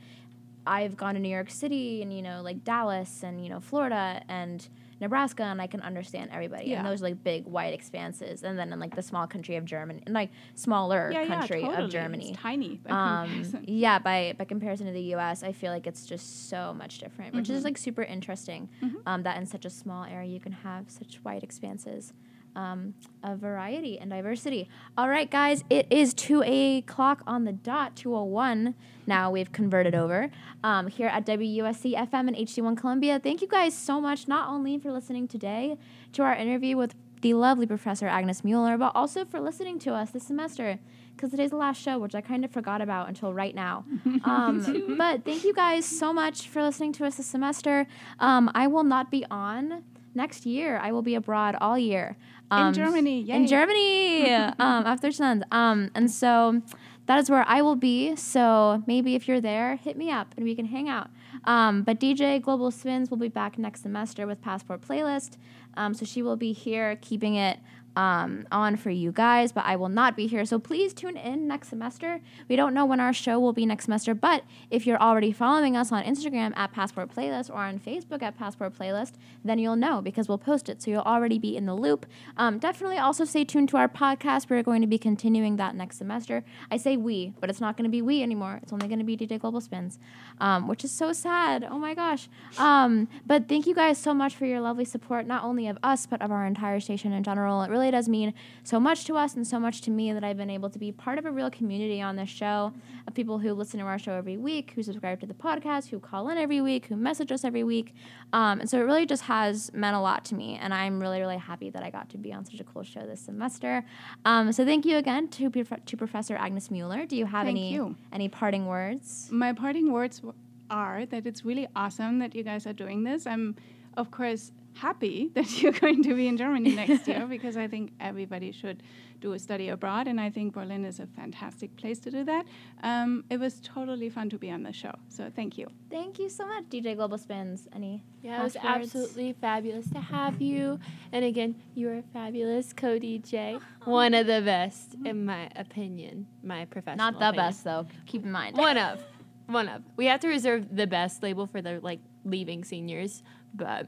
I've 0.67 0.97
gone 0.97 1.15
to 1.15 1.21
New 1.21 1.29
York 1.29 1.51
City 1.51 2.03
and 2.03 2.13
you 2.13 2.23
know 2.23 2.41
like 2.43 2.65
Dallas 2.65 3.23
and 3.23 3.43
you 3.45 3.51
know 3.51 3.61
Florida 3.61 4.23
and 4.29 4.67
Nebraska 5.03 5.43
and 5.43 5.61
I 5.61 5.67
can 5.67 5.81
understand 5.83 6.31
everybody. 6.33 6.67
Yeah. 6.71 6.79
And 6.79 6.87
those 6.87 7.03
like 7.03 7.23
big 7.23 7.45
wide 7.45 7.75
expanses. 7.75 8.43
And 8.43 8.59
then 8.59 8.73
in 8.73 8.81
like 8.81 8.95
the 8.97 9.03
small 9.03 9.27
country 9.27 9.57
of 9.57 9.65
Germany 9.67 10.01
and 10.07 10.15
like 10.15 10.31
smaller 10.55 11.11
yeah, 11.13 11.27
country 11.27 11.61
yeah, 11.61 11.67
totally. 11.67 11.85
of 11.85 11.91
Germany. 11.91 12.31
It's 12.31 12.41
tiny 12.41 12.77
by 12.85 12.91
Um, 12.91 13.65
yeah, 13.67 13.99
by 13.99 14.35
by 14.39 14.45
comparison 14.47 14.87
to 14.87 14.93
the 14.93 15.03
U.S., 15.17 15.43
I 15.43 15.53
feel 15.53 15.73
like 15.73 15.87
it's 15.87 16.07
just 16.07 16.49
so 16.49 16.73
much 16.73 16.99
different, 16.99 17.35
which 17.35 17.51
is 17.51 17.61
Mhm. 17.61 17.65
like 17.65 17.79
super 17.79 18.03
interesting. 18.03 18.69
Mhm. 18.83 18.95
Um, 19.05 19.23
that 19.25 19.37
in 19.37 19.45
such 19.47 19.65
a 19.67 19.71
small 19.71 20.05
area 20.05 20.31
you 20.31 20.41
can 20.41 20.53
have 20.53 20.89
such 20.91 21.21
wide 21.25 21.43
expanses 21.43 22.13
um, 22.57 22.95
of 23.23 23.39
variety 23.39 23.99
and 23.99 24.11
diversity. 24.11 24.69
All 24.97 25.09
right, 25.09 25.31
guys, 25.31 25.65
it 25.71 25.87
is 25.91 26.15
two 26.15 26.43
o'clock 26.43 27.23
on 27.27 27.45
the 27.45 27.53
dot. 27.53 27.97
Two 27.97 28.15
o 28.15 28.25
one. 28.25 28.75
Now 29.07 29.31
we've 29.31 29.53
converted 29.53 29.95
over 29.95 30.31
um, 30.63 30.87
here 30.87 31.09
at 31.09 31.27
WUSC 31.27 31.95
FM 31.95 32.29
and 32.29 32.37
HD1 32.37 32.77
Columbia. 32.77 33.19
Thank 33.19 33.43
you 33.43 33.49
guys 33.49 33.77
so 33.77 34.01
much, 34.01 34.29
not 34.29 34.49
only 34.49 34.79
for 34.79 34.93
listening 34.93 35.27
today 35.27 35.77
to 36.13 36.23
our 36.23 36.35
interview 36.35 36.77
with 36.77 36.95
the 37.23 37.35
lovely 37.35 37.67
Professor 37.67 38.07
Agnes 38.07 38.45
Mueller, 38.45 38.77
but 38.77 38.93
also 38.95 39.25
for 39.25 39.41
listening 39.41 39.79
to 39.81 39.95
us 39.95 40.11
this 40.11 40.25
semester. 40.25 40.79
Because 41.15 41.31
today's 41.31 41.51
the 41.51 41.57
last 41.57 41.81
show, 41.81 41.99
which 41.99 42.15
I 42.15 42.21
kind 42.21 42.45
of 42.45 42.51
forgot 42.51 42.81
about 42.81 43.09
until 43.09 43.33
right 43.33 43.55
now. 43.55 43.85
Um, 44.25 44.95
but 44.97 45.25
thank 45.25 45.43
you 45.43 45.53
guys 45.53 45.85
so 45.85 46.13
much 46.13 46.47
for 46.47 46.63
listening 46.63 46.93
to 46.93 47.05
us 47.05 47.17
this 47.17 47.27
semester. 47.27 47.89
Um, 48.21 48.51
I 48.55 48.69
will 48.69 48.85
not 48.85 49.11
be 49.11 49.27
on 49.31 49.83
next 50.15 50.47
year. 50.47 50.79
I 50.79 50.93
will 50.93 51.03
be 51.03 51.17
abroad 51.17 51.57
all 51.61 51.77
year. 51.77 52.17
Um, 52.53 52.69
in 52.69 52.75
Germany, 52.75 53.31
in. 53.31 53.47
Germany 53.47 54.31
um, 54.35 54.55
after 54.59 55.09
Deutschland. 55.09 55.45
Um, 55.51 55.91
and 55.95 56.11
so 56.11 56.61
that 57.07 57.19
is 57.19 57.31
where 57.31 57.45
I 57.47 57.63
will 57.63 57.77
be. 57.77 58.15
So 58.17 58.83
maybe 58.87 59.15
if 59.15 59.27
you're 59.27 59.41
there, 59.41 59.77
hit 59.77 59.97
me 59.97 60.11
up 60.11 60.35
and 60.37 60.45
we 60.45 60.55
can 60.55 60.67
hang 60.67 60.89
out. 60.89 61.09
Um, 61.45 61.83
but 61.83 61.99
DJ 61.99 62.41
Global 62.41 62.71
Spins 62.71 63.11
will 63.11 63.17
be 63.17 63.29
back 63.29 63.59
next 63.59 63.83
semester 63.83 64.27
with 64.27 64.41
Passport 64.43 64.83
Playlist. 64.83 65.39
Um, 65.75 65.95
so 65.95 66.05
she 66.05 66.23
will 66.23 66.37
be 66.37 66.53
here 66.53 66.99
keeping 67.01 67.35
it 67.35 67.59
um, 67.97 68.47
on 68.51 68.77
for 68.77 68.91
you 68.91 69.13
guys, 69.13 69.53
but 69.53 69.65
I 69.65 69.77
will 69.77 69.89
not 69.89 70.17
be 70.17 70.27
here. 70.27 70.45
So 70.45 70.59
please 70.59 70.95
tune 70.95 71.17
in 71.17 71.47
next 71.47 71.69
semester. 71.69 72.21
We 72.49 72.57
don't 72.57 72.75
know 72.75 72.87
when 72.87 73.01
our 73.01 73.13
show 73.13 73.39
will 73.39 73.53
be 73.53 73.67
next 73.67 73.85
semester, 73.85 74.15
but 74.15 74.45
if 74.71 74.87
you're 74.87 75.01
already 75.01 75.33
following 75.33 75.77
us 75.77 75.93
on 75.93 76.03
Instagram 76.05 76.57
at 76.57 76.73
Passport 76.73 77.15
Playlist 77.15 77.51
or 77.51 77.57
on 77.57 77.79
Facebook 77.79 78.23
at 78.23 78.39
Passport 78.39 78.77
Playlist, 78.79 79.13
then 79.45 79.59
you'll 79.59 79.77
know 79.77 80.01
because 80.01 80.29
we'll 80.29 80.39
post 80.39 80.69
it. 80.69 80.83
So 80.83 80.91
you'll 80.91 81.01
already 81.03 81.39
be 81.39 81.57
in 81.57 81.67
the 81.67 81.75
loop. 81.75 82.07
Um, 82.37 82.59
definitely 82.59 82.99
also 82.99 83.25
stay 83.25 83.45
tuned 83.45 83.69
to 83.71 83.77
our 83.77 83.89
podcast. 83.89 84.49
We're 84.49 84.63
going 84.63 84.81
to 84.81 84.87
be 84.87 84.99
continuing 84.99 85.57
that 85.57 85.75
next 85.75 85.99
semester. 85.99 86.45
I 86.71 86.77
say 86.77 86.97
we, 86.97 87.35
but 87.41 87.51
it's 87.51 87.61
not 87.61 87.77
going 87.77 87.85
to 87.85 87.91
be 87.91 88.03
we 88.03 88.23
anymore. 88.23 88.61
It's 88.63 88.73
only 88.73 88.89
going 88.89 88.99
to 88.99 89.05
be 89.05 89.17
DJ 89.17 89.39
Global 89.39 89.61
Spins, 89.61 89.99
um, 90.41 90.69
which 90.69 90.85
is 90.85 90.91
so 90.91 91.13
sad. 91.13 91.67
Oh 91.69 91.79
my 91.79 91.95
gosh. 91.95 92.29
Um, 92.59 93.09
but 93.27 93.49
thank 93.49 93.67
you 93.67 93.75
guys 93.75 93.99
so 93.99 94.15
much 94.15 94.35
for 94.35 94.47
your 94.47 94.61
lovely 94.61 94.85
support, 94.85 95.27
not 95.27 95.45
only 95.45 95.69
of 95.69 95.79
us, 95.83 96.07
but 96.07 96.23
of 96.23 96.31
our 96.31 96.47
entire 96.47 96.81
station 96.81 97.13
in 97.13 97.23
general. 97.23 97.63
It 97.63 97.71
really 97.71 97.82
does 97.91 98.09
mean 98.09 98.33
so 98.63 98.79
much 98.79 99.05
to 99.07 99.17
us 99.17 99.35
and 99.35 99.47
so 99.47 99.59
much 99.59 99.81
to 99.83 99.91
me 99.91 100.13
that 100.13 100.23
I've 100.23 100.37
been 100.37 100.51
able 100.51 100.71
to 100.71 100.79
be 100.79 100.93
part 100.93 101.19
of 101.19 101.27
a 101.27 101.31
real 101.31 101.51
community 101.51 102.01
on 102.01 102.17
this 102.17 102.29
show 102.29 102.73
of 103.07 103.15
people 103.15 103.39
who 103.39 103.53
listen 103.55 103.81
to 103.81 103.87
our 103.87 103.99
show 103.99 104.13
every 104.13 104.37
week, 104.37 104.73
who 104.75 104.83
subscribe 104.83 105.21
to 105.21 105.27
the 105.27 105.35
podcast, 105.35 105.89
who 105.89 105.99
call 105.99 106.29
in 106.29 106.39
every 106.39 106.61
week, 106.61 106.87
who 106.87 106.97
message 106.97 107.33
us 107.33 107.45
every 107.45 107.65
week. 107.65 107.95
Um, 108.33 108.61
and 108.61 108.71
so 108.71 108.79
it 108.79 108.83
really 108.83 109.07
just 109.07 109.25
has 109.25 109.73
meant 109.73 109.97
a 109.97 110.01
lot 110.01 110.25
to 110.27 110.35
me. 110.35 110.59
And 110.61 110.73
I'm 110.73 111.01
really, 111.01 111.21
really 111.21 111.39
happy 111.39 111.71
that 111.71 111.83
I 111.83 111.91
got 111.91 112.09
to 112.11 112.19
be 112.19 112.33
on 112.33 112.45
such 112.45 112.61
a 112.61 112.65
cool 112.65 112.83
show 112.83 113.07
this 113.07 113.21
semester. 113.21 113.85
Um, 114.25 114.53
so 114.53 114.65
thank 114.65 114.85
you 114.85 114.97
again 114.97 115.29
to, 115.29 115.51
to 115.51 115.97
Professor 115.97 116.37
Agnes 116.37 116.71
Mueller. 116.71 117.07
Do 117.07 117.17
you 117.17 117.27
have 117.27 117.47
Thank 117.47 117.59
any, 117.59 117.73
you. 117.73 117.97
any 118.13 118.29
parting 118.29 118.67
words? 118.67 119.29
My 119.31 119.53
parting 119.53 119.93
words 119.93 120.19
w- 120.19 120.35
are 120.71 121.05
that 121.07 121.27
it's 121.27 121.45
really 121.45 121.69
awesome 121.77 122.19
that 122.21 122.35
you 122.35 122.43
guys 122.43 122.67
are 122.67 122.73
doing 122.73 123.05
this. 123.05 123.27
I'm, 123.27 123.57
of 123.97 124.11
course, 124.11 124.53
happy 124.75 125.31
that 125.35 125.61
you're 125.63 125.73
going 125.73 126.03
to 126.05 126.15
be 126.15 126.27
in 126.29 126.37
Germany 126.37 126.75
next 126.75 127.07
year 127.07 127.27
because 127.27 127.57
I 127.57 127.67
think 127.69 127.93
everybody 128.01 128.53
should 128.53 128.83
do 129.21 129.35
a 129.35 129.39
study 129.39 129.69
abroad, 129.69 130.09
and 130.09 130.21
I 130.21 130.31
think 130.31 130.53
Berlin 130.55 130.85
is 130.85 130.99
a 130.99 131.07
fantastic 131.07 131.77
place 131.77 132.01
to 132.01 132.11
do 132.11 132.25
that. 132.25 132.45
Um, 132.83 133.25
it 133.31 133.39
was 133.39 133.61
totally 133.63 134.11
fun 134.11 134.29
to 134.31 134.39
be 134.39 134.51
on 134.51 134.65
the 134.65 134.73
show, 134.73 134.93
so 135.09 135.31
thank 135.37 135.57
you. 135.57 135.69
Thank 135.91 136.19
you 136.19 136.29
so 136.29 136.45
much, 136.45 136.65
DJ 136.65 136.97
Global 136.97 137.19
Spins. 137.19 137.69
Any 137.73 138.03
Yeah, 138.23 138.41
it 138.41 138.43
was 138.45 138.55
words? 138.57 138.67
absolutely 138.67 139.33
fabulous 139.35 139.89
to 139.91 140.01
have 140.01 140.43
you. 140.43 140.81
And 141.13 141.25
again, 141.25 141.55
you 141.77 141.89
are 141.91 142.03
fabulous 142.13 142.73
co 142.73 142.99
DJ. 142.99 143.61
One 143.85 144.13
of 144.13 144.27
the 144.27 144.43
best, 144.43 144.97
in 145.05 145.25
my 145.25 145.49
opinion, 145.55 146.27
my 146.43 146.65
professional. 146.65 147.13
Not 147.13 147.21
the 147.21 147.29
opinion. 147.29 147.47
best 147.49 147.63
though. 147.65 147.87
Keep 148.07 148.25
in 148.25 148.33
mind. 148.33 148.57
One 148.57 148.77
of. 148.77 149.05
One 149.47 149.69
of. 149.69 149.83
We 149.97 150.07
have 150.07 150.19
to 150.21 150.29
reserve 150.29 150.75
the 150.75 150.89
best 150.89 151.23
label 151.23 151.47
for 151.47 151.63
the 151.63 151.79
like 151.81 152.01
leaving 152.25 152.65
seniors, 152.65 153.23
but 153.55 153.87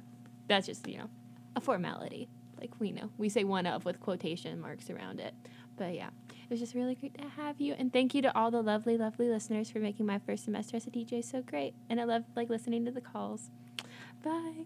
that's 0.48 0.66
just, 0.66 0.86
you 0.88 0.98
know, 0.98 1.10
a 1.56 1.60
formality. 1.60 2.28
Like 2.60 2.70
we 2.78 2.92
know. 2.92 3.10
We 3.18 3.28
say 3.28 3.44
one 3.44 3.66
of 3.66 3.84
with 3.84 4.00
quotation 4.00 4.60
marks 4.60 4.90
around 4.90 5.20
it. 5.20 5.34
But 5.76 5.94
yeah, 5.94 6.10
it 6.30 6.50
was 6.50 6.60
just 6.60 6.74
really 6.74 6.94
great 6.94 7.18
to 7.18 7.28
have 7.28 7.60
you. 7.60 7.74
And 7.74 7.92
thank 7.92 8.14
you 8.14 8.22
to 8.22 8.36
all 8.36 8.50
the 8.50 8.62
lovely, 8.62 8.96
lovely 8.96 9.28
listeners 9.28 9.70
for 9.70 9.80
making 9.80 10.06
my 10.06 10.18
first 10.18 10.44
semester 10.44 10.76
as 10.76 10.86
a 10.86 10.90
DJ 10.90 11.24
so 11.24 11.42
great. 11.42 11.74
And 11.90 12.00
I 12.00 12.04
love 12.04 12.24
like 12.36 12.48
listening 12.48 12.84
to 12.84 12.90
the 12.90 13.00
calls. 13.00 13.50
Bye. 14.22 14.64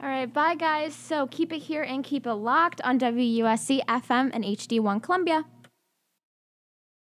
All 0.00 0.08
right, 0.08 0.32
bye 0.32 0.54
guys. 0.54 0.94
So 0.94 1.26
keep 1.26 1.52
it 1.52 1.58
here 1.58 1.82
and 1.82 2.04
keep 2.04 2.26
it 2.26 2.34
locked 2.34 2.80
on 2.82 3.00
WUSC 3.00 3.84
FM 3.86 4.30
and 4.32 4.44
HD1 4.44 5.02
Columbia. 5.02 5.44